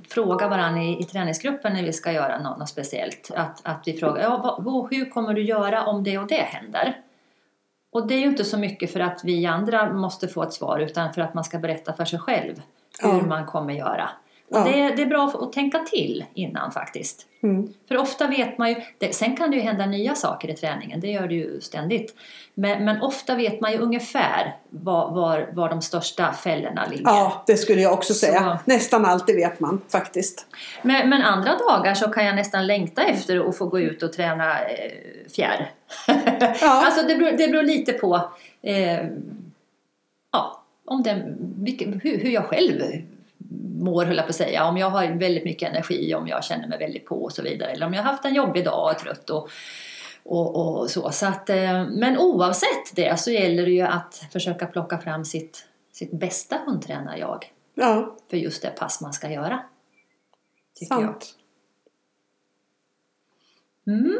fråga 0.09 0.47
varandra 0.47 0.81
i, 0.81 0.99
i 1.01 1.03
träningsgruppen 1.03 1.73
när 1.73 1.83
vi 1.83 1.93
ska 1.93 2.11
göra 2.11 2.39
något, 2.39 2.59
något 2.59 2.69
speciellt. 2.69 3.31
Att, 3.35 3.59
att 3.63 3.81
vi 3.85 3.93
frågar 3.93 4.21
ja, 4.23 4.59
vad, 4.61 4.93
hur 4.93 5.09
kommer 5.09 5.33
du 5.33 5.43
göra 5.43 5.85
om 5.85 6.03
det 6.03 6.17
och 6.17 6.27
det 6.27 6.35
händer? 6.35 7.01
Och 7.91 8.07
det 8.07 8.13
är 8.13 8.19
ju 8.19 8.27
inte 8.27 8.43
så 8.43 8.57
mycket 8.57 8.93
för 8.93 8.99
att 8.99 9.21
vi 9.23 9.45
andra 9.45 9.93
måste 9.93 10.27
få 10.27 10.43
ett 10.43 10.53
svar 10.53 10.79
utan 10.79 11.13
för 11.13 11.21
att 11.21 11.33
man 11.33 11.43
ska 11.43 11.57
berätta 11.57 11.93
för 11.93 12.05
sig 12.05 12.19
själv 12.19 12.61
hur 12.99 13.09
Ja. 13.09 13.25
man 13.25 13.45
kommer 13.45 13.73
göra. 13.73 14.09
Och 14.49 14.57
Ja. 14.57 14.63
det, 14.63 14.95
det 14.95 15.01
är 15.01 15.05
bra 15.05 15.33
att 15.41 15.53
tänka 15.53 15.79
till 15.79 16.25
innan 16.33 16.71
faktiskt. 16.71 17.25
Mm. 17.43 17.73
För 17.87 17.97
ofta 17.97 18.27
vet 18.27 18.57
man 18.57 18.69
ju, 18.69 18.75
det, 18.97 19.15
sen 19.15 19.35
kan 19.37 19.51
det 19.51 19.57
ju 19.57 19.61
hända 19.63 19.85
nya 19.85 20.15
saker 20.15 20.49
i 20.49 20.53
träningen, 20.53 20.99
det 20.99 21.07
gör 21.07 21.27
det 21.27 21.35
ju 21.35 21.61
ständigt. 21.61 22.15
Men, 22.53 22.85
men 22.85 23.01
ofta 23.01 23.35
vet 23.35 23.61
man 23.61 23.71
ju 23.71 23.77
ungefär 23.77 24.55
var, 24.69 25.11
var, 25.11 25.49
var 25.53 25.69
de 25.69 25.81
största 25.81 26.33
fällorna 26.33 26.85
ligger. 26.91 27.03
Ja, 27.05 27.43
det 27.47 27.57
skulle 27.57 27.81
jag 27.81 27.93
också 27.93 28.13
säga. 28.13 28.39
Så- 28.39 28.71
Nästan 28.71 29.05
alltid 29.05 29.35
vet 29.35 29.59
man 29.59 29.81
faktiskt. 29.89 30.45
Men, 30.81 31.09
men 31.09 31.21
andra 31.21 31.51
dagar 31.57 31.93
så 31.93 32.07
kan 32.07 32.25
jag 32.25 32.35
nästan 32.35 32.67
längta 32.67 33.03
efter 33.03 33.49
att 33.49 33.57
få 33.57 33.65
gå 33.65 33.79
ut 33.79 34.03
och 34.03 34.13
träna 34.13 34.59
eh, 34.65 34.91
fjärr. 35.35 35.71
Ja. 36.07 36.13
alltså 36.85 37.07
det 37.07 37.15
beror, 37.15 37.31
det 37.37 37.47
beror 37.47 37.63
lite 37.63 37.93
på 37.93 38.29
eh, 38.61 39.05
ja, 40.31 40.63
om 40.85 41.03
den, 41.03 41.37
vilken, 41.63 41.99
hur, 42.03 42.17
hur 42.17 42.29
jag 42.29 42.45
själv 42.45 42.81
mår 43.79 44.05
höll 44.05 44.15
jag 44.15 44.25
på 44.25 44.29
att 44.29 44.35
säga. 44.35 44.65
Om 44.65 44.77
jag 44.77 44.89
har 44.89 45.07
väldigt 45.07 45.45
mycket 45.45 45.69
energi, 45.69 46.15
om 46.15 46.27
jag 46.27 46.43
känner 46.43 46.67
mig 46.67 46.79
väldigt 46.79 47.05
på 47.05 47.23
och 47.23 47.31
så 47.31 47.41
vidare. 47.41 47.71
Eller 47.71 47.85
om 47.85 47.93
jag 47.93 48.03
har 48.03 48.11
haft 48.11 48.25
en 48.25 48.33
jobbig 48.33 48.65
dag 48.65 48.83
och 48.83 48.91
är 48.91 48.95
trött 48.95 49.29
och, 49.29 49.49
och, 50.23 50.79
och 50.79 50.89
så. 50.89 51.11
så 51.11 51.25
att, 51.25 51.49
eh, 51.49 51.87
men 51.89 52.17
oavsett 52.17 52.95
det 52.95 53.19
så 53.19 53.31
gäller 53.31 53.65
det 53.65 53.71
ju 53.71 53.81
att 53.81 54.25
försöka 54.31 54.65
plocka 54.65 54.97
fram 54.97 55.25
sitt, 55.25 55.65
sitt 55.91 56.11
bästa 56.11 56.57
hundtränar-jag 56.65 57.51
Ja, 57.79 58.17
för 58.29 58.37
just 58.37 58.61
det 58.61 58.69
pass 58.69 59.01
man 59.01 59.13
ska 59.13 59.29
göra. 59.29 59.63
Tycker 60.75 60.95
jag. 60.95 61.03
sant. 61.03 61.35
Mm. 63.87 64.19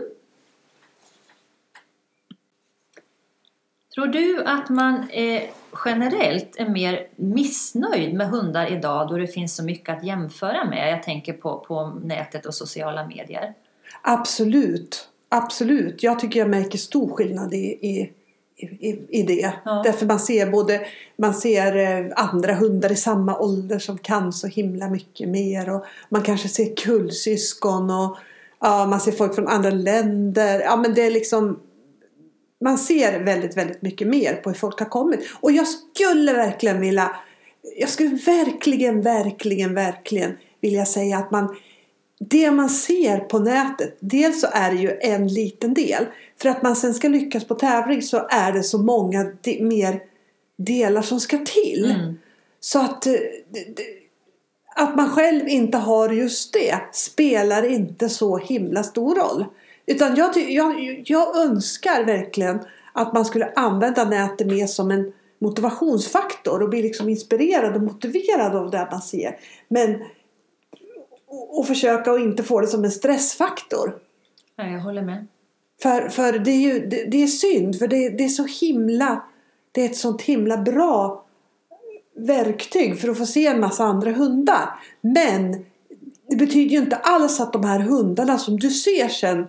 Tror 3.97 4.07
du 4.07 4.43
att 4.43 4.69
man 4.69 5.09
eh, 5.09 5.41
generellt 5.85 6.55
är 6.57 6.69
mer 6.69 7.07
missnöjd 7.15 8.13
med 8.13 8.27
hundar 8.27 8.71
idag 8.71 9.09
då 9.09 9.17
det 9.17 9.27
finns 9.27 9.55
så 9.55 9.63
mycket 9.63 9.97
att 9.97 10.03
jämföra 10.03 10.65
med? 10.69 10.91
Jag 10.91 11.03
tänker 11.03 11.33
på, 11.33 11.59
på 11.67 11.99
nätet 12.03 12.45
och 12.45 12.53
sociala 12.53 13.07
medier. 13.07 13.53
Absolut. 14.01 15.09
Absolut. 15.29 16.03
Jag 16.03 16.19
tycker 16.19 16.39
jag 16.39 16.49
märker 16.49 16.77
stor 16.77 17.15
skillnad 17.15 17.53
i, 17.53 17.57
i, 17.57 18.11
i, 18.57 19.19
i 19.19 19.23
det. 19.23 19.53
Ja. 19.65 19.81
Därför 19.85 20.05
man 20.05 20.19
ser 20.19 20.51
både 20.51 20.81
man 21.15 21.33
ser 21.33 21.75
eh, 21.75 22.05
andra 22.15 22.53
hundar 22.53 22.91
i 22.91 22.95
samma 22.95 23.39
ålder 23.39 23.79
som 23.79 23.97
kan 23.97 24.33
så 24.33 24.47
himla 24.47 24.89
mycket 24.89 25.29
mer. 25.29 25.69
Och 25.69 25.85
man 26.09 26.21
kanske 26.21 26.47
ser 26.47 26.75
kullsyskon 26.75 27.89
och 27.89 28.17
ja, 28.59 28.85
man 28.85 28.99
ser 28.99 29.11
folk 29.11 29.35
från 29.35 29.47
andra 29.47 29.69
länder. 29.69 30.61
Ja, 30.61 30.75
men 30.75 30.93
det 30.93 31.01
är 31.01 31.11
liksom 31.11 31.59
man 32.63 32.77
ser 32.77 33.23
väldigt, 33.23 33.57
väldigt 33.57 33.81
mycket 33.81 34.07
mer 34.07 34.33
på 34.33 34.49
hur 34.49 34.57
folk 34.57 34.79
har 34.79 34.89
kommit. 34.89 35.29
Och 35.39 35.51
jag 35.51 35.67
skulle 35.67 36.33
verkligen 36.33 36.81
vilja 36.81 37.15
jag 37.77 37.89
skulle 37.89 38.09
verkligen, 38.09 39.01
verkligen, 39.01 39.73
verkligen 39.73 40.37
vilja 40.61 40.85
säga 40.85 41.17
att 41.17 41.31
man 41.31 41.55
det 42.19 42.51
man 42.51 42.69
ser 42.69 43.19
på 43.19 43.39
nätet, 43.39 43.97
dels 43.99 44.41
så 44.41 44.47
är 44.51 44.71
det 44.71 44.77
ju 44.77 44.97
en 45.01 45.27
liten 45.27 45.73
del. 45.73 46.05
För 46.41 46.49
att 46.49 46.63
man 46.63 46.75
sen 46.75 46.93
ska 46.93 47.07
lyckas 47.07 47.45
på 47.45 47.55
tävling 47.55 48.01
så 48.01 48.27
är 48.29 48.51
det 48.51 48.63
så 48.63 48.77
många 48.77 49.31
de, 49.41 49.63
mer 49.63 49.99
delar 50.57 51.01
som 51.01 51.19
ska 51.19 51.37
till. 51.37 51.91
Mm. 51.91 52.17
Så 52.59 52.79
att, 52.79 53.07
eh, 53.07 53.13
att 54.75 54.95
man 54.95 55.09
själv 55.09 55.47
inte 55.47 55.77
har 55.77 56.09
just 56.09 56.53
det 56.53 56.75
spelar 56.91 57.63
inte 57.63 58.09
så 58.09 58.37
himla 58.37 58.83
stor 58.83 59.15
roll. 59.15 59.45
Utan 59.87 60.15
jag, 60.15 60.37
jag, 60.37 61.01
jag 61.05 61.37
önskar 61.37 62.05
verkligen 62.05 62.59
att 62.93 63.13
man 63.13 63.25
skulle 63.25 63.53
använda 63.55 64.05
nätet 64.05 64.47
mer 64.47 64.67
som 64.67 64.91
en 64.91 65.13
motivationsfaktor 65.39 66.63
och 66.63 66.69
bli 66.69 66.81
liksom 66.81 67.09
inspirerad 67.09 67.75
och 67.75 67.81
motiverad 67.81 68.55
av 68.55 68.71
det 68.71 68.87
man 68.91 69.01
ser. 69.01 69.39
Men 69.67 70.03
och, 71.27 71.59
och 71.59 71.67
försöka 71.67 72.11
att 72.11 72.19
inte 72.19 72.43
få 72.43 72.61
det 72.61 72.67
som 72.67 72.83
en 72.83 72.91
stressfaktor. 72.91 73.99
Ja, 74.55 74.67
jag 74.67 74.79
håller 74.79 75.01
med. 75.01 75.27
För, 75.81 76.09
för 76.09 76.39
det 76.39 76.51
är 76.51 76.73
ju 76.73 76.87
det, 76.87 77.03
det 77.03 77.23
är 77.23 77.27
synd 77.27 77.79
för 77.79 77.87
det, 77.87 78.09
det 78.09 78.23
är 78.23 78.29
så 78.29 78.45
himla 78.45 79.23
det 79.71 79.81
är 79.81 79.85
ett 79.85 79.97
sånt 79.97 80.21
himla 80.21 80.57
bra 80.57 81.25
verktyg 82.15 82.99
för 82.99 83.09
att 83.09 83.17
få 83.17 83.25
se 83.25 83.47
en 83.47 83.59
massa 83.59 83.83
andra 83.83 84.11
hundar. 84.11 84.69
Men 85.01 85.65
det 86.29 86.35
betyder 86.35 86.71
ju 86.71 86.77
inte 86.77 86.95
alls 86.95 87.39
att 87.39 87.53
de 87.53 87.63
här 87.63 87.79
hundarna 87.79 88.37
som 88.37 88.59
du 88.59 88.69
ser 88.69 89.07
sen 89.07 89.47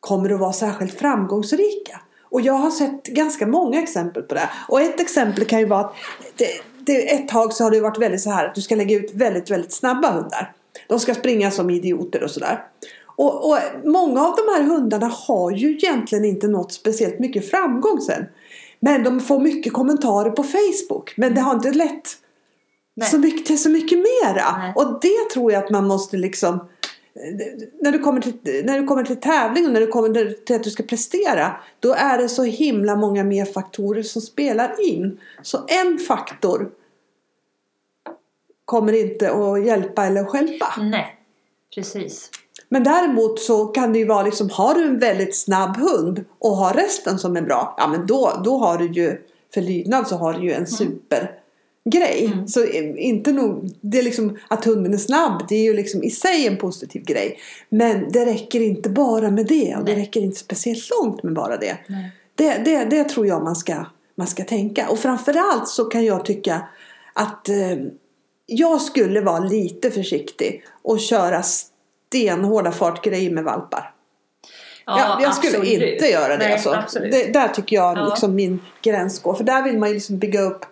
kommer 0.00 0.30
att 0.30 0.40
vara 0.40 0.52
särskilt 0.52 0.98
framgångsrika. 0.98 2.00
Och 2.30 2.40
jag 2.40 2.52
har 2.52 2.70
sett 2.70 3.04
ganska 3.04 3.46
många 3.46 3.82
exempel 3.82 4.22
på 4.22 4.34
det. 4.34 4.50
Och 4.68 4.80
ett 4.80 5.00
exempel 5.00 5.44
kan 5.44 5.58
ju 5.58 5.66
vara 5.66 5.80
att 5.80 5.94
det, 6.36 6.46
det, 6.78 7.12
ett 7.12 7.28
tag 7.28 7.52
så 7.52 7.64
har 7.64 7.70
det 7.70 7.80
varit 7.80 7.98
väldigt 7.98 8.20
så 8.20 8.30
här 8.30 8.46
att 8.46 8.54
du 8.54 8.60
ska 8.60 8.74
lägga 8.74 8.96
ut 8.96 9.14
väldigt, 9.14 9.50
väldigt 9.50 9.72
snabba 9.72 10.10
hundar. 10.10 10.52
De 10.88 11.00
ska 11.00 11.14
springa 11.14 11.50
som 11.50 11.70
idioter 11.70 12.22
och 12.22 12.30
sådär. 12.30 12.64
Och, 13.20 13.50
och 13.50 13.58
många 13.84 14.26
av 14.26 14.36
de 14.36 14.52
här 14.52 14.62
hundarna 14.62 15.06
har 15.06 15.50
ju 15.50 15.70
egentligen 15.70 16.24
inte 16.24 16.48
nått 16.48 16.72
speciellt 16.72 17.18
mycket 17.18 17.50
framgång 17.50 18.00
sen. 18.00 18.24
Men 18.80 19.04
de 19.04 19.20
får 19.20 19.40
mycket 19.40 19.72
kommentarer 19.72 20.30
på 20.30 20.42
Facebook. 20.42 21.14
Men 21.16 21.34
det 21.34 21.40
har 21.40 21.54
inte 21.54 21.72
lett 21.72 22.08
Nej. 22.96 23.08
så 23.08 23.18
mycket, 23.18 23.46
till 23.46 23.62
så 23.62 23.70
mycket 23.70 23.98
mera. 23.98 24.58
Nej. 24.58 24.72
Och 24.76 25.00
det 25.00 25.30
tror 25.32 25.52
jag 25.52 25.64
att 25.64 25.70
man 25.70 25.86
måste 25.86 26.16
liksom 26.16 26.68
när 27.80 27.92
du, 27.92 27.98
kommer 27.98 28.20
till, 28.20 28.64
när 28.64 28.80
du 28.80 28.86
kommer 28.86 29.02
till 29.02 29.20
tävling 29.20 29.66
och 29.66 29.72
när 29.72 29.80
du 29.80 29.86
kommer 29.86 30.44
till 30.44 30.56
att 30.56 30.64
du 30.64 30.70
ska 30.70 30.82
prestera 30.82 31.56
då 31.80 31.92
är 31.92 32.18
det 32.18 32.28
så 32.28 32.42
himla 32.42 32.96
många 32.96 33.24
mer 33.24 33.44
faktorer 33.44 34.02
som 34.02 34.22
spelar 34.22 34.90
in. 34.90 35.20
Så 35.42 35.58
en 35.68 35.98
faktor 35.98 36.70
kommer 38.64 38.92
inte 38.92 39.30
att 39.32 39.64
hjälpa 39.66 40.06
eller 40.06 40.24
stjälpa. 40.24 40.74
Nej, 40.78 41.16
precis. 41.74 42.30
Men 42.68 42.84
däremot 42.84 43.40
så 43.40 43.66
kan 43.66 43.92
det 43.92 43.98
ju 43.98 44.06
vara 44.06 44.22
liksom, 44.22 44.50
har 44.50 44.74
du 44.74 44.84
en 44.84 44.98
väldigt 44.98 45.36
snabb 45.36 45.76
hund 45.76 46.24
och 46.38 46.56
har 46.56 46.74
resten 46.74 47.18
som 47.18 47.36
är 47.36 47.42
bra, 47.42 47.74
ja 47.78 47.88
men 47.88 48.06
då, 48.06 48.40
då 48.44 48.58
har 48.58 48.78
du 48.78 48.86
ju, 48.86 49.22
för 49.54 49.60
lydnad 49.60 50.08
så 50.08 50.16
har 50.16 50.32
du 50.32 50.44
ju 50.44 50.52
en 50.52 50.66
supergrej. 51.84 52.26
Mm. 52.26 52.48
Så 52.48 52.64
eh, 52.64 52.92
inte 52.96 53.32
nog, 53.32 53.70
det 53.80 53.98
är 53.98 54.02
liksom 54.02 54.38
att 54.48 54.64
hunden 54.64 54.94
är 54.94 54.98
snabb, 54.98 55.44
det 55.48 55.54
är 55.54 55.62
ju 55.62 55.74
liksom 55.74 56.02
i 56.02 56.10
sig 56.10 56.46
en 56.46 56.56
positiv 56.56 57.02
grej. 57.04 57.38
Men 57.68 58.12
det 58.12 58.26
räcker 58.26 58.60
inte 58.60 58.90
bara 58.90 59.30
med 59.30 59.46
det 59.46 59.76
och 59.76 59.84
det 59.84 59.92
Nej. 59.92 60.02
räcker 60.02 60.20
inte 60.20 60.38
speciellt 60.38 60.90
långt 60.90 61.22
med 61.22 61.34
bara 61.34 61.56
det. 61.56 61.76
Det, 62.34 62.62
det, 62.64 62.84
det 62.84 63.04
tror 63.04 63.26
jag 63.26 63.44
man 63.44 63.56
ska, 63.56 63.84
man 64.16 64.26
ska 64.26 64.44
tänka. 64.44 64.88
Och 64.88 64.98
framförallt 64.98 65.68
så 65.68 65.84
kan 65.84 66.04
jag 66.04 66.24
tycka 66.24 66.68
att 67.14 67.48
eh, 67.48 67.76
jag 68.46 68.80
skulle 68.80 69.20
vara 69.20 69.38
lite 69.38 69.90
försiktig 69.90 70.64
och 70.82 71.00
köra 71.00 71.42
stenhårda 71.42 72.72
fartgrejer 72.72 73.30
med 73.30 73.44
valpar. 73.44 73.94
jag, 74.86 75.22
jag 75.22 75.34
skulle 75.34 75.58
absolut. 75.58 75.92
inte 75.92 76.06
göra 76.06 76.36
det. 76.36 76.48
Nej, 76.48 76.52
alltså. 76.52 76.98
det 76.98 77.32
där 77.32 77.48
tycker 77.48 77.76
jag 77.76 77.98
Ja. 77.98 78.08
liksom 78.08 78.34
min 78.34 78.60
gräns 78.82 79.22
går. 79.22 79.34
För 79.34 79.44
där 79.44 79.62
vill 79.62 79.78
man 79.78 79.88
ju 79.88 79.94
liksom 79.94 80.18
bygga 80.18 80.40
upp 80.40 80.64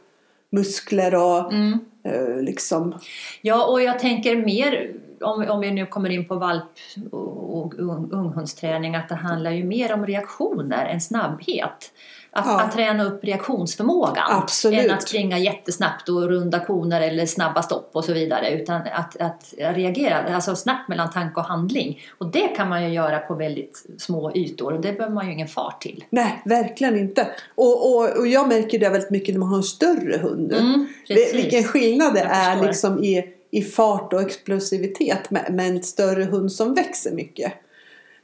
muskler 0.51 1.15
och 1.15 1.53
Mm. 1.53 1.79
eh, 2.05 2.43
liksom. 2.43 2.95
Ja, 3.43 3.67
och 3.67 3.83
jag 3.83 3.99
tänker 3.99 4.37
mer 4.37 4.93
om, 5.21 5.49
om 5.49 5.61
vi 5.61 5.71
nu 5.71 5.87
kommer 5.87 6.11
in 6.11 6.29
på 6.29 6.35
valp 6.35 6.65
och, 7.11 7.59
och 7.59 7.75
ung, 7.79 8.11
unghundsträning 8.13 8.95
att 8.95 9.09
det 9.09 9.15
handlar 9.15 9.51
ju 9.51 9.65
mer 9.65 9.93
om 9.93 10.07
reaktioner 10.07 10.87
än 10.87 11.01
snabbhet. 11.01 11.93
Att, 12.31 12.47
Ja. 12.47 12.61
att 12.61 12.73
träna 12.73 13.05
upp 13.05 13.25
reaktionsförmågan 13.25 14.25
Absolut. 14.31 14.81
än 14.85 14.91
att 14.91 15.09
springa 15.09 15.39
jättesnabbt 15.39 16.09
och 16.09 16.29
runda 16.29 16.61
koner 16.65 17.01
eller 17.01 17.27
snabba 17.27 17.63
stopp 17.63 17.91
och 17.93 18.05
så 18.05 18.13
vidare. 18.13 18.51
Utan 18.51 18.81
att, 18.93 19.17
att 19.21 19.55
reagera, 19.59 20.35
alltså 20.35 20.57
snabbt 20.57 20.89
mellan 20.89 21.11
tanke 21.11 21.41
och 21.41 21.47
handling. 21.47 22.01
Och 22.19 22.27
det 22.31 22.49
kan 22.49 22.69
man 22.69 22.83
ju 22.85 22.89
göra 22.89 23.19
på 23.19 23.35
väldigt 23.35 23.87
små 23.99 24.33
ytor 24.35 24.73
och 24.73 24.81
det 24.81 24.93
behöver 24.93 25.15
man 25.15 25.27
ju 25.27 25.33
ingen 25.33 25.49
fart 25.49 25.83
till. 25.83 26.05
Nej, 26.11 26.43
verkligen 26.45 26.99
inte. 26.99 27.29
Och, 27.55 27.95
och, 27.95 28.17
och 28.19 28.27
jag 28.27 28.49
märker 28.49 28.79
det 28.79 28.89
väldigt 28.89 29.11
mycket 29.11 29.35
när 29.35 29.41
man 29.41 29.49
har 29.49 29.57
en 29.57 29.63
större 29.63 30.19
hund 30.19 30.49
nu. 30.49 30.57
Mm, 30.59 30.87
Det-. 31.09 31.35
Vilken 31.35 31.65
skillnad 31.65 32.15
det 32.15 32.21
är 32.21 32.63
liksom 32.63 33.05
i, 33.05 33.25
i 33.51 33.63
fart 33.63 34.13
och 34.13 34.21
explosivitet 34.23 35.31
med, 35.31 35.55
med 35.55 35.69
en 35.69 35.83
större 35.83 36.25
hund 36.25 36.53
som 36.53 36.75
växer 36.75 37.11
mycket. 37.13 37.53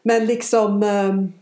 Men 0.03 0.27
liksom 0.27 0.83
ehm, 0.83 1.33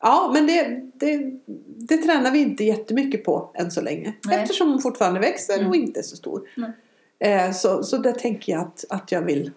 Ja 0.00 0.30
men 0.34 0.46
det, 0.46 0.80
det, 0.94 1.32
det 1.66 1.96
tränar 1.96 2.30
vi 2.30 2.38
inte 2.38 2.64
jättemycket 2.64 3.24
på 3.24 3.50
än 3.54 3.70
så 3.70 3.80
länge. 3.80 4.12
Nej. 4.26 4.40
Eftersom 4.42 4.70
hon 4.70 4.80
fortfarande 4.80 5.20
växer 5.20 5.54
och 5.54 5.60
Mm. 5.60 5.74
inte 5.74 6.00
är 6.00 6.04
så 6.04 6.16
stor. 6.16 6.42
Eh, 7.18 7.52
så, 7.52 7.82
så 7.82 7.96
där 7.96 8.12
tänker 8.12 8.52
jag 8.52 8.60
att, 8.60 8.84
att 8.88 9.12
jag 9.12 9.22
vill 9.22 9.50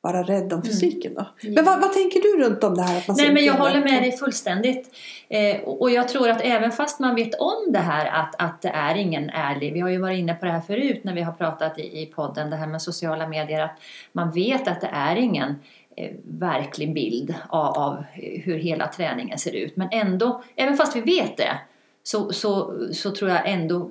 vara 0.00 0.22
rädd 0.22 0.52
om 0.52 0.62
fysiken 0.62 1.14
då. 1.14 1.26
Mm. 1.42 1.54
Men 1.54 1.64
vad, 1.64 1.80
vad 1.80 1.92
tänker 1.92 2.20
du 2.20 2.44
runt 2.44 2.64
om 2.64 2.74
det 2.74 2.82
här? 2.82 2.98
Att 2.98 3.08
man 3.08 3.16
Nej, 3.16 3.32
men 3.32 3.44
jag 3.44 3.54
håller 3.54 3.80
med 3.80 4.02
dig 4.02 4.12
fullständigt. 4.12 4.94
Eh, 5.28 5.60
och 5.60 5.82
och 5.82 5.90
jag 5.90 6.08
tror 6.08 6.28
att 6.28 6.40
även 6.40 6.72
fast 6.72 7.00
man 7.00 7.14
vet 7.14 7.34
om 7.34 7.72
det 7.72 7.78
här 7.78 8.06
att, 8.06 8.34
att 8.38 8.62
det 8.62 8.68
är 8.68 8.94
ingen 8.94 9.30
ärlig, 9.30 9.72
vi 9.72 9.80
har 9.80 9.88
ju 9.88 9.98
varit 9.98 10.18
inne 10.18 10.34
på 10.34 10.44
det 10.46 10.52
här 10.52 10.60
förut 10.60 11.00
när 11.04 11.14
vi 11.14 11.22
har 11.22 11.32
pratat 11.32 11.78
i, 11.78 12.02
i 12.02 12.06
podden, 12.06 12.50
det 12.50 12.56
här 12.56 12.66
med 12.66 12.82
sociala 12.82 13.28
medier, 13.28 13.60
att 13.60 13.78
man 14.12 14.30
vet 14.30 14.68
att 14.68 14.80
det 14.80 14.90
är 14.92 15.16
ingen 15.16 15.54
verklig 16.24 16.94
bild 16.94 17.34
av, 17.48 17.78
av 17.78 18.04
hur 18.44 18.58
hela 18.58 18.88
träningen 18.88 19.38
ser 19.38 19.52
ut. 19.56 19.76
Men 19.76 19.88
ändå, 19.92 20.42
även 20.56 20.76
fast 20.76 20.96
vi 20.96 21.00
vet 21.00 21.36
det, 21.36 21.58
så, 22.02 22.32
så, 22.32 22.78
så 22.92 23.10
tror 23.10 23.30
jag 23.30 23.48
ändå 23.50 23.90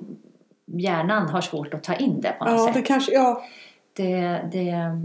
hjärnan 0.66 1.28
har 1.28 1.40
svårt 1.40 1.74
att 1.74 1.82
ta 1.82 1.94
in 1.94 2.20
det 2.20 2.36
på 2.38 2.44
något 2.44 2.54
Ja, 2.54 2.66
sätt. 2.66 2.74
det 2.74 2.82
kanske, 2.82 3.12
ja, 3.12 3.44
Det, 3.96 4.40
det 4.52 4.68
är 4.70 5.02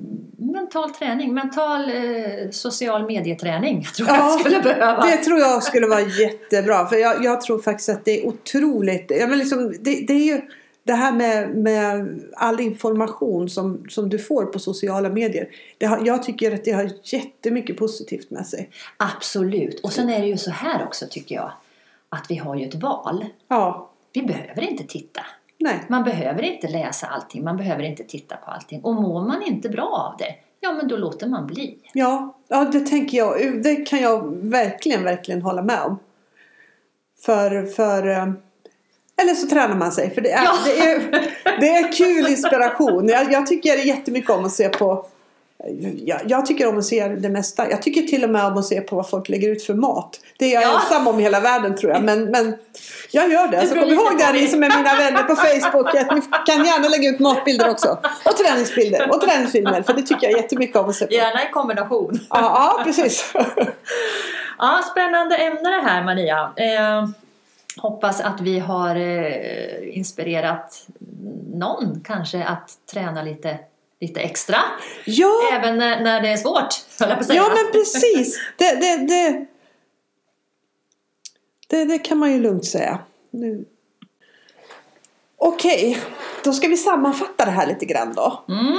mental 0.53 0.89
träning, 0.89 1.33
mental 1.33 1.89
eh, 1.89 2.49
social 2.51 3.05
medieträning 3.05 3.83
tror 3.97 4.07
Ja, 4.09 4.15
jag 4.15 4.39
skulle 4.39 4.61
behöva. 4.61 5.05
Det 5.05 5.17
tror 5.17 5.39
jag 5.39 5.63
skulle 5.63 5.87
vara 5.87 6.01
jättebra. 6.01 6.85
För 6.85 6.95
jag, 6.95 7.23
jag 7.23 7.41
tror 7.41 7.59
faktiskt 7.59 7.89
att 7.89 8.05
det 8.05 8.19
är 8.21 8.27
otroligt. 8.27 9.11
Ja, 9.19 9.27
men 9.27 9.37
liksom, 9.39 9.73
det, 9.79 10.05
det 10.07 10.13
är 10.13 10.25
ju 10.25 10.41
det 10.89 10.95
här 10.95 11.11
med, 11.11 11.55
med 11.55 12.19
all 12.35 12.59
information 12.59 13.49
som, 13.49 13.85
som 13.89 14.09
du 14.09 14.19
får 14.19 14.45
på 14.45 14.59
sociala 14.59 15.09
medier. 15.09 15.49
Har, 15.83 16.01
jag 16.05 16.23
tycker 16.23 16.53
att 16.53 16.63
det 16.63 16.71
har 16.71 16.91
jättemycket 17.03 17.77
positivt 17.77 18.31
med 18.31 18.47
sig. 18.47 18.69
Absolut. 18.97 19.79
Och 19.83 19.93
sen 19.93 20.09
är 20.09 20.21
det 20.21 20.27
ju 20.27 20.37
så 20.37 20.51
här 20.51 20.83
också 20.85 21.05
tycker 21.09 21.35
jag. 21.35 21.51
Att 22.09 22.25
vi 22.29 22.35
har 22.35 22.55
ju 22.55 22.65
ett 22.65 22.75
val. 22.75 23.25
Ja, 23.47 23.89
Vi 24.13 24.21
behöver 24.21 24.61
inte 24.61 24.83
titta. 24.83 25.21
nej. 25.59 25.85
Man 25.89 26.03
behöver 26.03 26.41
inte 26.43 26.67
läsa 26.67 27.07
allting. 27.07 27.43
Man 27.43 27.57
behöver 27.57 27.83
inte 27.83 28.03
titta 28.03 28.35
på 28.35 28.51
allting. 28.51 28.81
Och 28.81 28.95
mår 28.95 29.21
man 29.27 29.43
inte 29.43 29.69
bra 29.69 30.11
av 30.11 30.17
det. 30.17 30.35
Ja 30.59 30.71
men 30.73 30.87
då 30.87 30.97
låter 30.97 31.27
man 31.27 31.47
bli. 31.47 31.77
Ja, 31.93 32.37
ja, 32.47 32.65
det 32.71 32.79
tänker 32.79 33.17
jag. 33.17 33.63
Det 33.63 33.75
kan 33.75 33.99
jag 34.01 34.35
verkligen, 34.49 35.03
verkligen 35.03 35.41
hålla 35.41 35.61
med 35.61 35.81
om. 35.81 35.99
För, 37.25 37.65
för 37.65 38.07
eh, 38.07 38.31
eller 39.21 39.33
så 39.33 39.47
tränar 39.47 39.75
man 39.75 39.91
sig. 39.91 40.13
För 40.13 40.21
det 40.21 40.31
är, 40.31 40.43
Ja. 40.43 40.53
det 40.65 40.79
är, 40.91 41.01
det 41.59 41.69
är 41.69 41.91
kul 41.91 42.27
inspiration. 42.27 43.07
Jag, 43.07 43.31
jag 43.31 43.47
tycker 43.47 43.75
jättemycket 43.77 44.29
om 44.29 44.45
att 44.45 44.51
se 44.53 44.69
på 44.69 45.05
jag, 46.05 46.19
jag 46.25 46.45
tycker 46.45 46.67
om 46.67 46.77
att 46.77 46.85
se 46.85 47.07
det 47.07 47.29
mesta. 47.29 47.69
Jag 47.69 47.81
tycker 47.81 48.01
till 48.01 48.23
och 48.23 48.29
med 48.29 48.45
om 48.45 48.57
att 48.57 48.65
se 48.65 48.81
på 48.81 48.95
vad 48.95 49.09
folk 49.09 49.29
lägger 49.29 49.49
ut 49.49 49.63
för 49.63 49.73
mat. 49.73 50.19
Det 50.37 50.45
är 50.45 50.53
jag 50.53 50.63
Ja. 50.63 50.75
ensam 50.81 51.07
om 51.07 51.19
i 51.19 51.23
hela 51.23 51.39
världen 51.39 51.77
tror 51.77 51.91
jag. 51.91 52.03
Men, 52.03 52.25
men 52.25 52.55
jag 53.11 53.31
gör 53.31 53.47
det. 53.47 53.67
Så 53.67 53.73
beror 53.75 53.81
kom 53.83 53.93
ihåg 53.93 54.17
det 54.17 54.31
ni 54.33 54.39
vil- 54.39 54.47
som 54.51 54.63
är 54.63 54.77
mina 54.77 54.95
vänner 54.95 55.23
på 55.23 55.35
Facebook. 55.35 55.95
Att 55.95 56.15
ni 56.15 56.21
kan 56.45 56.65
gärna 56.65 56.87
lägga 56.87 57.09
ut 57.09 57.19
matbilder 57.19 57.69
också. 57.69 57.97
Och 58.25 58.37
träningsbilder. 58.37 59.09
Och 59.09 59.21
träningsfilmer. 59.21 59.81
För 59.81 59.93
det 59.93 60.01
tycker 60.01 60.29
jag 60.29 60.37
jättemycket 60.41 60.75
om 60.75 60.89
att 60.89 60.95
se 60.95 61.05
på. 61.05 61.13
Gärna 61.13 61.43
i 61.43 61.51
kombination. 61.53 62.19
Ja, 62.29 62.39
ja 62.77 62.81
precis. 62.83 63.33
Ja, 64.61 64.79
spännande 64.91 65.35
ämne 65.37 65.69
det 65.69 65.89
här 65.89 66.03
Maria. 66.03 66.39
Eh, 66.57 67.07
hoppas 67.81 68.21
att 68.21 68.41
vi 68.41 68.59
har 68.59 68.95
eh, 68.95 69.97
inspirerat 69.97 70.87
någon 71.53 72.01
kanske 72.03 72.43
att 72.43 72.77
träna 72.91 73.23
lite, 73.23 73.59
lite 74.01 74.19
extra. 74.19 74.57
Ja, 75.05 75.31
Även 75.53 75.77
när, 75.77 76.21
det 76.21 76.27
är 76.29 76.37
svårt, 76.37 76.85
höll 76.99 77.09
jag 77.09 77.17
på 77.17 77.21
att 77.21 77.27
säga. 77.27 77.41
ja 77.41 77.49
men 77.49 77.71
precis. 77.71 78.39
Det, 78.57 78.75
det, 78.75 78.97
det, 79.07 79.45
det, 81.67 81.85
det 81.85 81.99
kan 81.99 82.17
man 82.17 82.31
ju 82.31 82.39
lugnt 82.39 82.65
säga. 82.65 82.99
Nu. 83.31 83.65
Okej, 85.37 85.97
då 86.43 86.53
ska 86.53 86.67
vi 86.67 86.77
sammanfatta 86.77 87.45
det 87.45 87.51
här 87.51 87.67
lite 87.67 87.85
grann 87.85 88.13
då. 88.13 88.43
Mm. 88.47 88.77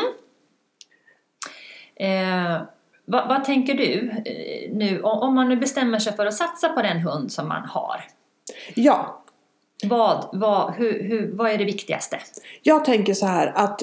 Eh, 1.97 2.63
vad, 3.05 3.29
vad 3.29 3.45
tänker 3.45 3.75
du 3.75 4.11
eh, 4.25 4.77
nu, 4.77 5.03
om 5.03 5.35
man 5.35 5.49
nu 5.49 5.57
bestämmer 5.57 5.99
sig 5.99 6.17
för 6.17 6.27
att 6.27 6.35
satsa 6.35 6.69
på 6.69 6.83
den 6.83 6.99
hund 6.99 7.33
som 7.33 7.49
man 7.49 7.65
har? 7.65 8.05
Ja, 8.75 9.25
Vad, 9.85 10.29
vad, 10.33 10.75
hur, 10.75 11.03
hur, 11.03 11.33
vad 11.33 11.51
är 11.51 11.59
det 11.59 11.65
viktigaste? 11.65 12.19
jag 12.63 12.85
tänker 12.85 13.15
så 13.15 13.27
här 13.27 13.53
att 13.55 13.83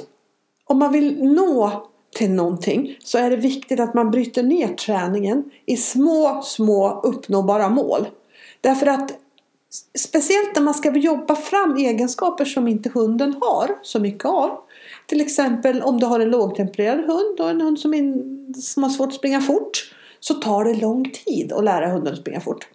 om 0.66 0.80
man 0.80 0.91
vill 0.91 1.24
nå 1.24 1.88
till 2.16 2.32
någonting 2.32 2.97
så 3.03 3.18
är 3.18 3.30
det 3.30 3.36
viktigt 3.36 3.80
att 3.80 3.93
man 3.93 4.12
bryter 4.12 4.43
ner 4.43 4.68
träningen 4.68 5.43
i 5.66 5.78
små, 5.78 6.41
små 6.43 7.01
uppnåbara 7.01 7.70
mål. 7.70 8.08
Därför 8.62 8.88
att 8.88 9.12
speciellt 9.97 10.55
när 10.55 10.62
man 10.62 10.74
ska 10.74 10.97
jobba 10.97 11.36
fram 11.36 11.76
egenskaper 11.78 12.45
som 12.45 12.68
inte 12.68 12.89
hunden 12.89 13.36
har 13.41 13.80
så 13.84 13.99
mycket 13.99 14.26
av. 14.26 14.58
Till 15.08 15.22
exempel 15.22 15.82
om 15.82 15.99
du 15.99 16.05
har 16.05 16.20
en 16.20 16.30
lågtempererad 16.30 17.05
hund 17.05 17.39
och 17.39 17.49
en 17.49 17.62
hund 17.62 17.80
som, 17.80 17.93
in, 17.93 18.53
som 18.62 18.84
har 18.84 18.89
svårt 18.89 19.08
att 19.08 19.16
springa 19.16 19.41
fort 19.41 19.93
så 20.20 20.34
tar 20.34 20.64
det 20.64 20.74
lång 20.74 21.12
tid 21.26 21.53
att 21.53 21.64
lära 21.64 21.89
hunden 21.89 22.14
att 22.14 22.20
springa 22.20 22.41
fort. 22.41 22.68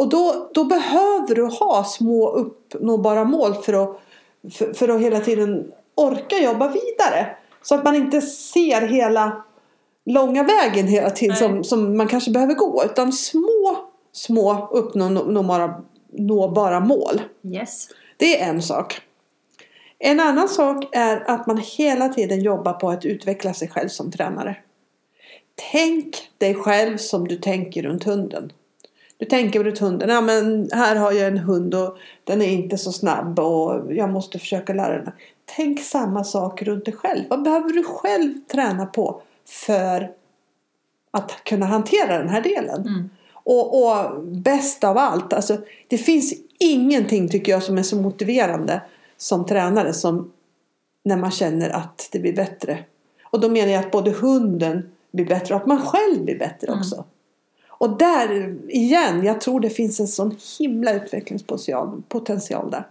Och 0.00 0.08
då, 0.08 0.50
då 0.54 0.64
behöver 0.64 1.34
du 1.34 1.44
ha 1.44 1.84
små 1.84 2.30
uppnåbara 2.30 3.24
mål 3.24 3.54
för 3.54 3.72
att, 3.72 4.00
för, 4.52 4.72
för 4.72 4.88
att 4.88 5.00
hela 5.00 5.20
tiden 5.20 5.72
orka 5.94 6.38
jobba 6.38 6.68
vidare. 6.68 7.36
Så 7.62 7.74
att 7.74 7.84
man 7.84 7.94
inte 7.94 8.20
ser 8.20 8.80
hela 8.80 9.44
långa 10.04 10.42
vägen 10.42 10.86
hela 10.86 11.10
tiden 11.10 11.36
som, 11.36 11.64
som 11.64 11.96
man 11.96 12.08
kanske 12.08 12.30
behöver 12.30 12.54
gå. 12.54 12.84
Utan 12.84 13.12
små, 13.12 13.76
små 14.12 14.68
uppnåbara 14.72 15.82
nåbara 16.12 16.80
mål. 16.80 17.22
Yes. 17.42 17.88
Det 18.16 18.40
är 18.40 18.48
en 18.48 18.62
sak. 18.62 19.00
En 19.98 20.20
annan 20.20 20.48
sak 20.48 20.88
är 20.92 21.30
att 21.30 21.46
man 21.46 21.58
hela 21.58 22.08
tiden 22.08 22.40
jobbar 22.40 22.72
på 22.72 22.90
att 22.90 23.04
utveckla 23.04 23.54
sig 23.54 23.68
själv 23.68 23.88
som 23.88 24.10
tränare. 24.10 24.56
Tänk 25.72 26.16
dig 26.38 26.54
själv 26.54 26.96
som 26.96 27.28
du 27.28 27.36
tänker 27.36 27.82
runt 27.82 28.04
hunden. 28.04 28.52
Du 29.20 29.26
tänker 29.26 29.64
runt 29.64 29.78
hunden, 29.78 30.08
ja 30.08 30.20
men 30.20 30.68
här 30.72 30.96
har 30.96 31.12
jag 31.12 31.26
en 31.28 31.38
hund 31.38 31.74
och 31.74 31.96
den 32.24 32.42
är 32.42 32.46
inte 32.46 32.78
så 32.78 32.92
snabb 32.92 33.38
och 33.38 33.94
jag 33.94 34.10
måste 34.10 34.38
försöka 34.38 34.72
lära 34.72 35.02
den. 35.02 35.12
Tänk 35.56 35.80
samma 35.80 36.24
sak 36.24 36.62
runt 36.62 36.84
dig 36.84 36.94
själv. 36.94 37.24
Vad 37.30 37.42
behöver 37.42 37.68
du 37.68 37.84
själv 37.84 38.34
träna 38.52 38.86
på 38.86 39.22
för 39.48 40.10
att 41.10 41.44
kunna 41.44 41.66
hantera 41.66 42.18
den 42.18 42.28
här 42.28 42.40
delen? 42.40 42.80
Mm. 42.80 43.10
Och, 43.32 43.84
och 43.84 44.24
bäst 44.24 44.84
av 44.84 44.98
allt, 44.98 45.32
alltså, 45.32 45.58
det 45.88 45.98
finns 45.98 46.34
ingenting 46.58 47.28
tycker 47.28 47.52
jag 47.52 47.62
som 47.62 47.78
är 47.78 47.82
så 47.82 47.96
motiverande 47.96 48.82
som 49.16 49.46
tränare 49.46 49.92
som 49.92 50.32
när 51.04 51.16
man 51.16 51.30
känner 51.30 51.70
att 51.70 52.08
det 52.12 52.18
blir 52.18 52.36
bättre. 52.36 52.78
Och 53.24 53.40
då 53.40 53.48
menar 53.48 53.72
jag 53.72 53.84
att 53.84 53.90
både 53.90 54.10
hunden 54.10 54.90
blir 55.12 55.26
bättre 55.26 55.54
och 55.54 55.60
att 55.60 55.66
man 55.66 55.82
själv 55.82 56.24
blir 56.24 56.38
bättre 56.38 56.66
Mm. 56.66 56.80
Och 57.80 57.98
där 57.98 58.56
igen, 58.68 59.24
jag 59.24 59.40
tror 59.40 59.60
det 59.60 59.70
finns 59.70 60.00
en 60.00 60.08
sån 60.08 60.36
himla 60.58 60.92
utvecklingspotential 60.92 62.02
potential 62.08 62.70
där. 62.70 62.86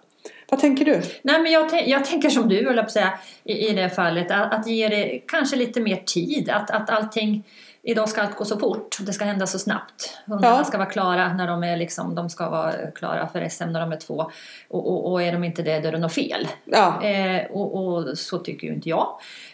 Vad 0.49 0.59
tänker 0.59 0.85
du? 0.85 1.01
Nej, 1.21 1.41
men 1.41 1.51
jag, 1.51 1.87
jag 1.87 2.05
tänker 2.05 2.29
som 2.29 2.49
du, 2.49 2.65
höll 2.65 2.89
säga, 2.89 3.13
i, 3.43 3.67
i 3.67 3.73
det 3.73 3.89
fallet. 3.89 4.31
Att, 4.31 4.53
att 4.53 4.67
ge 4.67 4.87
det 4.87 5.19
kanske 5.27 5.55
lite 5.55 5.81
mer 5.81 6.03
tid. 6.05 6.49
Att, 6.49 6.71
att 6.71 6.89
allting... 6.89 7.43
Idag 7.81 8.09
ska 8.09 8.21
allt 8.21 8.35
gå 8.35 8.45
så 8.45 8.59
fort. 8.59 8.97
Det 9.01 9.13
ska 9.13 9.25
hända 9.25 9.47
så 9.47 9.59
snabbt. 9.59 10.17
Hundarna 10.25 10.57
Ja. 10.57 10.63
ska 10.63 10.77
vara 10.77 10.89
klara 10.89 11.33
när 11.33 11.47
de 11.47 11.63
är 11.63 11.77
liksom, 11.77 12.15
de 12.15 12.29
ska 12.29 12.49
vara 12.49 12.91
klara 12.95 13.27
för 13.27 13.49
SM 13.49 13.63
när 13.69 13.79
de 13.79 13.91
är 13.91 13.97
två. 13.97 14.31
Och, 14.69 14.87
och, 14.91 15.11
och 15.11 15.23
är 15.23 15.31
de 15.31 15.43
inte 15.43 15.61
det, 15.61 15.79
då 15.79 15.87
är 15.87 15.91
det 15.91 15.97
något 15.97 16.13
fel. 16.13 16.47
Ja, 16.65 17.03
Eh, 17.03 17.45
och, 17.51 17.85
och 17.85 18.17
så 18.17 18.37
tycker 18.37 18.67
ju 18.67 18.73
inte 18.73 18.89
jag. 18.89 19.07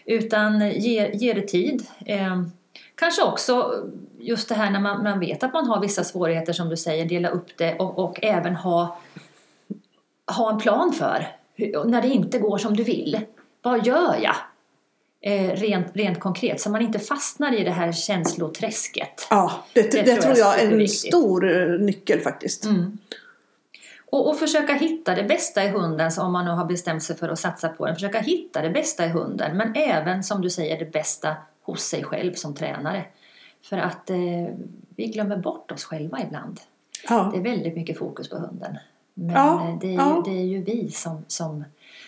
Utan 0.05 0.69
ge, 0.71 1.11
ge 1.13 1.33
det 1.33 1.47
tid. 1.47 1.83
Eh, 2.05 2.41
kanske 2.95 3.23
också 3.23 3.83
just 4.19 4.49
det 4.49 4.55
här 4.55 4.71
när 4.71 4.79
man, 4.79 5.03
man 5.03 5.19
vet 5.19 5.43
att 5.43 5.53
man 5.53 5.67
har 5.67 5.81
vissa 5.81 6.03
svårigheter 6.03 6.53
som 6.53 6.69
du 6.69 6.77
säger, 6.77 7.05
dela 7.05 7.29
upp 7.29 7.57
det 7.57 7.75
och, 7.75 7.99
och 7.99 8.19
även 8.21 8.55
ha, 8.55 8.99
ha 10.37 10.51
en 10.51 10.57
plan 10.57 10.93
för 10.93 11.27
hur, 11.53 11.83
när 11.83 12.01
det 12.01 12.07
inte 12.07 12.39
går 12.39 12.57
som 12.57 12.75
du 12.75 12.83
vill. 12.83 13.19
Vad 13.61 13.85
gör 13.85 14.15
jag? 14.21 14.35
Eh, 15.21 15.51
rent, 15.51 15.87
rent 15.93 16.19
konkret, 16.19 16.61
så 16.61 16.69
man 16.69 16.81
inte 16.81 16.99
fastnar 16.99 17.53
i 17.59 17.63
det 17.63 17.71
här 17.71 17.91
känsloträsket. 17.91 19.27
ja 19.29 19.51
det, 19.73 19.81
det, 19.81 20.03
tror 20.03 20.21
tror 20.21 20.37
jag 20.37 20.59
är 20.59 20.63
jag 20.63 20.73
är 20.73 20.81
en 20.81 20.87
superviktigt. 20.87 21.07
stor 21.07 21.61
eh, 21.61 21.79
nyckel 21.79 22.19
faktiskt. 22.19 22.65
Mm. 22.65 22.97
Och, 24.11 24.29
och 24.29 24.39
försöka 24.39 24.73
hitta 24.73 25.15
det 25.15 25.23
bästa 25.23 25.63
i 25.63 25.69
hunden, 25.69 26.11
så 26.11 26.21
om 26.21 26.33
man 26.33 26.45
nu 26.45 26.51
har 26.51 26.65
bestämt 26.65 27.03
sig 27.03 27.15
för 27.15 27.29
att 27.29 27.39
satsa 27.39 27.69
på 27.69 27.85
den. 27.85 27.95
Försöka 27.95 28.19
hitta 28.19 28.61
det 28.61 28.69
bästa 28.69 29.05
i 29.05 29.09
hunden, 29.09 29.57
men 29.57 29.75
även 29.75 30.23
som 30.23 30.41
du 30.41 30.49
säger 30.49 30.79
det 30.79 30.91
bästa 30.91 31.35
hos 31.65 31.81
sig 31.83 32.03
själv 32.03 32.33
som 32.33 32.53
tränare. 32.55 33.05
För 33.63 33.77
att 33.77 34.09
eh, 34.09 34.17
vi 34.95 35.07
glömmer 35.07 35.37
bort 35.37 35.71
oss 35.71 35.83
själva 35.83 36.19
ibland. 36.27 36.59
Ja. 37.09 37.29
Det 37.33 37.39
är 37.39 37.43
väldigt 37.43 37.75
mycket 37.75 37.97
fokus 37.97 38.29
på 38.29 38.35
hunden. 38.37 38.77
Men 39.13 39.35
Ja, 39.35 39.67
eh, 39.69 39.77
det, 39.79 39.87
är 39.87 39.91
ju, 39.91 39.97
ja. 39.97 40.21
det 40.25 40.31
är 40.39 40.43
ju 40.45 40.63
vi 40.63 40.91
som, 40.91 41.25
som 41.27 41.63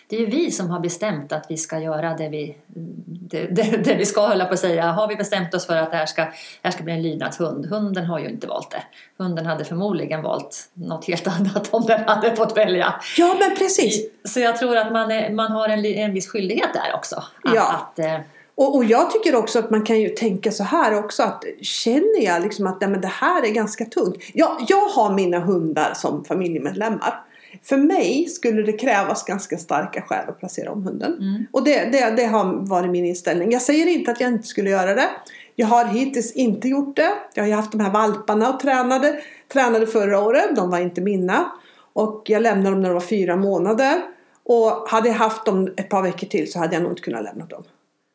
det 0.10 0.16
är 0.16 0.20
ju 0.20 0.26
vi 0.26 0.52
som 0.52 0.70
har 0.70 0.80
bestämt 0.80 1.32
att 1.32 1.46
vi 1.50 1.58
ska 1.58 1.80
göra 1.80 2.14
det 2.14 2.30
vi, 2.30 2.58
det, 3.06 3.46
det, 3.48 3.78
det 3.84 3.96
vi 3.96 4.06
ska 4.06 4.28
hålla 4.28 4.46
på 4.46 4.54
att 4.54 4.60
säga. 4.60 4.92
Har 4.92 5.08
vi 5.08 5.16
bestämt 5.16 5.54
oss 5.54 5.68
för 5.68 5.76
att 5.78 5.92
det 5.92 5.98
här 5.98 6.06
ska, 6.06 6.26
här 6.64 6.72
ska 6.72 6.84
bli 6.84 6.94
en 6.94 7.02
lydnadshund? 7.02 7.66
Hunden 7.66 8.06
har 8.06 8.20
ju 8.20 8.30
inte 8.30 8.48
valt 8.48 8.72
det. 8.72 8.84
Hunden 9.18 9.46
hade 9.46 9.66
förmodligen 9.66 10.22
valt 10.22 10.70
något 10.74 11.06
helt 11.06 11.28
annat 11.40 11.74
om 11.74 11.86
den 11.86 12.04
hade 12.08 12.36
fått 12.36 12.58
välja. 12.58 12.94
ja, 13.18 13.36
men 13.40 13.58
precis. 13.58 14.10
Så 14.24 14.40
jag 14.40 14.58
tror 14.58 14.78
att 14.78 14.92
man, 14.92 15.12
är, 15.12 15.30
man 15.34 15.52
har 15.52 15.70
en, 15.70 15.86
en 15.86 16.14
viss 16.14 16.28
skyldighet 16.30 16.74
där 16.74 16.96
också. 16.96 17.16
Att, 17.16 17.56
Ja. 17.56 17.74
att, 17.74 18.00
eh, 18.00 18.18
Och, 18.58 18.76
och 18.76 18.86
jag 18.86 19.12
tycker 19.12 19.36
också 19.36 19.60
att 19.60 19.70
man 19.70 19.84
kan 19.84 20.00
ju 20.00 20.10
tänka 20.10 20.52
så 20.52 20.64
här 20.64 21.00
också 21.00 21.24
att 21.24 21.44
känner 21.62 22.26
jag 22.26 22.44
liksom 22.44 22.68
att 22.68 22.82
nej, 22.82 22.90
men 22.90 23.02
det 23.02 23.08
här 23.08 23.46
är 23.46 23.52
ganska 23.52 23.86
tungt. 23.86 24.16
Jag, 24.34 24.66
jag 24.68 24.88
har 24.88 25.14
mina 25.14 25.40
hundar 25.40 25.94
som 25.96 26.26
familjemedlemmar. 26.26 27.24
För 27.64 27.78
mig 27.78 28.26
skulle 28.26 28.62
det 28.62 28.74
krävas 28.74 29.24
ganska 29.24 29.58
starka 29.58 30.02
skäl 30.02 30.30
att 30.30 30.40
placera 30.40 30.72
om 30.72 30.84
hunden. 30.84 31.14
Mm. 31.14 31.46
Och 31.52 31.64
det, 31.64 31.86
det, 31.92 32.14
det 32.18 32.26
har 32.26 32.68
varit 32.68 32.92
min 32.92 33.06
inställning. 33.06 33.52
Jag 33.52 33.62
säger 33.62 33.88
inte 33.88 34.12
att 34.12 34.22
jag 34.22 34.32
inte 34.32 34.48
skulle 34.48 34.70
göra 34.70 34.94
det. 34.96 35.10
Jag 35.56 35.68
har 35.68 35.86
hittills 35.86 36.32
inte 36.32 36.68
gjort 36.68 36.96
det. 36.96 37.12
Jag 37.34 37.44
har 37.44 37.48
ju 37.48 37.56
haft 37.56 37.72
de 37.72 37.80
här 37.82 37.92
valparna 37.92 38.54
och 38.54 38.60
tränade. 38.60 39.22
Tränade 39.54 39.88
förra 39.88 40.20
året, 40.20 40.56
de 40.56 40.70
var 40.70 40.80
inte 40.80 41.02
mina. 41.02 41.52
Och 41.94 42.24
jag 42.26 42.42
lämnade 42.42 42.70
dem 42.70 42.82
när 42.82 42.90
de 42.90 42.94
var 42.94 43.02
fyra 43.02 43.36
månader. 43.36 44.02
Och 44.44 44.90
hade 44.90 45.10
jag 45.10 45.16
haft 45.16 45.46
dem 45.46 45.74
ett 45.78 45.90
par 45.90 46.02
veckor 46.02 46.28
till 46.28 46.52
så 46.52 46.60
hade 46.60 46.74
jag 46.74 46.84
nog 46.84 46.92
inte 46.92 47.02
kunnat 47.02 47.24
lämna 47.24 47.46
dem 47.46 47.64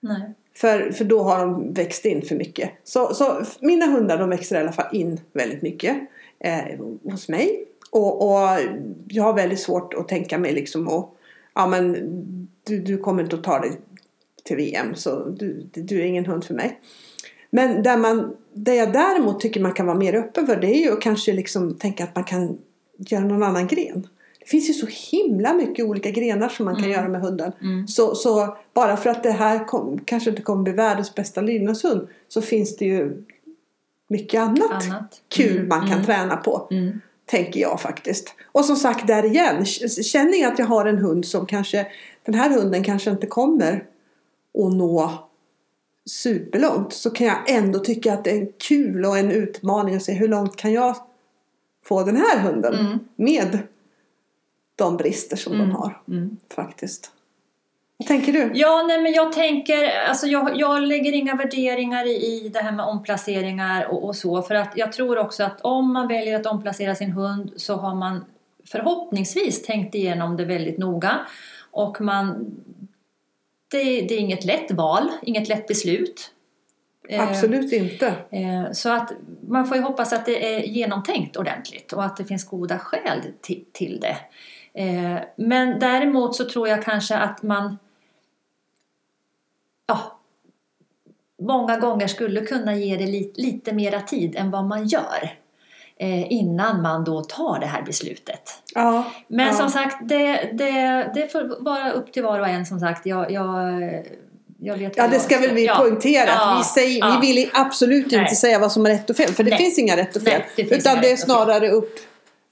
nej. 0.03 0.35
För, 0.55 0.91
för 0.91 1.05
då 1.05 1.23
har 1.23 1.39
de 1.39 1.73
växt 1.73 2.05
in 2.05 2.23
för 2.23 2.37
mycket. 2.37 2.71
Så, 2.85 3.15
så 3.15 3.43
mina 3.61 3.87
hundar 3.87 4.19
de 4.19 4.31
växer 4.31 4.57
i 4.57 4.61
alla 4.61 4.73
fall 4.73 4.97
in 4.97 5.21
väldigt 5.33 5.63
mycket 5.63 5.97
eh, 6.41 6.81
hos 7.03 7.29
mig. 7.29 7.65
Och, 7.91 8.23
och 8.23 8.59
jag 9.09 9.23
har 9.23 9.33
väldigt 9.33 9.61
svårt 9.61 9.95
att 9.95 10.09
tänka 10.09 10.39
mig 10.39 10.53
liksom 10.53 10.89
och, 10.89 11.17
ja 11.55 11.67
men 11.67 11.97
du, 12.65 12.81
du 12.81 12.99
kommer 12.99 13.23
inte 13.23 13.37
att 13.37 13.45
ta 13.45 13.59
dig 13.59 13.73
till 14.45 14.57
VM 14.57 14.95
så 14.95 15.25
du, 15.25 15.71
du 15.75 16.01
är 16.01 16.05
ingen 16.05 16.27
hund 16.27 16.45
för 16.45 16.55
mig. 16.55 16.81
Men 17.51 17.83
där 17.83 17.97
man, 17.97 18.37
det 18.53 18.75
jag 18.75 18.93
däremot 18.93 19.41
tycker 19.41 19.61
man 19.61 19.73
kan 19.73 19.87
vara 19.87 19.99
mer 19.99 20.15
öppen 20.15 20.47
för 20.47 20.57
det 20.57 20.67
är 20.67 20.85
ju 20.85 20.93
att 20.93 21.01
kanske 21.01 21.33
liksom 21.33 21.75
tänka 21.75 22.05
att 22.05 22.15
man 22.15 22.25
kan 22.25 22.59
göra 22.97 23.25
någon 23.25 23.43
annan 23.43 23.67
gren. 23.67 24.07
Det 24.45 24.49
finns 24.49 24.69
ju 24.71 24.73
så 24.73 24.87
himla 25.17 25.55
mycket 25.55 25.85
olika 25.85 26.11
grenar 26.11 26.49
som 26.49 26.65
man 26.65 26.75
kan 26.75 26.85
Mm. 26.85 26.97
göra 26.97 27.09
med 27.09 27.21
hunden. 27.21 27.53
Mm. 27.61 27.89
Så, 27.89 28.15
så 28.15 28.57
bara 28.75 28.97
för 28.97 29.11
att 29.11 29.23
det 29.23 29.31
här 29.31 29.65
kom, 29.65 30.01
kanske 30.05 30.31
inte 30.31 30.43
kommer 30.43 30.63
bli 30.63 30.73
världens 30.73 31.15
bästa 31.15 31.41
lydnadshund 31.41 32.09
så 32.29 32.43
finns 32.43 32.77
det 32.77 32.85
ju 32.85 33.25
mycket 34.09 34.41
annat, 34.41 34.87
Annat. 34.89 35.23
kul 35.29 35.57
Mm, 35.57 35.69
man 35.69 35.81
kan 35.81 35.93
mm. 35.93 36.05
träna 36.05 36.37
på. 36.37 36.69
Mm. 36.71 37.01
Tänker 37.27 37.61
jag 37.61 37.81
faktiskt. 37.81 38.35
Och 38.53 38.65
som 38.65 38.77
sagt 38.77 39.07
där 39.07 39.25
igen. 39.25 39.65
Känner 40.05 40.41
jag 40.41 40.53
att 40.53 40.59
jag 40.59 40.67
har 40.67 40.87
en 40.87 40.99
hund 40.99 41.27
som 41.27 41.47
kanske 41.47 41.87
Den 42.25 42.35
här 42.35 42.51
hunden 42.51 42.85
kanske 42.85 43.11
inte 43.11 43.27
kommer 43.27 43.73
att 44.59 44.73
nå 44.73 45.29
superlångt. 46.07 46.93
Så 46.93 47.11
kan 47.11 47.27
jag 47.27 47.51
ändå 47.51 47.79
tycka 47.79 48.13
att 48.13 48.25
det 48.25 48.31
är 48.31 48.49
kul 48.69 49.05
och 49.05 49.19
en 49.19 49.31
utmaning 49.31 49.95
att 49.97 50.03
se 50.03 50.13
hur 50.13 50.29
långt 50.29 50.57
kan 50.57 50.73
jag 50.73 50.97
få 51.85 52.03
den 52.03 52.17
här 52.17 52.39
hunden. 52.39 52.99
Med 53.17 53.59
de 54.77 54.97
brister 54.97 55.37
som 55.37 55.53
Mm. 55.53 55.69
de 55.69 55.75
har. 55.77 56.03
Mm. 56.09 56.37
Faktiskt. 56.55 57.11
Vad 57.97 58.09
tänker 58.09 58.33
du? 58.33 58.51
Ja, 58.55 58.85
nej, 58.89 59.03
men 59.03 59.13
jag 59.13 59.33
tänker, 59.33 59.89
alltså 60.09 60.27
jag, 60.27 60.61
jag 60.61 60.83
lägger 60.83 61.13
inga 61.13 61.37
värderingar 61.37 62.07
i, 62.07 62.51
det 62.53 62.59
här 62.59 62.73
med 62.73 62.87
omplaceringar 62.87 63.85
och, 63.87 64.05
och 64.05 64.17
så. 64.17 64.43
För 64.43 64.55
att 64.55 64.73
jag 64.77 64.93
tror 64.93 65.19
också 65.19 65.45
att 65.45 65.61
om 65.61 65.93
man 65.93 66.09
väljer 66.09 66.41
att 66.41 66.47
omplacera 66.47 66.95
sin 66.95 67.11
hund 67.13 67.53
så 67.57 67.77
har 67.77 67.95
man 67.95 68.25
förhoppningsvis 68.65 69.63
tänkt 69.63 69.95
igenom 69.95 70.37
det 70.37 70.45
väldigt 70.45 70.79
noga. 70.79 71.21
Och 71.71 72.01
man, 72.01 72.57
det, 73.71 73.79
det 73.85 74.15
är 74.15 74.19
inget 74.19 74.45
lätt 74.45 74.71
val, 74.71 75.09
inget 75.23 75.49
lätt 75.49 75.67
beslut. 75.67 76.31
Eh, 77.09 77.29
Absolut 77.29 77.73
inte. 77.73 78.07
Eh, 78.31 78.73
Så 78.73 78.89
att 78.89 79.13
man 79.49 79.67
får 79.67 79.77
ju 79.77 79.83
hoppas 79.83 80.13
att 80.13 80.27
det 80.27 80.55
är 80.55 80.61
genomtänkt 80.61 81.37
ordentligt 81.37 81.93
och 81.93 82.05
att 82.05 82.17
det 82.17 82.25
finns 82.25 82.45
goda 82.45 82.79
skäl 82.79 83.21
till, 83.41 83.65
till 83.73 84.01
det. 84.01 84.17
Eh, 84.75 85.19
Men 85.37 85.79
däremot 85.79 86.37
så 86.37 86.45
tror 86.45 86.69
jag 86.69 86.83
kanske 86.85 87.17
att 87.17 87.43
man 87.43 87.79
ja, 89.87 90.19
många 91.43 91.77
gånger 91.77 92.07
skulle 92.07 92.41
kunna 92.41 92.75
ge 92.77 92.97
det 92.97 93.07
lite, 93.07 93.41
lite 93.41 93.73
mera 93.73 94.01
tid 94.01 94.37
än 94.37 94.51
vad 94.51 94.65
man 94.65 94.87
gör 94.87 95.37
eh, 95.97 96.33
innan 96.33 96.83
man 96.83 97.05
då 97.05 97.25
tar 97.25 97.61
det 97.61 97.67
här 97.67 97.83
beslutet. 97.83 98.63
Ja, 98.75 99.05
Men 99.29 99.47
ja. 99.47 99.53
som 99.53 99.71
sagt, 99.71 100.09
det, 100.09 100.51
det, 100.53 101.11
det 101.15 101.33
får 101.33 101.65
vara 101.65 101.93
upp 101.93 102.13
till 102.13 102.23
var 102.23 102.41
och 102.41 102.49
en 102.49 102.67
som 102.67 102.81
sagt. 102.81 103.07
Jag, 103.07 103.31
jag, 103.31 103.83
jag 104.61 104.77
vet 104.77 104.97
Ja, 104.97 105.09
det 105.09 105.21
ska 105.21 105.39
väl 105.39 105.55
vi 105.55 105.67
ja. 105.67 105.77
poängtera. 105.77 106.31
Ja, 106.31 106.55
vi, 106.59 106.65
säger, 106.65 107.21
vi 107.21 107.27
vill 107.35 107.51
absolut 107.55 108.05
inte 108.05 108.17
Nej. 108.17 108.37
säga 108.37 108.59
vad 108.59 108.73
som 108.73 108.87
är 108.87 108.91
rätt 108.91 109.11
och 109.11 109.17
fel. 109.17 109.29
För 109.29 109.45
det 109.45 109.51
Nej. 109.51 109.59
finns 109.59 109.79
inga 109.79 109.97
rätt 109.97 110.17
och 110.17 110.23
fel. 110.23 110.43
Nej, 110.57 110.67
det 110.69 110.77
utan 110.77 111.01
det 111.01 111.13
är 111.13 111.17
snarare 111.17 111.71
upp, 111.71 111.99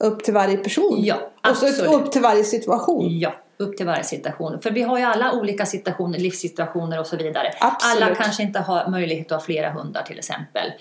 upp 0.01 0.25
till 0.25 0.35
varje 0.35 0.57
person. 0.57 1.05
Ja, 1.05 1.15
och 1.51 1.57
så 1.57 1.67
absolut. 1.67 1.93
upp 1.93 2.13
till 2.13 2.23
varje 2.23 2.45
situation. 2.45 3.19
Ja, 3.19 3.35
upp 3.57 3.77
till 3.77 3.87
varje 3.87 4.05
situation. 4.05 4.61
För 4.61 4.71
vi 4.71 4.83
har 4.83 4.99
ju 4.99 5.05
alla 5.05 5.33
olika 5.33 5.67
situationer, 5.67 6.19
livssituationer 6.19 7.01
och 7.01 7.07
så 7.07 7.17
vidare. 7.17 7.53
Absolut. 7.61 8.03
Alla 8.03 8.15
kanske 8.15 8.43
inte 8.43 8.59
har 8.59 8.91
möjlighet 8.91 9.33
att 9.33 9.41
ha 9.41 9.47
flera 9.47 9.71
hundar 9.71 10.03
till 10.03 10.19
exempel. 10.19 10.73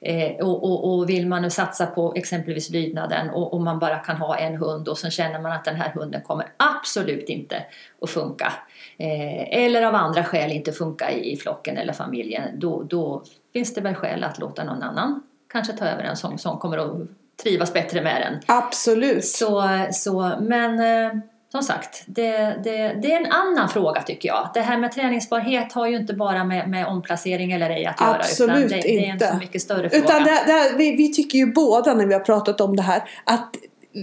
Eh, 0.00 0.46
och, 0.46 0.64
och, 0.64 0.94
och 0.94 1.10
vill 1.10 1.26
man 1.26 1.42
nu 1.42 1.50
satsa 1.50 1.86
på 1.86 2.14
exempelvis 2.16 2.70
lydnaden 2.70 3.30
och, 3.30 3.54
och 3.54 3.60
man 3.60 3.78
bara 3.78 3.98
kan 3.98 4.16
ha 4.16 4.36
en 4.36 4.56
hund 4.56 4.88
och 4.88 4.98
så 4.98 5.10
känner 5.10 5.40
man 5.40 5.52
att 5.52 5.64
den 5.64 5.76
här 5.76 5.92
hunden 5.94 6.22
kommer 6.22 6.46
absolut 6.56 7.28
inte 7.28 7.62
att 8.02 8.10
funka. 8.10 8.52
Eh, 8.98 9.64
eller 9.64 9.82
av 9.82 9.94
andra 9.94 10.24
skäl 10.24 10.52
inte 10.52 10.72
funka 10.72 11.10
i, 11.10 11.32
i 11.32 11.36
flocken 11.36 11.76
eller 11.76 11.92
familjen. 11.92 12.60
Då, 12.60 12.82
då 12.82 13.22
finns 13.52 13.74
det 13.74 13.80
väl 13.80 13.94
skäl 13.94 14.24
att 14.24 14.38
låta 14.38 14.64
någon 14.64 14.82
annan 14.82 15.22
kanske 15.52 15.72
ta 15.72 15.84
över 15.84 16.02
en 16.02 16.16
som, 16.16 16.38
som 16.38 16.58
kommer 16.58 16.78
att 16.78 17.08
trivas 17.42 17.72
bättre 17.72 18.02
med 18.02 18.22
den. 18.22 18.56
Absolut. 18.56 19.24
Så, 19.24 19.68
så, 19.92 20.32
men 20.40 20.78
eh, 20.78 21.12
som 21.52 21.62
sagt, 21.62 22.04
det, 22.06 22.36
det, 22.64 22.98
det 23.02 23.12
är 23.12 23.20
en 23.20 23.32
annan 23.32 23.68
fråga 23.68 24.02
tycker 24.02 24.28
jag. 24.28 24.50
Det 24.54 24.60
här 24.60 24.78
med 24.78 24.92
träningsbarhet 24.92 25.72
har 25.72 25.86
ju 25.86 25.96
inte 25.96 26.14
bara 26.14 26.44
med, 26.44 26.68
med 26.68 26.86
omplacering 26.86 27.52
eller 27.52 27.70
ej 27.70 27.86
att 27.86 28.00
göra. 28.00 28.14
Absolut 28.14 28.56
utan 28.56 28.68
det, 28.68 28.80
det 28.80 28.98
är 28.98 29.04
en 29.04 29.12
inte. 29.12 29.28
så 29.32 29.36
mycket 29.36 29.62
större 29.62 29.90
fråga. 29.90 30.04
Utan 30.04 30.24
det, 30.24 30.42
det, 30.46 30.76
vi, 30.76 30.96
vi 30.96 31.12
tycker 31.12 31.38
ju 31.38 31.46
båda 31.52 31.94
när 31.94 32.06
vi 32.06 32.14
har 32.14 32.20
pratat 32.20 32.60
om 32.60 32.76
det 32.76 32.82
här 32.82 33.02
att 33.24 33.54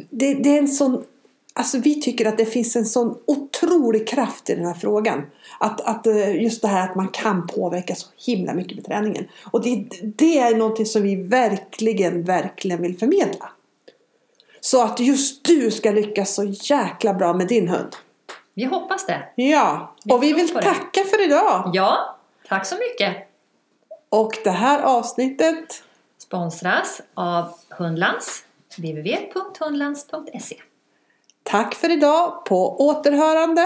det, 0.10 0.34
det 0.34 0.50
är 0.50 0.58
en 0.58 0.68
sån 0.68 1.04
Alltså 1.58 1.78
vi 1.78 2.02
tycker 2.02 2.26
att 2.26 2.38
det 2.38 2.46
finns 2.46 2.76
en 2.76 2.86
sån 2.86 3.16
otrolig 3.28 4.08
kraft 4.08 4.50
i 4.50 4.56
den 4.56 4.66
här 4.66 4.74
frågan. 4.74 5.26
Att, 5.60 5.82
att 5.82 6.08
eh, 6.08 6.42
just 6.42 6.62
det 6.62 6.68
här 6.68 6.90
att 6.90 6.96
man 6.96 7.08
kan 7.08 7.48
påverka 7.48 7.96
så 7.96 8.08
himla 8.26 8.54
mycket 8.54 8.76
med 8.76 8.86
träningen. 8.86 9.28
Och 9.52 9.64
det, 9.64 9.88
det 10.02 10.40
är 10.40 10.56
någonting 10.56 10.86
som 10.86 11.02
vi 11.02 11.16
verkligen, 11.16 12.24
verkligen 12.24 12.82
vill 12.82 12.98
förmedla. 12.98 13.50
Så 14.60 14.84
att 14.84 15.00
just 15.00 15.44
du 15.44 15.72
ska 15.72 15.92
lyckas 15.92 16.36
så 16.36 16.44
jäkla 16.44 17.14
bra 17.14 17.34
med 17.34 17.48
din 17.48 17.68
hund. 17.68 17.96
Vi 18.54 18.66
hoppas 18.66 19.06
det. 19.06 19.30
Ja, 19.36 19.96
vi 20.06 20.14
och 20.14 20.24
vi 20.24 20.34
vill 20.34 20.50
tacka 20.50 21.04
det. 21.04 21.06
för 21.06 21.26
idag. 21.26 21.72
Ja, 21.74 22.18
tack 22.48 22.66
så 22.66 22.76
mycket. 22.76 23.16
Och 24.10 24.38
det 24.44 24.50
här 24.50 24.82
avsnittet 24.82 25.84
sponsras 26.18 27.02
av 27.14 27.54
Hundlands, 27.70 28.44
www.hundlands.se. 28.78 30.56
Tack 31.44 31.76
för 31.76 31.92
idag, 31.92 32.46
på 32.46 32.88
återhörande. 32.88 33.66